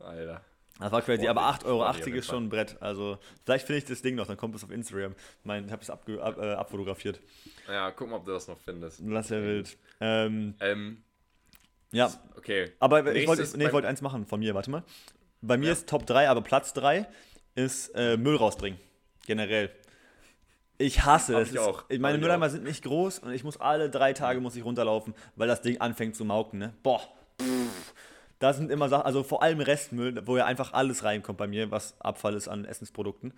[0.00, 0.44] Alter.
[0.80, 2.76] Das war crazy, aber 8,80 Euro ist schon ein Brett.
[2.80, 5.14] Also, vielleicht finde ich das Ding noch, dann kommt es auf Instagram.
[5.44, 7.20] Mein, ich habe es ab, äh, abfotografiert.
[7.68, 9.00] Ja, guck mal, ob du das noch findest.
[9.04, 9.78] Das ist ja wild.
[10.00, 11.04] Ähm, Ähm,
[11.94, 12.72] ja, okay.
[12.80, 14.82] aber ich wollte, Nächstes nee, ich wollte eins machen von mir, warte mal.
[15.40, 15.72] Bei mir Ja.
[15.72, 17.06] ist Top 3, aber Platz 3
[17.54, 18.78] ist äh, Müll rausbringen.
[19.26, 19.70] Generell.
[20.76, 21.48] Ich hasse es.
[21.48, 21.84] ich ist- auch.
[21.88, 24.64] Meine Hab ich Mülleimer sind nicht groß und ich muss alle drei Tage muss ich
[24.64, 26.74] runterlaufen, weil das Ding anfängt zu mauken, ne?
[26.82, 27.00] Boah.
[27.40, 27.94] Pff.
[28.40, 31.70] Da sind immer Sachen, also vor allem Restmüll, wo ja einfach alles reinkommt bei mir,
[31.70, 33.32] was Abfall ist an Essensprodukten.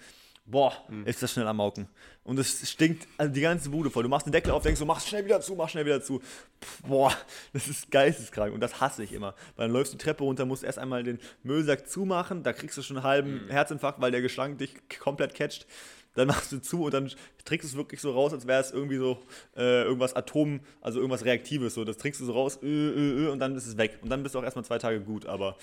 [0.49, 1.05] Boah, Hm.
[1.07, 1.88] ist das schnell am Mauken.
[2.22, 4.05] Und es stinkt also die ganze Bude voll.
[4.05, 6.20] Du machst den Deckel auf, denkst so, mach schnell wieder zu, mach schnell wieder zu.
[6.62, 7.12] Pff, boah,
[7.53, 9.34] das ist geisteskrank und das hasse ich immer.
[9.57, 12.76] Weil dann läufst du die Treppe runter, musst erst einmal den Müllsack zumachen, da kriegst
[12.78, 13.49] du schon einen halben Hm.
[13.51, 15.66] Herzinfarkt, weil der Gestank dich komplett catcht.
[16.14, 17.11] Dann machst du zu und dann
[17.44, 19.18] trinkst du es wirklich so raus, als wäre es irgendwie so
[19.57, 21.74] äh, irgendwas Atom, also irgendwas Reaktives.
[21.74, 21.84] So.
[21.84, 23.99] Das trinkst du so raus äh, äh, äh, und dann ist es weg.
[24.01, 25.26] Und dann bist du auch erstmal zwei Tage gut.
[25.26, 25.57] Aber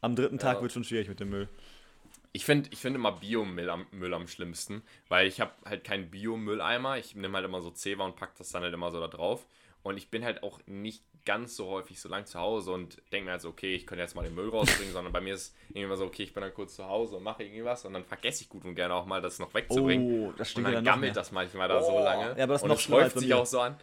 [0.00, 0.62] am dritten Tag Ja.
[0.62, 1.48] wird schon schwierig mit dem Müll.
[2.32, 6.10] Ich finde ich find immer Biomüll am, Müll am schlimmsten, weil ich habe halt keinen
[6.10, 6.96] Biomülleimer.
[6.98, 9.46] Ich nehme halt immer so Zewa und pack das dann halt immer so da drauf.
[9.82, 13.26] Und ich bin halt auch nicht ganz so häufig so lang zu Hause und denke
[13.26, 15.54] mir halt so, okay, ich könnte jetzt mal den Müll rausbringen, sondern bei mir ist
[15.68, 17.92] irgendwie immer so, okay, ich bin dann kurz zu Hause und mache irgendwie was und
[17.94, 20.28] dann vergesse ich gut und gerne auch mal, das noch wegzubringen.
[20.28, 22.36] Oh, das und stinkt dann noch gammelt das manchmal da so Oh, lange.
[22.38, 23.76] ja, aber das und noch es schlimmer als läuft bei sich auch so an.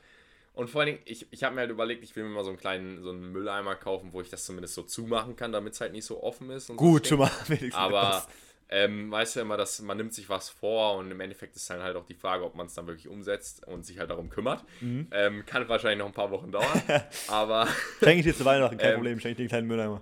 [0.58, 2.50] Und vor allen Dingen, ich, ich habe mir halt überlegt, ich will mir mal so
[2.50, 5.82] einen kleinen so einen Mülleimer kaufen, wo ich das zumindest so zumachen kann, damit es
[5.82, 6.76] halt nicht so offen ist.
[6.76, 8.26] Gut, so schon mal wenigstens Aber
[8.70, 11.84] ähm, weißt du immer, dass man nimmt sich was vor und im Endeffekt ist dann
[11.84, 14.64] halt auch die Frage, ob man es dann wirklich umsetzt und sich halt darum kümmert.
[14.82, 15.08] Mhm.
[15.12, 16.82] Ähm, kann wahrscheinlich noch ein paar Wochen dauern,
[17.28, 17.68] aber
[18.00, 20.02] Schenke ich dir zu Weihnachten, kein Ähm, Problem, schenke ich dir einen kleinen Mülleimer.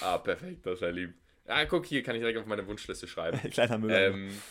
[0.00, 1.14] ah, perfekt, das wäre lieb.
[1.46, 3.38] Ja, guck, hier kann ich direkt auf meine Wunschliste schreiben.
[3.50, 4.16] Kleiner Mülleimer.
[4.16, 4.42] ähm,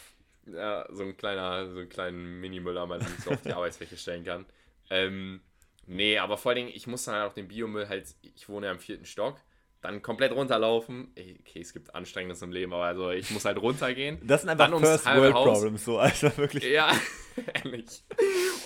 [0.53, 4.23] ja, so ein kleiner, so einen kleinen Mini-Mülleimer, den ich so auf die Arbeitsfläche stellen
[4.23, 4.45] kann.
[4.89, 5.41] Ähm,
[5.85, 8.67] nee, aber vor allen Dingen, ich muss dann halt auch den Biomüll halt, ich wohne
[8.67, 9.39] ja im vierten Stock,
[9.81, 11.11] dann komplett runterlaufen.
[11.11, 14.19] Okay, es gibt Anstrengendes im Leben, aber also ich muss halt runtergehen.
[14.23, 15.59] das sind einfach First World Haus.
[15.59, 16.63] Problems, so, also wirklich.
[16.63, 16.91] Ja,
[17.53, 18.03] ehrlich.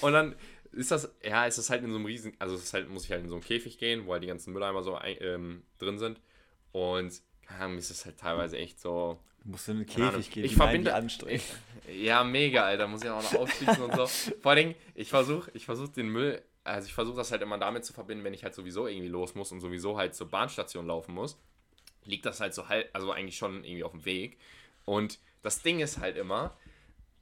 [0.02, 0.36] Und dann
[0.72, 3.06] ist das, ja, ist das halt in so einem riesen, also es ist halt, muss
[3.06, 6.00] ich halt in so einen Käfig gehen, wo halt die ganzen Mülleimer so ähm, drin
[6.00, 6.22] sind.
[6.72, 9.18] Und keine Ahnung, ist das halt teilweise echt so.
[9.44, 9.86] Du musst in den.
[9.88, 10.94] Käfig gehen, Ich verbinde.
[10.94, 11.44] anstrengend.
[11.92, 12.88] Ja, mega, Alter.
[12.88, 14.06] Muss ich auch noch aufschließen und so.
[14.42, 17.58] Vor allen Dingen, ich versuche ich versuch den Müll, also ich versuche das halt immer
[17.58, 20.86] damit zu verbinden, wenn ich halt sowieso irgendwie los muss und sowieso halt zur Bahnstation
[20.88, 21.38] laufen muss,
[22.06, 24.38] liegt das halt so halt, also eigentlich schon irgendwie auf dem Weg.
[24.86, 26.56] Und das Ding ist halt immer,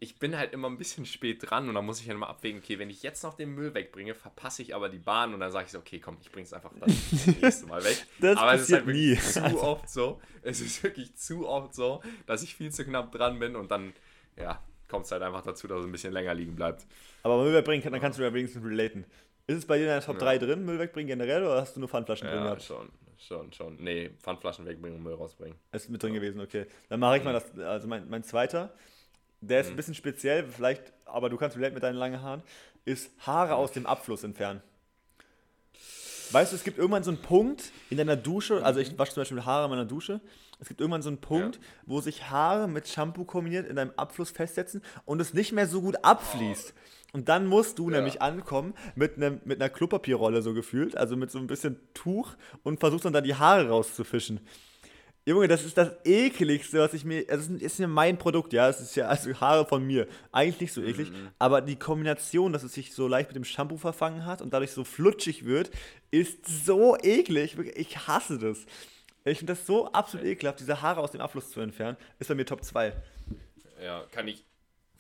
[0.02, 2.62] ich bin halt immer ein bisschen spät dran und dann muss ich halt immer abwägen,
[2.62, 5.52] okay, wenn ich jetzt noch den Müll wegbringe, verpasse ich aber die Bahn und dann
[5.52, 7.98] sage ich so, okay, komm, ich bring's einfach dann das nächste Mal weg.
[8.20, 9.16] Das aber es ist halt nie.
[9.18, 13.40] zu oft so, es ist wirklich zu oft so, dass ich viel zu knapp dran
[13.40, 13.94] bin und dann,
[14.38, 16.86] ja, kommt es halt einfach dazu, dass es ein bisschen länger liegen bleibt.
[17.24, 19.06] Aber Müll wegbringen, kann- dann kannst du ja wenigstens relaten.
[19.48, 20.22] Ist es bei dir in der Top Ja.
[20.22, 22.64] 3 drin, Müll wegbringen generell, oder hast du nur Pfandflaschen drin Ja, gehabt?
[22.64, 23.76] schon, schon, schon.
[23.84, 25.58] Nee, Pfandflaschen wegbringen und Müll rausbringen.
[25.74, 26.68] Ist mit drin gewesen, okay.
[26.88, 28.74] Dann mache ich mal das, also mein, mein zweiter,
[29.42, 29.74] der ist Mhm.
[29.74, 32.44] ein bisschen speziell, vielleicht, aber du kannst relate mit deinen langen Haaren,
[32.86, 34.62] ist Haare aus dem Abfluss entfernen.
[36.32, 38.86] Weißt du, es gibt irgendwann so einen Punkt in deiner Dusche, also Mhm.
[38.86, 40.22] ich wasche zum Beispiel Haare in meiner Dusche,
[40.60, 44.30] es gibt irgendwann so einen Punkt, wo sich Haare mit Shampoo kombiniert in deinem Abfluss
[44.30, 46.74] festsetzen und es nicht mehr so gut abfließt.
[47.14, 47.96] Und dann musst du Ja.
[47.98, 52.36] nämlich ankommen mit, einem, mit einer Klopapierrolle so gefühlt, also mit so ein bisschen Tuch
[52.62, 54.40] und versuchst dann da die Haare rauszufischen.
[55.30, 57.26] Junge, das ist das ekligste, was ich mir.
[57.30, 58.68] Also, es ist- ja mein Produkt, ja.
[58.70, 60.08] Es ist ja also Haare von mir.
[60.32, 61.12] Eigentlich nicht so eklig.
[61.38, 64.72] Aber die Kombination, dass es sich so leicht mit dem Shampoo verfangen hat und dadurch
[64.72, 65.72] so flutschig wird,
[66.12, 67.58] ist so eklig.
[67.76, 68.66] Ich hasse das.
[69.26, 71.98] Ich finde das so absolut ekelhaft, diese Haare aus dem Abfluss zu entfernen.
[72.20, 72.94] Ist bei mir Top 2.
[73.84, 74.44] Ja, kann ich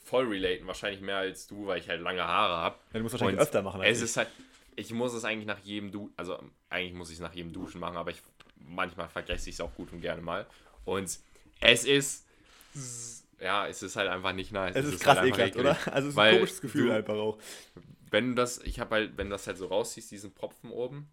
[0.04, 0.68] voll relaten.
[0.68, 2.76] Wahrscheinlich mehr als du, weil ich halt lange Haare habe.
[2.94, 4.04] Ja, du musst wahrscheinlich öfter machen als Es ich.
[4.06, 4.28] ist halt,
[4.76, 6.38] ich muss es eigentlich nach jedem Du, also
[6.70, 8.22] eigentlich muss ich es nach jedem Duschen machen, aber ich
[8.60, 10.46] manchmal vergesse ich es auch gut und gerne mal.
[10.86, 11.04] Und
[11.62, 12.26] es ist,
[13.40, 14.76] ja, es ist halt einfach nicht nice.
[14.76, 15.94] Es ist halt krass einfach ekelhaft, oder?
[15.94, 17.38] Also, es ist ein komisches Gefühl du- einfach auch.
[18.12, 21.08] Wenn du das, ich habe halt, wenn das halt so rausziehst, diesen Propfen oben,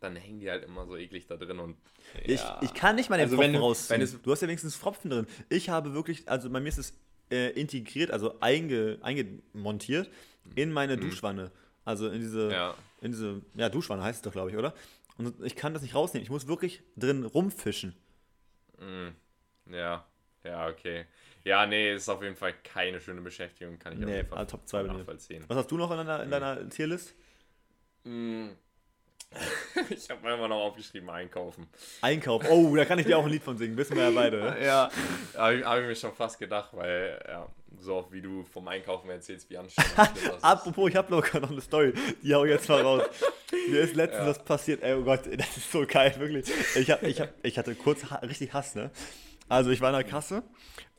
[0.00, 1.76] dann hängen die halt immer so eklig da drin und
[2.24, 2.58] Ich, ja.
[2.62, 3.96] ich kann nicht mal den Also Pfropfen wenn rausziehen.
[4.00, 5.26] wenn es- du hast ja wenigstens Pfropfen drin.
[5.48, 6.92] Ich habe wirklich, also bei mir ist es
[7.30, 10.10] äh, integriert, also einge, eingemontiert
[10.56, 11.52] in meine Duschwanne.
[11.84, 12.50] Also in diese, Mhm.
[12.50, 12.74] Ja.
[13.02, 14.74] in diese, ja, Duschwanne heißt es doch, glaube ich, oder?
[15.20, 16.22] Und ich kann das nicht rausnehmen.
[16.24, 17.94] Ich muss wirklich drin rumfischen.
[19.70, 20.04] Ja,
[20.44, 21.04] ja, okay.
[21.44, 24.38] Ja, nee, ist auf jeden Fall keine schöne Beschäftigung, kann ich auf Nee, jeden Fall
[24.38, 24.98] also Top zwei bei mir.
[24.98, 25.44] nachvollziehen.
[25.46, 27.14] Was hast du noch in deiner, in deiner Tierlist?
[29.90, 31.68] Ich habe mir immer noch aufgeschrieben, einkaufen.
[32.00, 32.42] Einkauf.
[32.50, 33.76] Oh, da kann ich dir auch ein Lied von singen.
[33.76, 34.38] Wissen wir ja beide.
[34.40, 34.56] ne?
[34.64, 34.90] Ja,
[35.36, 37.48] habe ich, hab ich mir schon fast gedacht, weil, ja,
[37.80, 40.44] so oft wie du vom Einkaufen erzählst, wie anstrengend das ist.
[40.44, 41.92] Apropos, ich habe locker noch eine Story.
[42.22, 43.02] Die hau ich jetzt mal raus.
[43.68, 44.82] Mir ist letztens was passiert.
[44.82, 46.46] Ey, oh Gott, das ist so geil, wirklich.
[46.76, 48.90] Ich, hab, ich, hab, ich hatte kurz richtig Hass, ne?
[49.48, 50.42] Also, ich war in der Kasse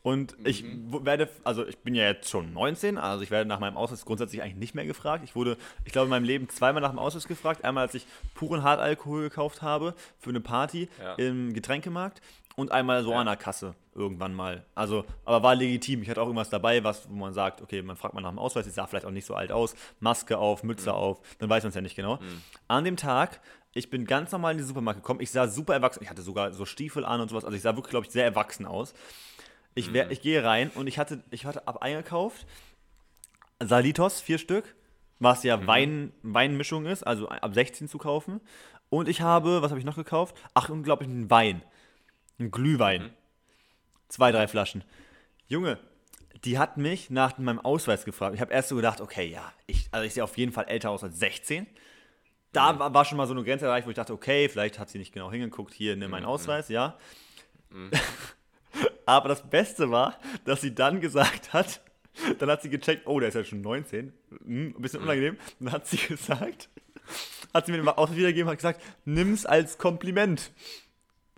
[0.03, 3.59] und ich w- werde, also ich bin ja jetzt schon 19, also ich werde nach
[3.59, 5.23] meinem Ausweis grundsätzlich eigentlich nicht mehr gefragt.
[5.23, 7.63] Ich wurde, ich glaube, in meinem Leben zweimal nach dem Ausweis gefragt.
[7.63, 11.13] Einmal, als ich puren Hartalkohol gekauft habe für eine Party Ja.
[11.15, 12.21] im Getränkemarkt
[12.55, 13.19] und einmal so Ja.
[13.19, 14.65] an der Kasse irgendwann mal.
[14.75, 16.01] Also, aber war legitim.
[16.01, 18.39] Ich hatte auch irgendwas dabei, was, wo man sagt, okay, man fragt mal nach dem
[18.39, 21.63] Ausweis, ich sah vielleicht auch nicht so alt aus, Maske auf, Mütze auf, dann weiß
[21.63, 22.19] man es ja nicht genau.
[22.67, 23.41] An dem Tag,
[23.73, 26.51] ich bin ganz normal in den Supermarkt gekommen, ich sah super erwachsen, ich hatte sogar
[26.53, 28.93] so Stiefel an und sowas, also ich sah wirklich, glaube ich, sehr erwachsen aus.
[29.75, 32.45] Ich, wär, ich gehe rein und ich hatte, ich hatte ab eingekauft
[33.59, 34.75] Salitos, vier Stück,
[35.19, 38.41] was ja Wein, Weinmischung ist, also ab 16 zu kaufen.
[38.89, 40.35] Und ich habe, was habe ich noch gekauft?
[40.53, 41.61] Ach, unglaublich, einen Wein.
[42.41, 43.11] Einen Glühwein.
[44.07, 44.83] Zwei, drei Flaschen.
[45.47, 45.77] Junge,
[46.43, 48.33] die hat mich nach meinem Ausweis gefragt.
[48.33, 50.89] Ich habe erst so gedacht, okay, ja, ich, also ich sehe auf jeden Fall älter
[50.89, 51.67] aus als 16.
[52.51, 54.89] Da war, war schon mal so eine Grenze erreicht, wo ich dachte, okay, vielleicht hat
[54.89, 56.97] sie nicht genau hingeguckt, hier, nimm meinen Ausweis, ja.
[59.05, 61.82] Aber das Beste war, dass sie dann gesagt hat,
[62.39, 65.37] dann hat sie gecheckt, oh, der ist ja schon 19, hm, ein bisschen unangenehm.
[65.59, 66.70] Dann hat sie gesagt,
[67.53, 70.51] hat sie mir auch wiedergegeben, hat gesagt, nimm's als Kompliment.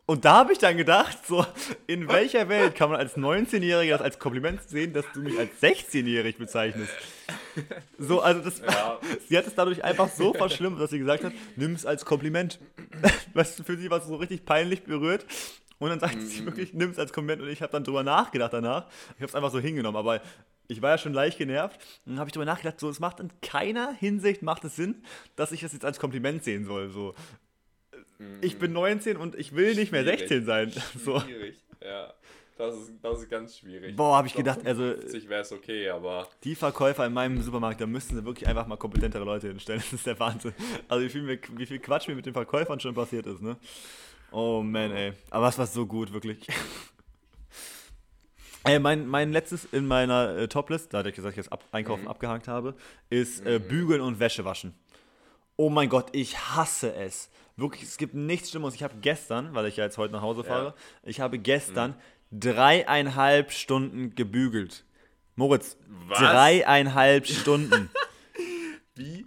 [0.06, 1.46] Und da habe ich dann gedacht, so,
[1.88, 5.52] in welcher Welt kann man als 19-Jähriger das als Kompliment sehen, dass du mich als
[5.62, 6.92] 16-jährig bezeichnest?
[7.98, 9.00] So, also das, ja.
[9.30, 12.60] sie hat es dadurch einfach so verschlimmert, dass sie gesagt hat, nimm es als Kompliment.
[13.34, 15.26] Was für sie war so richtig peinlich berührt.
[15.80, 16.26] Und dann sagt mhm.
[16.26, 17.42] sie wirklich, nimm es als Kompliment.
[17.42, 18.88] Und ich habe dann drüber nachgedacht danach.
[19.16, 20.22] Ich habe es einfach so hingenommen, aber
[20.68, 21.80] ich war ja schon leicht genervt.
[22.06, 25.04] Und dann habe ich drüber nachgedacht, so, es macht in keiner Hinsicht macht es Sinn,
[25.36, 26.90] dass ich das jetzt als Kompliment sehen soll.
[26.90, 27.14] So,
[28.42, 30.72] ich bin 19 und ich will nicht mehr 16 sein.
[31.04, 31.20] So.
[31.20, 32.14] Schwierig, ja.
[32.56, 33.96] Das ist, das ist ganz schwierig.
[33.96, 34.84] Boah, habe ich gedacht, also.
[34.84, 36.28] 50 wäre es okay, aber.
[36.44, 39.82] Die Verkäufer in meinem Supermarkt, da müssten sie wirklich einfach mal kompetentere Leute hinstellen.
[39.84, 40.54] Das ist der Wahnsinn.
[40.88, 43.58] Also, wie viel, wie viel Quatsch mir mit den Verkäufern schon passiert ist, ne?
[44.32, 45.14] Oh man, ey.
[45.32, 46.48] Aber es war so gut, wirklich.
[48.66, 51.66] Äh, mein, mein letztes in meiner äh, Toplist, da hatte ich gesagt, ich das Ab
[51.74, 52.08] Einkaufen mhm.
[52.08, 52.76] abgehakt habe,
[53.10, 53.68] ist äh, mhm.
[53.68, 54.74] Bügeln und Wäsche waschen.
[55.58, 57.30] Oh mein Gott, ich hasse es.
[57.56, 58.76] Wirklich, es gibt nichts Schlimmeres.
[58.76, 60.74] Ich habe gestern, weil ich ja jetzt heute nach Hause fahre, ja.
[61.04, 61.96] ich habe gestern
[62.32, 62.40] mhm.
[62.40, 64.86] dreieinhalb Stunden gebügelt.
[65.36, 65.78] Moritz,
[66.08, 66.20] Was?
[66.20, 67.90] dreieinhalb Stunden.
[68.96, 69.26] Wie?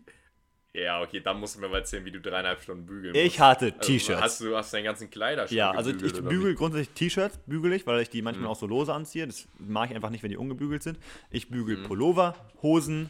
[0.76, 3.24] Ja, okay, dann musst du mir mal erzählen, wie du dreieinhalb Stunden bügeln musst.
[3.24, 4.20] Ich hatte also, T-Shirts.
[4.20, 8.02] hast du hast deinen ganzen Kleiderschrank Ja, also ich bügel grundsätzlich T-Shirts, bügel ich, weil
[8.02, 8.50] ich die manchmal mhm.
[8.50, 9.26] auch so lose anziehe.
[9.26, 10.98] Das mache ich einfach nicht, wenn die ungebügelt sind.
[11.30, 11.84] Ich bügel mhm.
[11.84, 13.08] Pullover, Hosen.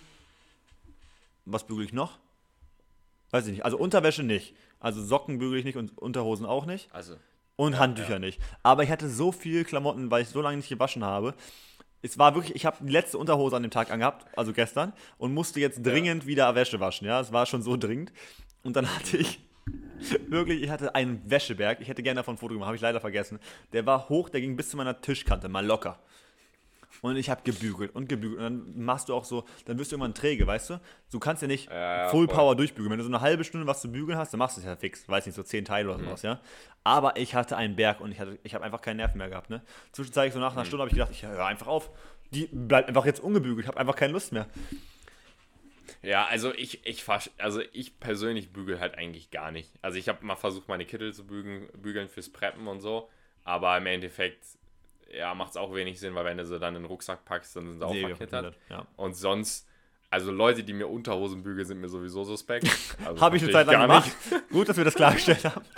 [1.44, 2.18] Was bügel ich noch?
[3.30, 3.64] Weiß ich nicht.
[3.64, 4.54] Also Unterwäsche nicht.
[4.80, 6.88] Also Socken bügel ich nicht und Unterhosen auch nicht.
[6.92, 7.16] Also.
[7.56, 8.18] Und ja, Handtücher ja.
[8.18, 8.40] nicht.
[8.62, 11.34] Aber ich hatte so viel Klamotten, weil ich so lange nicht gewaschen habe.
[12.02, 15.32] Es war wirklich, ich habe die letzte Unterhose an dem Tag angehabt, also gestern, und
[15.32, 16.28] musste jetzt dringend ja.
[16.28, 17.06] wieder Wäsche waschen.
[17.06, 18.12] Ja, es war schon so dringend.
[18.62, 19.40] Und dann hatte ich
[20.28, 21.80] wirklich, ich hatte einen Wäscheberg.
[21.80, 23.40] Ich hätte gerne davon ein Foto gemacht, habe ich leider vergessen.
[23.72, 25.98] Der war hoch, der ging bis zu meiner Tischkante, mal locker.
[27.02, 28.38] Und ich habe gebügelt und gebügelt.
[28.38, 30.80] Und dann machst du auch so, dann wirst du irgendwann träge, weißt du?
[31.10, 32.34] Du kannst ja nicht ja, Full voll.
[32.34, 32.90] Power durchbügeln.
[32.90, 34.76] Wenn du so eine halbe Stunde was zu bügeln hast, dann machst du es ja
[34.76, 35.08] fix.
[35.08, 36.04] Weiß nicht, so zehn Teile oder mhm.
[36.04, 36.40] sowas, ja?
[36.84, 39.62] Aber ich hatte einen Berg und ich, ich habe einfach keinen Nerven mehr gehabt, ne?
[39.92, 40.66] Zwischenzeitlich so nach einer mhm.
[40.66, 41.90] Stunde habe ich gedacht, ich höre einfach auf.
[42.30, 43.64] Die bleibt einfach jetzt ungebügelt.
[43.64, 44.46] Ich habe einfach keine Lust mehr.
[46.02, 47.04] Ja, also ich, ich
[47.38, 49.70] also ich persönlich bügel halt eigentlich gar nicht.
[49.82, 53.08] Also ich habe mal versucht, meine Kittel zu bügeln, bügeln fürs Preppen und so.
[53.44, 54.44] Aber im Endeffekt
[55.12, 57.56] ja, macht es auch wenig Sinn, weil wenn du sie dann in den Rucksack packst,
[57.56, 58.50] dann sind sie auch nee.
[58.70, 58.86] Ja.
[58.96, 59.68] Und sonst,
[60.10, 62.68] also Leute, die mir Unterhosen bügeln, sind mir sowieso suspekt.
[63.04, 64.10] Also Habe ich eine Zeit lang gemacht.
[64.50, 65.64] Gut, dass wir das klargestellt haben.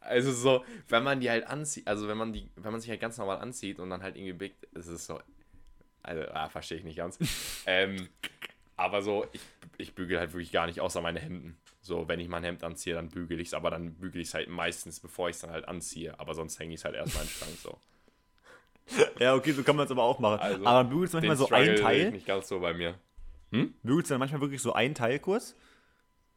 [0.00, 3.00] Also so, wenn man die halt anzieht, also wenn man die, wenn man sich halt
[3.00, 5.18] ganz normal anzieht und dann halt irgendwie blickt, ist es so,
[6.02, 7.18] also, ah, verstehe ich nicht ganz.
[7.66, 8.08] ähm,
[8.76, 9.40] aber so, ich,
[9.78, 11.56] ich bügel halt wirklich gar nicht, außer meine Hemden.
[11.80, 14.34] So, wenn ich mein Hemd anziehe, dann bügel ich es, aber dann bügel ich es
[14.34, 16.18] halt meistens, bevor ich es dann halt anziehe.
[16.18, 17.78] Aber sonst hänge ich es halt erstmal in den Schrank so.
[19.18, 20.40] Ja, okay, so kann man es aber auch machen.
[20.40, 22.10] Also, aber bügelst du manchmal so ein Teil?
[22.10, 22.94] Nicht ganz so bei mir.
[23.50, 23.74] Hm?
[23.82, 25.54] Bügelst du dann manchmal wirklich so ein Teil kurz?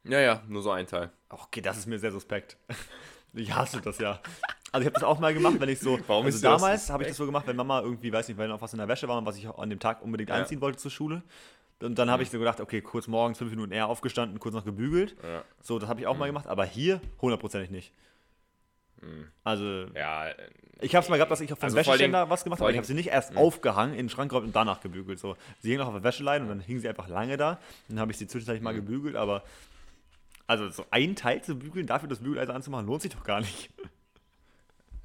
[0.03, 1.12] Ja, ja, nur so ein Teil.
[1.30, 2.57] Okay, das ist mir sehr suspekt.
[3.34, 4.22] Ich hasse das ja.
[4.72, 5.99] Also ich habe das auch mal gemacht, wenn ich so.
[6.07, 8.62] Warum also damals habe ich das so gemacht, wenn Mama irgendwie, weiß nicht, weil noch
[8.62, 10.36] was in der Wäsche war und was ich an dem Tag unbedingt ja.
[10.36, 11.24] anziehen wollte zur Schule.
[11.81, 14.65] Und dann habe ich so gedacht, okay, kurz morgens, fünf Minuten eher aufgestanden, kurz noch
[14.65, 15.15] gebügelt.
[15.22, 15.43] Ja.
[15.61, 16.19] So, das habe ich auch mhm.
[16.19, 17.93] mal gemacht, aber hier hundertprozentig nicht.
[19.02, 19.27] Mhm.
[19.43, 20.30] Also, ja,
[20.81, 22.77] ich habe es mal gehabt, dass ich auf dem also Wäscheständer was gemacht habe, ich
[22.77, 23.38] habe sie nicht erst mhm.
[23.38, 25.19] aufgehangen, in den Schrank geräumt und danach gebügelt.
[25.19, 27.60] So, sie hing noch auf der Wäscheleine und dann hing sie einfach lange da.
[27.89, 28.85] Dann habe ich sie zwischenzeitlich mal mhm.
[28.85, 29.43] gebügelt, aber
[30.47, 33.69] also so ein Teil zu bügeln, dafür das Bügeleisen anzumachen, lohnt sich doch gar nicht.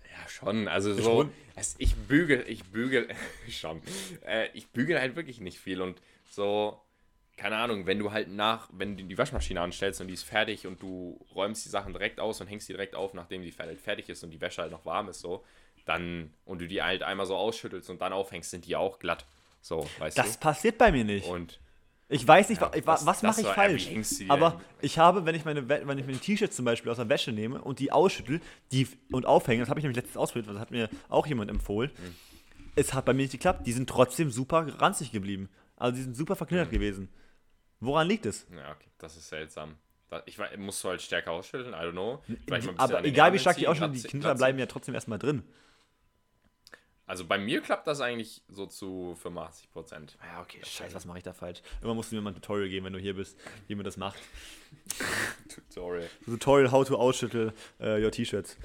[0.05, 0.69] Ja, schon.
[0.69, 3.09] Also so, also ich bügel, ich bügel,
[3.49, 3.81] schon.
[4.27, 6.01] Äh, ich bügel halt wirklich nicht viel und
[6.31, 6.81] so,
[7.37, 10.67] keine Ahnung, wenn du halt nach, wenn du die Waschmaschine anstellst und die ist fertig
[10.67, 14.09] und du räumst die Sachen direkt aus und hängst die direkt auf, nachdem die fertig
[14.09, 15.45] ist und die Wäsche halt noch warm ist, so,
[15.85, 19.27] dann, und du die halt einmal so ausschüttelst und dann aufhängst, sind die auch glatt.
[19.61, 20.31] So, weißt das du?
[20.33, 21.27] Das passiert bei mir nicht.
[21.27, 21.59] Und
[22.09, 23.89] ich weiß nicht, ja, was, was mache ich falsch.
[24.29, 27.33] Aber ich habe, wenn ich meine, wenn ich meine T-Shirts zum Beispiel aus der Wäsche
[27.33, 28.41] nehme und die ausschüttel
[28.73, 31.91] die, und aufhänge, das habe ich nämlich letztens ausprobiert, das hat mir auch jemand empfohlen.
[31.97, 32.15] Mhm.
[32.75, 33.67] Es hat bei mir nicht geklappt.
[33.67, 35.49] Die sind trotzdem super ranzig geblieben.
[35.81, 36.75] Also die sind super verknittert mhm.
[36.75, 37.09] gewesen.
[37.81, 38.47] Woran liegt es?
[38.55, 39.77] Ja, okay, das ist seltsam.
[40.27, 42.23] Ich weiß, musst du halt stärker ausschütteln, I don't know.
[42.77, 45.43] Aber egal wie stark die ausschütteln, die Knitter bleiben ja trotzdem erstmal drin.
[47.07, 50.19] Also bei mir klappt das eigentlich so zu 85 Prozent.
[50.33, 50.61] Ja, okay.
[50.63, 51.61] Scheiße, was mache ich da falsch?
[51.83, 53.37] Immer musst du mir mal ein Tutorial geben, wenn du hier bist,
[53.67, 54.21] wie man das macht.
[55.49, 56.09] Tutorial.
[56.25, 58.57] Tutorial, how to ausschüttel uh, your T-Shirts.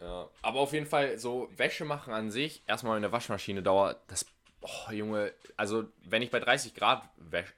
[0.00, 4.00] Ja, aber auf jeden Fall so Wäsche machen an sich, erstmal in der Waschmaschine dauert
[4.06, 4.24] das
[4.60, 7.02] Oh, Junge, also wenn ich bei 30 Grad,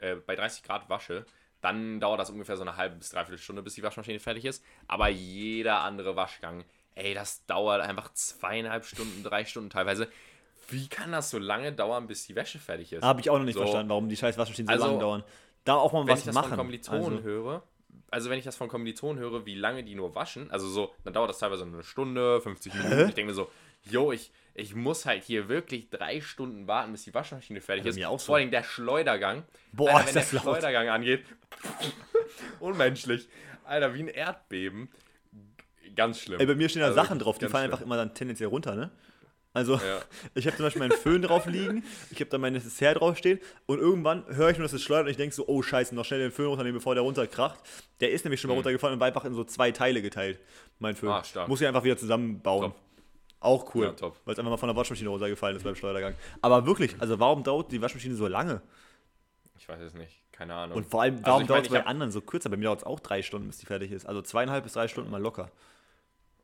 [0.01, 1.24] äh, bei 30 Grad wasche,
[1.60, 4.64] dann dauert das ungefähr so eine halbe bis dreiviertel Stunde, bis die Waschmaschine fertig ist.
[4.86, 6.64] Aber jeder andere Waschgang,
[6.94, 10.09] ey, das dauert einfach zweieinhalb Stunden, drei Stunden teilweise.
[10.68, 13.02] Wie kann das so lange dauern, bis die Wäsche fertig ist?
[13.02, 13.60] Habe ich auch noch nicht so.
[13.60, 15.24] verstanden, warum die scheiß Waschmaschinen so also, lange dauern.
[15.64, 16.51] da auch mal wenn was ich das machen.
[16.51, 17.62] von Kommilitonen also, höre,
[18.10, 21.12] also wenn ich das von Kommilitonen höre, wie lange die nur waschen, also so, dann
[21.12, 23.09] dauert das teilweise eine Stunde, 50 Minuten.
[23.09, 23.51] Ich denke mir so,
[23.82, 27.90] yo, ich, ich muss halt hier wirklich drei Stunden warten, bis die Waschmaschine fertig Ja,
[27.90, 28.05] ist.
[28.06, 28.27] auch so.
[28.27, 29.44] Vor allem der Schleudergang.
[29.72, 30.43] Boah, Alter, ist wenn der laut.
[30.59, 31.24] Schleudergang angeht,
[32.60, 33.28] unmenschlich.
[33.64, 34.89] Alter, wie ein Erdbeben.
[35.97, 36.40] Ganz schlimm.
[36.40, 37.72] ey, bei mir stehen da Also Sachen drauf, die fallen schlimm.
[37.72, 38.90] einfach immer dann tendenziell runter, ne?
[39.52, 40.01] Also, Ja.
[40.35, 41.82] ich habe zum Beispiel meinen Föhn drauf liegen,
[42.12, 45.10] ich habe da mein Dessert draufstehen und irgendwann höre ich nur, dass es schleudert und
[45.10, 47.59] ich denke so, oh scheiße, noch schnell den Föhn runternehmen, bevor der runterkracht.
[48.01, 50.39] Der ist nämlich schon mal runtergefallen und war einfach in so zwei Teile geteilt,
[50.78, 51.09] mein Föhn.
[51.09, 51.14] Mhm.
[51.16, 51.48] Ah, stark.
[51.48, 52.70] Muss ich einfach wieder zusammenbauen.
[52.70, 52.77] Top.
[53.40, 56.14] Auch cool, Ja, weil es einfach mal von der Waschmaschine runtergefallen ist beim Schleudergang.
[56.42, 58.60] Aber wirklich, also warum dauert die Waschmaschine so lange?
[59.58, 60.20] Ich weiß es nicht.
[60.32, 60.76] Keine Ahnung.
[60.78, 62.50] Und vor allem, Also warum ich dauert es bei anderen so kürzer?
[62.50, 64.06] Bei mir dauert es auch drei Stunden, bis die fertig ist.
[64.06, 65.50] Also zweieinhalb bis drei Stunden mal locker.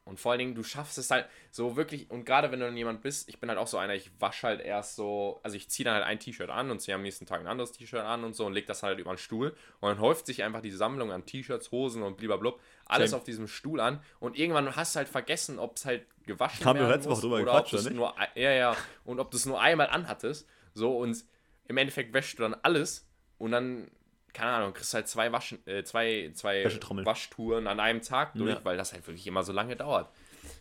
[0.07, 2.77] Und vor allen Dingen, du schaffst es halt so wirklich, und gerade wenn du dann
[2.77, 5.69] jemand bist, ich bin halt auch so einer, ich wasche halt erst so, also ich
[5.69, 8.23] ziehe dann halt ein T-Shirt an und ziehe am nächsten Tag ein anderes T-Shirt an
[8.23, 9.57] und so und leg das halt über den Stuhl.
[9.81, 13.20] Und dann häuft sich einfach die Sammlung an T-Shirts, Hosen und blub alles Same.
[13.20, 14.01] auf diesem Stuhl an.
[14.20, 17.20] Und irgendwann hast du halt vergessen, ob es halt gewaschen Haben wir werden letzte Woche
[17.23, 17.93] drüber oder ob oder nicht?
[17.93, 20.49] nur, ja, ja, und ob du es nur einmal anhattest.
[20.73, 21.24] So, und
[21.66, 23.09] im Endeffekt wäschst du dann alles
[23.39, 23.91] und dann,
[24.37, 26.65] keine Ahnung, kriegst halt zwei, Waschen, äh, zwei, zwei.
[27.05, 28.61] Waschtouren an einem Tag durch, Ja.
[28.65, 30.09] weil das halt wirklich immer so lange dauert.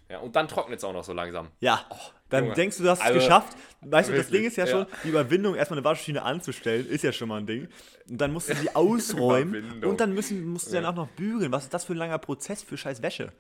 [0.10, 1.50] Ja, und dann trocknet es auch noch so langsam.
[1.60, 1.84] Ja,
[2.30, 2.56] dann Junge.
[2.56, 3.58] denkst du, du hast es Also, geschafft.
[3.82, 4.72] Weißt du, das wirklich, Ding ist ja, ja.
[4.72, 7.68] schon, die Überwindung, erstmal eine Waschmaschine anzustellen, ist ja schon mal ein Ding.
[8.10, 10.82] Und dann musst du sie ausräumen und dann müssen, musst du sie Ja.
[10.84, 11.52] dann auch noch bügeln.
[11.52, 13.32] Was ist das für ein langer Prozess für scheiß Wäsche?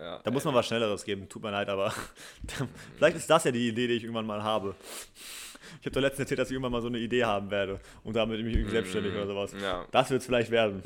[0.00, 1.28] Ja, Da muss man was Schnelleres geben.
[1.28, 1.92] Tut mir leid, aber
[2.96, 4.74] vielleicht ist das ja die Idee, die ich irgendwann mal habe.
[5.80, 8.16] Ich habe doch letztens erzählt, dass ich irgendwann mal so eine Idee haben werde und
[8.16, 9.54] damit mich irgendwie selbstständig oder sowas.
[9.60, 10.82] Ja, Das wird es vielleicht werden.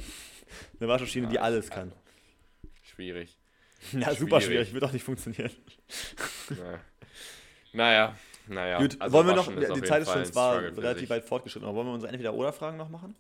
[0.79, 1.93] Eine Waschmaschine, die alles kann.
[2.83, 3.37] schwierig.
[3.93, 4.69] Ja, super schwierig.
[4.69, 5.51] schwierig, wird auch nicht funktionieren.
[6.49, 6.81] Ja.
[7.75, 8.17] Naja,
[8.47, 8.79] naja.
[8.79, 11.89] Gut, also wollen wir noch, die Zeit ist schon zwar relativ weit fortgeschritten, aber wollen
[11.89, 13.15] wir unsere Entweder-Oder-Fragen noch machen?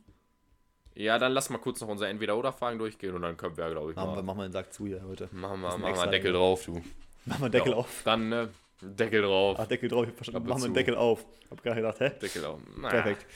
[0.96, 3.96] Ja, dann lass mal kurz noch unsere Entweder-Oder-Fragen durchgehen und dann können wir, glaube ich,
[3.96, 4.22] Machen wir, mal.
[4.22, 5.28] machen wir den Sack zu hier heute.
[5.32, 6.82] Machen wir, machen wir Deckel drauf, du.
[7.24, 8.02] Machen wir Deckel Ja, auf.
[8.04, 8.48] Dann, ne,
[8.80, 9.56] Deckel drauf.
[9.58, 10.48] Ach, Deckel drauf, ich hab verstanden.
[10.48, 10.72] Machen wir zu.
[10.74, 11.24] Deckel auf.
[11.50, 12.10] Hab gar nicht gedacht, hä?
[12.20, 12.60] Deckel auf.
[12.76, 13.02] Naja.
[13.02, 13.26] Perfekt.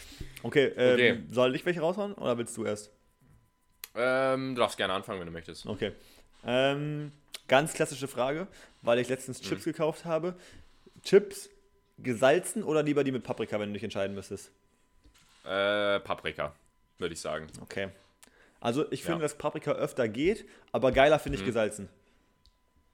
[0.43, 1.23] Okay, ähm, Okay.
[1.33, 2.93] soll ich welche raushauen oder willst du erst?
[3.97, 5.67] Ähm, du darfst gerne anfangen, wenn du möchtest.
[5.67, 5.93] Okay.
[6.45, 7.11] Ähm,
[7.49, 8.47] ganz klassische Frage,
[8.83, 9.73] weil ich letztens Chips Mhm.
[9.73, 10.35] gekauft habe.
[11.03, 11.51] Chips
[11.99, 14.53] gesalzen oder lieber die mit Paprika, wenn du dich entscheiden müsstest?
[15.45, 16.55] Äh, Paprika,
[16.99, 17.47] würde ich sagen.
[17.61, 17.89] Okay.
[18.61, 19.23] Also ich finde, Ja.
[19.23, 21.21] dass Paprika öfter geht, aber geiler Mhm.
[21.21, 21.89] finde ich gesalzen.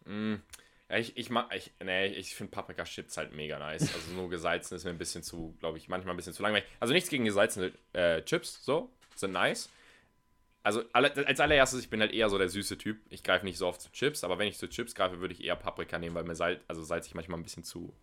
[0.06, 3.82] Ja, ich, ich mag, ich, nee, ich finde Paprika-Chips halt mega nice.
[3.94, 6.68] Also nur gesalzen ist mir ein bisschen zu, glaube ich, manchmal ein bisschen zu langweilig.
[6.80, 9.70] Also nichts gegen gesalzene äh, Chips, so, sind nice.
[10.62, 12.98] Also als allererstes, ich bin halt eher so der süße Typ.
[13.10, 15.42] Ich greife nicht so oft zu Chips, aber wenn ich zu Chips greife, würde ich
[15.42, 17.94] eher Paprika nehmen, weil mir Salz, also Salz ich manchmal ein bisschen zu,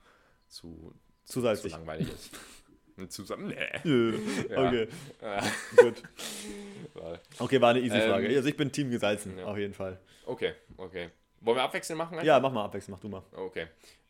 [0.48, 0.94] zu,
[1.26, 1.72] Zu zu salzig.
[1.72, 2.32] langweilig ist.
[3.02, 3.56] Und zu, nee.
[3.84, 4.62] Ja.
[4.68, 4.88] Okay,
[5.78, 6.04] gut.
[7.40, 8.28] Okay, war eine easy Ähm, Frage.
[8.36, 9.46] Also ich bin Team gesalzen, ja.
[9.46, 10.00] auf jeden Fall.
[10.26, 11.10] Okay, okay.
[11.42, 12.20] Wollen wir abwechselnd machen?
[12.24, 13.24] Ja, mach mal abwechselnd, mach du mal.
[13.32, 13.68] Okay.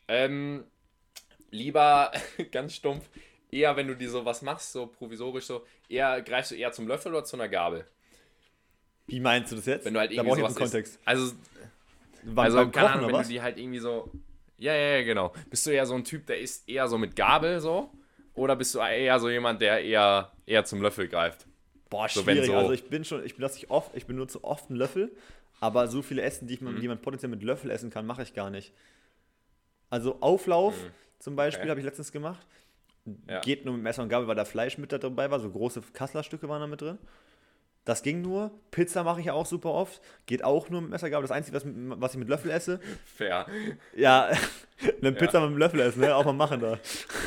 [0.07, 0.65] Ähm,
[1.51, 2.11] lieber,
[2.51, 3.09] ganz stumpf,
[3.49, 7.13] eher wenn du dir sowas machst, so provisorisch so, eher greifst du eher zum Löffel
[7.13, 7.85] oder zu einer Gabel?
[9.07, 9.85] Wie meinst du das jetzt?
[9.85, 10.95] Wenn du halt da irgendwie ich sowas Kontext.
[10.95, 11.07] isst.
[11.07, 11.33] Also,
[12.23, 13.27] Beim, also keine Ahnung, wenn was?
[13.27, 14.11] du die halt irgendwie so.
[14.57, 15.33] Ja, ja, ja, genau.
[15.49, 17.89] Bist du eher so ein Typ, der isst eher so mit Gabel so?
[18.33, 21.45] Oder bist du eher so jemand, der eher, eher zum Löffel greift?
[21.89, 22.39] Boah, so, schwierig.
[22.41, 25.11] wenn so- Also ich bin schon, ich benutze ich oft, ich benutze oft einen Löffel,
[25.59, 26.79] aber so viele Essen, die, ich, Mhm.
[26.79, 28.73] die man potenziell mit Löffel essen kann, mache ich gar nicht.
[29.89, 30.73] Also Auflauf
[31.19, 31.63] zum Beispiel Mhm.
[31.63, 31.69] Okay.
[31.71, 32.45] habe ich letztens gemacht.
[33.27, 33.41] Ja.
[33.41, 35.81] Geht nur mit Messer und Gabel, weil da Fleisch mit da dabei war, so große
[35.93, 36.97] Kasslerstücke waren da mit drin.
[37.83, 38.51] Das ging nur.
[38.69, 40.01] Pizza mache ich auch super oft.
[40.27, 41.23] Geht auch nur mit Messer und Gabel.
[41.27, 41.65] Das Einzige, was,
[41.99, 43.47] was ich mit Löffel esse, Fair.
[43.95, 44.29] ja,
[45.01, 46.15] eine Pizza mit dem Löffel essen, ne?
[46.15, 46.77] Auch mal machen da.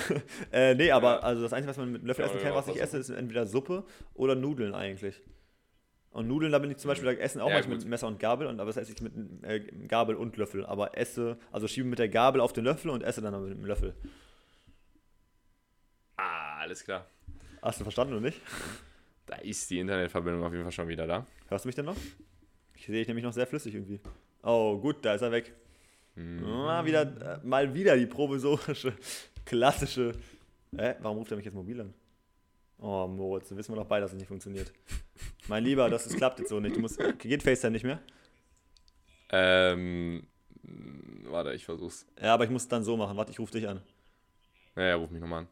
[0.53, 1.19] äh, nee, aber Ja.
[1.21, 3.11] also das Einzige, was man mit Löffel Ja, essen ja, kann, was ich esse, ist
[3.11, 5.21] entweder Suppe oder Nudeln eigentlich.
[6.13, 8.21] Und Nudeln, da bin ich zum Beispiel, da essen auch Ja, manchmal mit Messer und
[8.21, 9.13] Gabel, und aber das esse ich mit
[9.43, 9.59] äh,
[9.89, 10.65] Gabel und Löffel.
[10.65, 13.65] Aber esse, also schiebe mit der Gabel auf den Löffel und esse dann mit dem
[13.65, 13.95] Löffel.
[16.17, 17.07] Ah, alles klar.
[17.61, 18.41] Hast du verstanden oder nicht?
[19.27, 21.27] Da ist die Internetverbindung auf jeden Fall schon wieder da.
[21.49, 21.97] Hörst du mich denn noch?
[22.75, 24.01] Ich sehe dich nämlich noch sehr flüssig irgendwie.
[24.43, 25.55] Oh, gut, da ist er weg.
[26.17, 26.45] Hm.
[26.45, 28.93] Ah, wieder, äh, mal wieder die provisorische,
[29.45, 30.15] klassische.
[30.77, 31.95] Äh, warum ruft er mich jetzt mobil an?
[32.79, 34.73] Oh, Moritz, dann wissen wir doch beide, dass es nicht funktioniert.
[35.49, 36.77] Mein Lieber, das, das klappt jetzt so nicht.
[36.77, 38.01] Du musst, geht FaceTime nicht mehr?
[39.31, 40.27] Ähm,
[41.25, 42.07] warte, ich versuch's.
[42.21, 43.17] Ja, aber ich muss es dann so machen.
[43.17, 43.81] Warte, ich rufe dich an.
[44.75, 45.49] Naja, ruf mich nochmal an.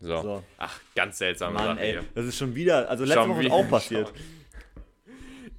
[0.00, 0.20] So.
[0.22, 0.44] So.
[0.58, 2.04] Ach, ganz seltsame Mann, Sache ey, hier.
[2.14, 4.12] das ist schon wieder, also letzte Woche auch passiert.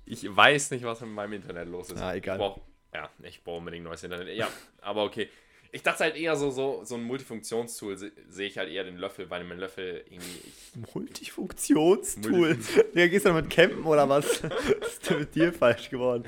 [0.05, 1.99] Ich weiß nicht, was mit meinem Internet los ist.
[1.99, 2.35] Ah, egal.
[2.35, 2.59] Ich brauch,
[2.93, 4.35] ja, ich brauche unbedingt neues Internet.
[4.35, 4.47] Ja,
[4.81, 5.29] aber okay.
[5.71, 8.97] Ich dachte halt eher so, so, so ein Multifunktionstool se- sehe ich halt eher den
[8.97, 10.39] Löffel, weil mein Löffel irgendwie.
[10.47, 12.57] Ich, Multifunktionstool.
[12.93, 14.41] Ja, gehst du damit campen oder was?
[14.79, 16.23] was ist denn mit dir falsch geworden?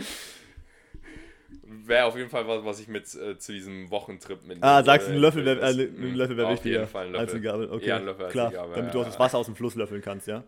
[1.69, 4.60] Wäre auf jeden Fall was, was ich mit äh, zu diesem Wochentrip mit.
[4.61, 7.15] Ah, sagst du, ein Löffel wäre äh, ein Löffel wär auf wichtiger jeden Fall ein
[7.15, 7.49] als Löffel.
[7.49, 7.72] eine Gabel.
[7.72, 9.19] Okay, Eher ein Löffel als klar, Gabel, damit du ja, auch das ja.
[9.19, 10.44] Wasser aus dem Fluss löffeln kannst, ja?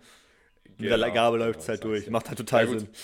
[0.77, 2.09] Mit der Genau, Gabel genau, läuft es halt durch.
[2.09, 2.79] Macht halt total Ja.
[2.79, 2.89] Sinn.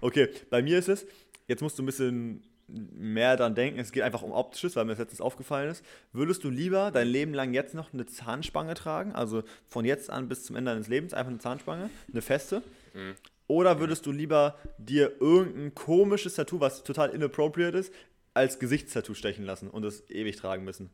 [0.00, 1.06] Okay, bei mir ist es,
[1.46, 4.92] jetzt musst du ein bisschen mehr dran denken, es geht einfach um Optisches, weil mir
[4.92, 5.84] das letztens aufgefallen ist.
[6.12, 10.28] Würdest du lieber dein Leben lang jetzt noch eine Zahnspange tragen, also von jetzt an
[10.28, 12.62] bis zum Ende deines Lebens einfach eine Zahnspange, eine feste?
[12.94, 13.14] Mhm.
[13.48, 17.92] Oder würdest du lieber dir irgendein komisches Tattoo, was total inappropriate ist,
[18.34, 20.90] als Gesichtstattoo stechen lassen und es ewig tragen müssen?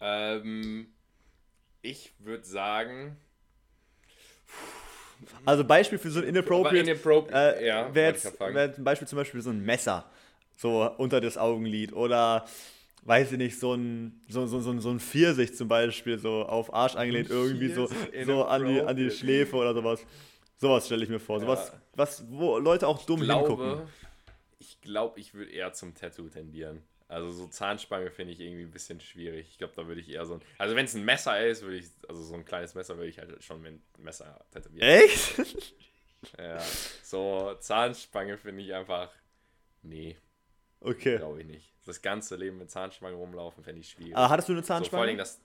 [0.00, 0.88] Ähm,
[1.82, 3.16] ich würde sagen.
[5.46, 9.16] Also Beispiel für so ein inappropriate, inappropri- äh, ja, wäre jetzt wär zum Beispiel zum
[9.16, 10.10] Beispiel so ein Messer,
[10.56, 12.46] so unter das Augenlid oder
[13.02, 16.44] weiß ich nicht, so ein, so, so, so, ein- so ein Pfirsich zum Beispiel, so
[16.44, 17.88] auf Arsch angelehnt, irgendwie so,
[18.24, 19.10] so an, die, an die inappropriate.
[19.12, 20.04] Schläfe oder sowas.
[20.58, 21.40] Sowas stelle ich mir vor.
[21.40, 21.80] Sowas, Ja.
[21.94, 23.56] was, wo Leute auch dumm Ich hingucken.
[23.56, 23.88] glaube,
[24.58, 26.82] ich glaube, ich würde eher zum Tattoo tendieren.
[27.08, 29.46] Also so Zahnspange finde ich irgendwie ein bisschen schwierig.
[29.50, 30.40] Ich glaube, da würde ich eher so ein.
[30.58, 31.86] Also wenn es ein Messer ist, würde ich.
[32.08, 34.88] Also so ein kleines Messer würde ich halt schon mit einem Messer tätowieren.
[34.88, 35.34] Echt?
[36.38, 36.58] Ja.
[37.04, 39.10] So, Zahnspange finde ich einfach.
[39.82, 40.16] Nee,
[40.80, 41.18] Okay.
[41.18, 41.72] glaube ich nicht.
[41.84, 44.16] Das ganze Leben mit Zahnspange rumlaufen, fände ich schwierig.
[44.16, 45.06] Aber hattest du eine so, vor Zahnspange?
[45.06, 45.40] Dingen das.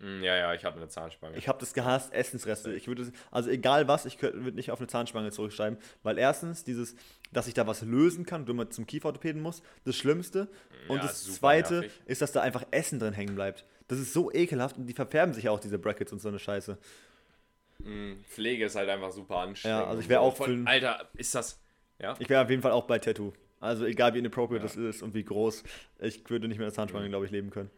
[0.00, 1.36] Mm, ja, ja, ich habe eine Zahnspange.
[1.36, 2.72] Ich habe das gehasst, Essensreste.
[2.72, 6.96] Ich würde, also egal was, ich würde nicht auf eine Zahnspange zurückschreiben, weil erstens dieses,
[7.32, 10.48] dass ich da was lösen kann, du immer zum Kieferorthopäden musst, das Schlimmste.
[10.88, 11.92] Und Ja, das Zweite nervig.
[12.06, 13.66] ist, dass da einfach Essen drin hängen bleibt.
[13.88, 16.78] Das ist so ekelhaft und die verfärben sich auch diese Brackets und so eine Scheiße.
[17.80, 19.80] Mm, Pflege ist halt einfach super anstrengend.
[19.80, 20.22] Ja, also ich und wär so.
[20.24, 21.60] auch Voll- Alter, ist das.
[21.98, 22.14] Ja?
[22.18, 23.32] Ich wäre auf jeden Fall auch bei Tattoo.
[23.58, 24.68] Also egal wie inappropriate Ja.
[24.68, 25.62] das ist und wie groß,
[25.98, 27.70] ich würde nicht mit einer Zahnspange, glaube ich, leben können.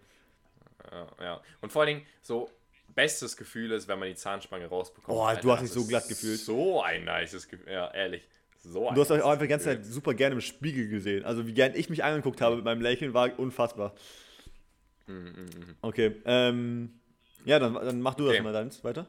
[0.91, 1.41] Ja, ja.
[1.61, 2.51] Und vor allen Dingen, so,
[2.95, 5.17] bestes Gefühl ist, wenn man die Zahnspange rausbekommt.
[5.17, 6.41] Oh, Alter, du hast das dich so glatt gefühlt.
[6.41, 7.73] So ein nices Gefühl.
[7.73, 8.27] Ja, ehrlich.
[8.65, 9.65] So Und du hast euch auch einfach die ganze.
[9.67, 11.25] Zeit super gerne im Spiegel gesehen.
[11.25, 13.95] Also wie gern ich mich angeguckt habe mit meinem Lächeln, war unfassbar.
[15.07, 17.01] Mhm, Okay, ähm,
[17.45, 18.43] ja, dann, dann mach du das Okay.
[18.43, 19.07] mal deins weiter.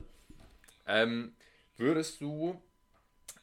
[0.87, 1.35] Ähm,
[1.77, 2.59] würdest du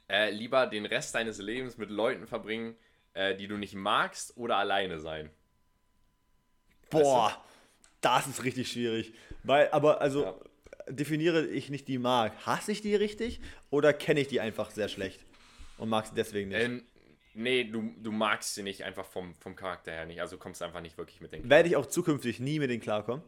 [0.09, 2.77] äh, lieber den Rest deines Lebens mit Leuten verbringen,
[3.15, 5.31] äh, die du nicht magst, oder alleine sein?
[6.91, 7.41] Boah,
[8.01, 9.13] das ist richtig schwierig.
[9.45, 10.35] Weil, aber also, Ja.
[10.89, 12.33] definiere ich nicht die mag.
[12.47, 13.41] Hasse ich die richtig
[13.71, 15.25] oder kenne ich die einfach sehr schlecht
[15.79, 16.61] und mag sie deswegen nicht?
[16.61, 16.83] Ähm,
[17.35, 20.21] nee, du, du magst sie nicht einfach vom, vom Charakter her nicht.
[20.21, 23.23] Also kommst einfach nicht wirklich mit den Werde ich auch zukünftig nie mit denen klarkommen?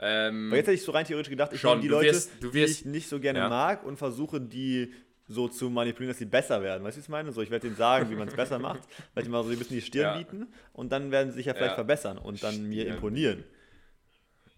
[0.00, 2.30] Ähm, Weil jetzt hätte ich so rein theoretisch gedacht, ich Schon, nehme die Leute, wirst-
[2.40, 3.48] du wirst- die ich nicht so gerne ja.
[3.48, 4.92] mag und versuche die
[5.26, 6.84] so zu manipulieren, dass sie besser werden.
[6.84, 7.32] Weißt du, was ich meine?
[7.32, 8.82] So, ich werde denen sagen, wie man es besser macht,
[9.14, 10.18] werde ihnen mal so ein bisschen die Stirn Ja.
[10.18, 11.74] bieten und dann werden sie sich ja vielleicht Ja.
[11.76, 12.94] verbessern und dann mir Stirn.
[12.96, 13.44] imponieren.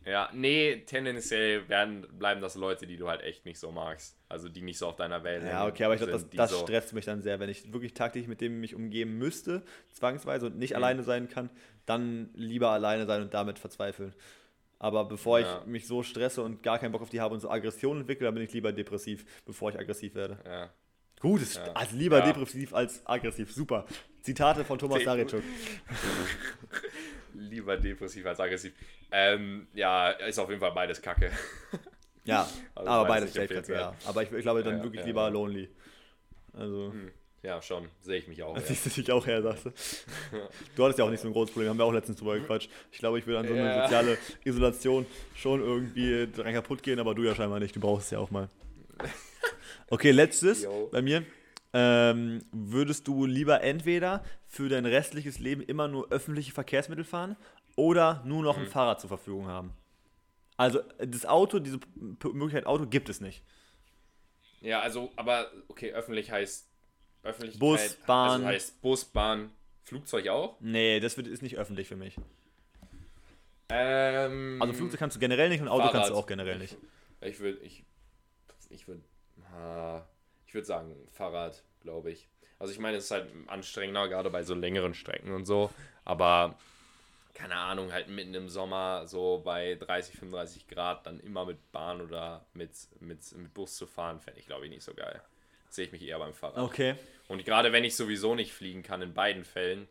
[0.04, 4.16] Ja, nee, tendenziell werden, bleiben das Leute, die du halt echt nicht so magst.
[4.28, 6.50] Also die nicht so auf deiner Welt Ja, okay, aber ich glaube, das, sind, das
[6.50, 7.40] so, stresst mich dann sehr.
[7.40, 9.62] Wenn ich wirklich tagtäglich mit dem mich umgeben müsste,
[9.92, 10.58] zwangsweise und Mhm.
[10.60, 11.50] nicht alleine sein kann,
[11.86, 14.14] dann lieber alleine sein und damit verzweifeln.
[14.78, 15.60] Aber bevor Ja.
[15.60, 18.26] ich mich so stresse und gar keinen Bock auf die habe und so Aggression entwickle,
[18.26, 20.38] dann bin ich lieber depressiv, bevor ich aggressiv werde.
[20.44, 20.70] Ja.
[21.20, 21.72] Gut, Ja.
[21.72, 23.50] also lieber depressiv als aggressiv.
[23.52, 23.86] Super.
[24.22, 25.02] Zitate von Thomas.
[25.02, 25.42] Daritschuk.
[27.34, 28.72] Lieber depressiv als aggressiv.
[29.10, 31.30] Ähm, ja, ist auf jeden Fall beides Kacke.
[32.24, 33.94] Ja, Also aber beides safe, ja.
[34.06, 35.68] Aber ich, ich glaube dann wirklich lieber lonely.
[36.54, 36.92] Also,
[37.46, 37.88] Ja, schon.
[38.02, 38.54] Sehe ich mich auch.
[38.54, 38.74] das Ja.
[38.74, 39.70] siehst du dich auch her, sagst du.
[40.76, 42.68] Du hattest ja auch nicht so ein großes Problem, haben wir auch letztens drüber gequatscht.
[42.90, 43.82] Ich glaube, ich würde an so eine Ja.
[43.84, 45.06] soziale Isolation
[45.36, 47.76] schon irgendwie dran kaputt gehen, aber du ja scheinbar nicht.
[47.76, 48.48] Du brauchst es ja auch mal.
[49.88, 50.88] Okay, letztes Jo.
[50.90, 51.24] bei mir.
[51.72, 57.36] Ähm, würdest du lieber entweder für dein restliches Leben immer nur öffentliche Verkehrsmittel fahren
[57.76, 58.64] oder nur noch Mhm.
[58.64, 59.72] ein Fahrrad zur Verfügung haben?
[60.56, 63.44] Also das Auto, diese Möglichkeit Auto gibt es nicht.
[64.60, 66.68] ja, also, aber okay, öffentlich heißt
[67.26, 67.60] Öffentlichkeit.
[67.60, 68.30] Bus, Bahn.
[68.32, 69.50] Also heißt Bus, Bahn,
[69.84, 70.56] Flugzeug auch.
[70.60, 72.16] Nee, das wird, ist nicht öffentlich für mich.
[73.68, 76.24] Ähm, Also Flugzeug kannst du generell nicht und Auto kannst du Fahrrad.
[76.24, 76.76] auch generell nicht.
[77.20, 77.84] Ich würde, ich,
[78.70, 79.02] ich würde,
[80.46, 82.28] ich würde sagen Fahrrad, glaube ich.
[82.58, 85.70] Also ich meine, es ist halt anstrengender, gerade bei so längeren Strecken und so.
[86.04, 86.56] Aber
[87.34, 92.00] keine Ahnung, halt mitten im Sommer so bei 30, 35 Grad dann immer mit Bahn
[92.00, 92.70] oder mit,
[93.00, 95.20] mit, mit Bus zu fahren, fände ich glaube ich nicht so geil.
[95.68, 96.62] Sehe ich mich eher beim Fahrrad.
[96.62, 96.94] Okay.
[97.28, 99.88] Und gerade wenn ich sowieso nicht fliegen kann in beiden Fällen,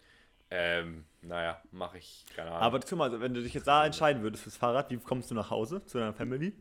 [0.51, 2.61] ähm, naja, mache ich keine Ahnung.
[2.61, 5.35] Aber guck mal, wenn du dich jetzt da entscheiden würdest fürs Fahrrad, wie kommst du
[5.35, 6.53] nach Hause zu deiner Family?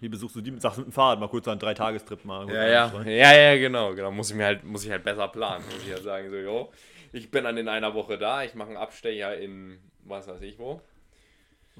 [0.00, 0.58] Wie besuchst du die?
[0.58, 2.48] Sagst du mit dem Fahrrad mal kurz so einen Dreitagestrip mal.
[2.48, 4.10] Ja, ja, ja, ja, genau, genau.
[4.10, 6.72] Muss ich mir halt, muss ich halt besser planen, muss ich halt sagen, so, jo.
[7.12, 10.58] ich bin dann in einer Woche da, ich mache einen Abstecher in was weiß ich
[10.58, 10.80] wo.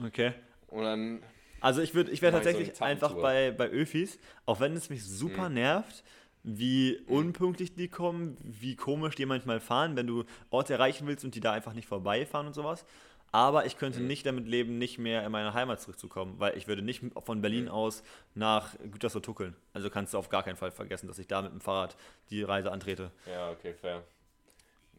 [0.04, 0.32] Okay.
[0.68, 1.22] Und dann.
[1.60, 4.74] Also ich würde ich wäre Mach ich so tatsächlich einfach bei, bei Öfis, auch wenn
[4.74, 5.54] es mich super Mhm.
[5.54, 6.04] nervt,
[6.42, 11.34] wie unpünktlich die kommen, wie komisch die manchmal fahren, wenn du Orte erreichen willst und
[11.34, 12.84] die da einfach nicht vorbeifahren und sowas.
[13.32, 13.78] Aber ich Mhm.
[13.78, 17.40] könnte nicht damit leben, nicht mehr in meine Heimat zurückzukommen, weil ich würde nicht von
[17.40, 17.70] Berlin Mhm.
[17.70, 18.02] aus
[18.34, 19.54] nach Gütersloh tuckeln.
[19.72, 21.96] Also kannst du auf gar keinen Fall vergessen, dass ich da mit dem Fahrrad
[22.30, 23.12] die Reise antrete.
[23.26, 24.02] Ja, okay, fair.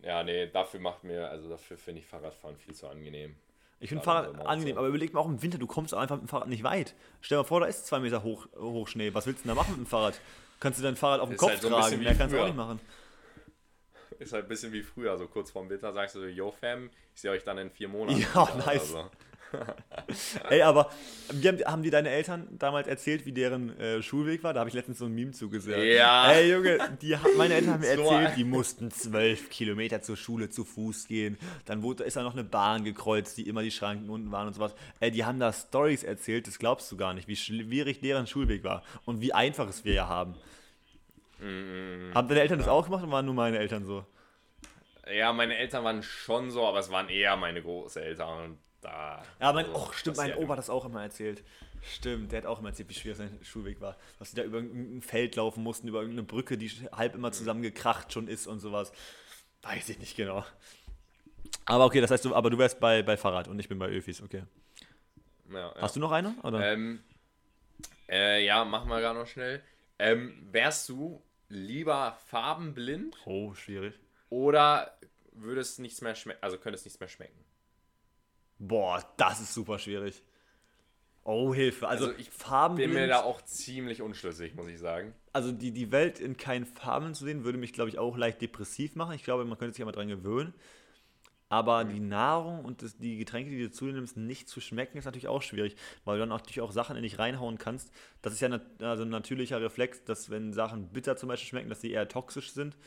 [0.03, 3.35] Ja, nee, dafür macht mir, also dafür finde ich Fahrradfahren viel zu angenehm.
[3.79, 6.15] Ich finde Fahrrad so angenehm, aber überleg mal auch im Winter, du kommst auch einfach
[6.15, 6.95] mit dem Fahrrad nicht weit.
[7.19, 9.13] Stell dir mal vor, da ist zwei Meter hoch, hoch Schnee.
[9.13, 10.19] Was willst du denn da machen mit dem Fahrrad?
[10.61, 11.99] Kannst du dein Fahrrad auf dem Kopf halt so tragen?
[11.99, 12.79] Mehr kannst du auch nicht machen.
[14.19, 16.91] Ist halt ein bisschen wie früher, so kurz vorm Winter sagst du so, yo Fam,
[17.15, 18.23] ich sehe euch dann in vier Monaten.
[18.35, 18.93] Ja, nice.
[18.93, 19.09] Also,
[20.49, 20.89] Ey, aber
[21.65, 24.53] haben, dir deine Eltern damals erzählt, wie deren äh, Schulweg war?
[24.53, 25.83] Da habe ich letztens so ein Meme zugesagt.
[25.83, 26.31] Ja.
[26.31, 30.49] Ey, Junge, die, meine Eltern haben mir So erzählt, die mussten zwölf Kilometer zur Schule
[30.49, 31.37] zu Fuß gehen.
[31.65, 34.53] Dann wurde, ist da noch eine Bahn gekreuzt, die immer die Schranken unten waren und
[34.53, 34.73] sowas.
[34.99, 38.63] Ey, die haben da Stories erzählt, das glaubst du gar nicht, wie schwierig deren Schulweg
[38.63, 40.35] war und wie einfach es wir ja haben.
[41.41, 44.05] Mm, Haben deine Eltern das auch gemacht oder waren nur meine Eltern so?
[45.11, 48.45] ja, meine Eltern waren schon so, aber es waren eher meine Großeltern.
[48.45, 51.43] Und da, Ja, mein, also, oh, stimmt, mein Opa hat das auch immer erzählt.
[51.81, 53.97] Stimmt, der hat auch immer erzählt, wie schwer sein Schulweg war.
[54.19, 58.13] Dass sie da über irgendein Feld laufen mussten, über irgendeine Brücke, die halb immer zusammengekracht
[58.13, 58.91] schon ist und sowas.
[59.63, 60.45] Weiß ich nicht genau.
[61.65, 63.87] Aber okay, das heißt, du, aber du wärst bei, bei Fahrrad und ich bin bei
[63.87, 64.43] Öfis, okay.
[65.51, 65.73] Ja, ja.
[65.81, 66.35] Hast du noch eine?
[66.43, 66.73] Oder?
[66.73, 67.03] Ähm,
[68.09, 69.61] äh, ja, mach mal gar noch schnell.
[69.99, 71.21] Ähm, wärst du
[71.51, 73.99] lieber farbenblind oh, schwierig.
[74.29, 74.97] oder
[75.33, 77.37] würdest nichts mehr schmecken, also könntest nichts mehr schmecken?
[78.59, 80.23] Boah, das ist super schwierig.
[81.23, 81.87] Oh, Hilfe.
[81.87, 82.29] Also, Also ich.
[82.75, 85.13] Bin mir da auch ziemlich unschlüssig, muss ich sagen.
[85.33, 88.41] also die, die Welt in keinen Farben zu sehen, würde mich, glaube ich, auch leicht
[88.41, 89.13] depressiv machen.
[89.13, 90.53] Ich glaube, man könnte sich aber dran gewöhnen.
[91.51, 94.97] Aber die Nahrung und das, die Getränke, die du zu dir nimmst, nicht zu schmecken,
[94.97, 95.75] ist natürlich auch schwierig,
[96.05, 97.91] weil du dann natürlich auch Sachen in dich reinhauen kannst.
[98.21, 101.67] Das ist ja nat also ein natürlicher Reflex, dass wenn Sachen bitter zum Beispiel schmecken,
[101.67, 102.77] dass sie eher toxisch sind.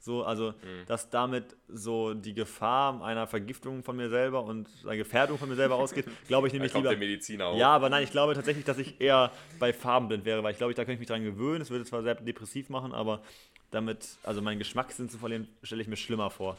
[0.00, 0.54] So, also,
[0.86, 5.56] dass damit so die Gefahr einer Vergiftung von mir selber und einer Gefährdung von mir
[5.56, 6.88] selber ausgeht, glaube ich nämlich lieber.
[6.88, 7.56] der Mediziner hoch.
[7.56, 9.30] Ja, aber nein, ich glaube tatsächlich, dass ich eher
[9.60, 11.62] bei farbenblind wäre, weil ich glaube, da könnte ich mich dran gewöhnen.
[11.62, 13.22] Es würde zwar sehr depressiv machen, aber
[13.70, 16.56] damit, also meinen Geschmackssinn zu verlieren, stelle ich mir schlimmer vor.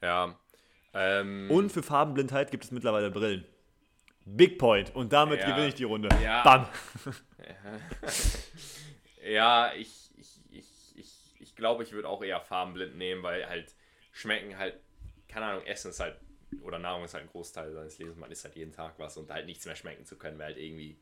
[0.00, 0.38] Ja.
[0.92, 3.44] Ähm, Und für Farbenblindheit gibt es mittlerweile Brillen.
[4.26, 4.94] Big Point.
[4.94, 5.50] Und damit Ja.
[5.50, 6.08] gewinne ich die Runde.
[6.22, 6.42] Ja.
[6.42, 6.68] Bam.
[9.26, 10.66] Ja, ich, ich, ich,
[10.96, 13.74] ich, ich glaube, ich würde auch eher farbenblind nehmen, weil halt
[14.12, 14.74] schmecken halt,
[15.28, 16.16] keine Ahnung, Essen ist halt,
[16.60, 18.16] oder Nahrung ist halt ein Großteil seines Lebens.
[18.18, 20.58] Man isst halt jeden Tag was und halt nichts mehr schmecken zu können, wäre halt
[20.58, 20.98] irgendwie,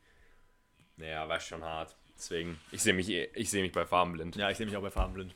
[0.95, 1.97] naja, war schon hart.
[2.15, 4.37] Deswegen, ich sehe mich, eh- ich sehe mich bei farbenblind.
[4.37, 5.35] Ja, ich sehe mich auch bei farbenblind.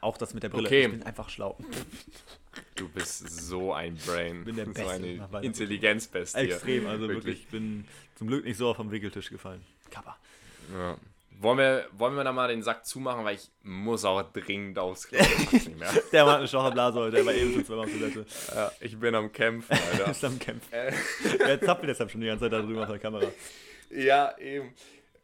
[0.00, 0.66] Auch das mit der Brille.
[0.66, 0.84] Okay.
[0.86, 1.56] Ich bin einfach schlau.
[2.74, 4.44] Du bist so ein Brain.
[4.44, 4.90] bin der so Beste.
[4.90, 5.44] eine Mach weiter.
[5.44, 6.38] Intelligenzbestie.
[6.40, 7.40] Extrem, also wirklich.
[7.40, 9.62] Ich bin zum Glück nicht so vom Wickeltisch gefallen.
[9.90, 10.16] Kappa.
[10.74, 10.96] Ja.
[11.38, 15.06] Wollen wir, wollen wir da mal den Sack zumachen, weil ich muss auch dringend aufs
[15.06, 15.18] Klo.
[15.52, 15.68] Ich.
[16.10, 18.24] Der hat eine Schauerblase heute, der war eben schon zweimal auf Toilette.
[18.54, 20.10] Ja, ich bin am Kämpfen, Alter.
[20.12, 20.72] Ist am Kämpfen.
[20.72, 20.92] Äh,
[21.40, 23.26] Er zappelt deshalb schon die ganze Zeit da drüben auf der Kamera.
[23.90, 24.72] ja, eben.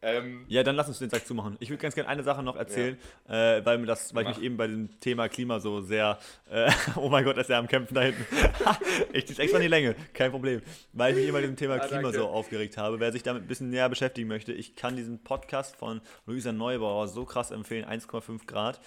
[0.02, 1.56] Ähm, Ja, dann lass uns den Sack zumachen.
[1.60, 2.98] Ich würde ganz gerne eine Sache noch erzählen,
[3.28, 6.18] äh, weil, mir das, weil ich mich eben bei dem Thema Klima so sehr,
[6.50, 8.24] äh, oh mein Gott, ist er am Kämpfen da hinten.
[9.12, 10.60] ich zieh's extra in die Länge, kein Problem.
[10.92, 12.18] Weil ich mich eben bei dem Thema Ah, Klima danke.
[12.18, 12.98] so aufgeregt habe.
[12.98, 17.06] Wer sich damit ein bisschen näher beschäftigen möchte, ich kann diesen Podcast von Luisa Neubauer
[17.08, 18.80] so krass empfehlen, 1,5 Grad.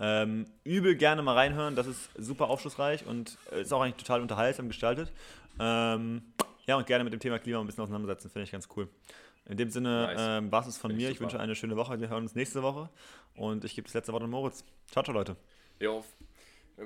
[0.00, 4.20] Ähm, übel gerne mal reinhören, das ist super aufschlussreich und äh, ist auch eigentlich total
[4.20, 5.12] unterhaltsam gestaltet.
[5.58, 6.22] Ähm,
[6.66, 8.88] ja, und gerne mit dem Thema Klima ein bisschen auseinandersetzen, finde ich ganz cool.
[9.48, 10.20] In dem Sinne, Nice.
[10.20, 11.10] ähm, war es von ich mir.
[11.10, 11.98] Ich wünsche eine schöne Woche.
[12.00, 12.90] Wir hören uns nächste Woche.
[13.34, 14.62] Und ich gebe das letzte Wort an Moritz.
[14.90, 15.36] Ciao, ciao, Leute.
[15.80, 16.04] jo,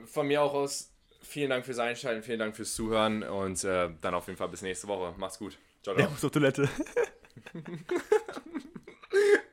[0.07, 0.91] von mir auch aus,
[1.23, 4.63] vielen Dank fürs Einschalten, vielen Dank fürs Zuhören und äh, dann auf jeden Fall bis
[4.63, 5.15] nächste Woche.
[5.19, 5.59] Macht's gut.
[5.83, 6.13] Ciao, Der ciao.
[6.13, 6.69] muss auf Toilette.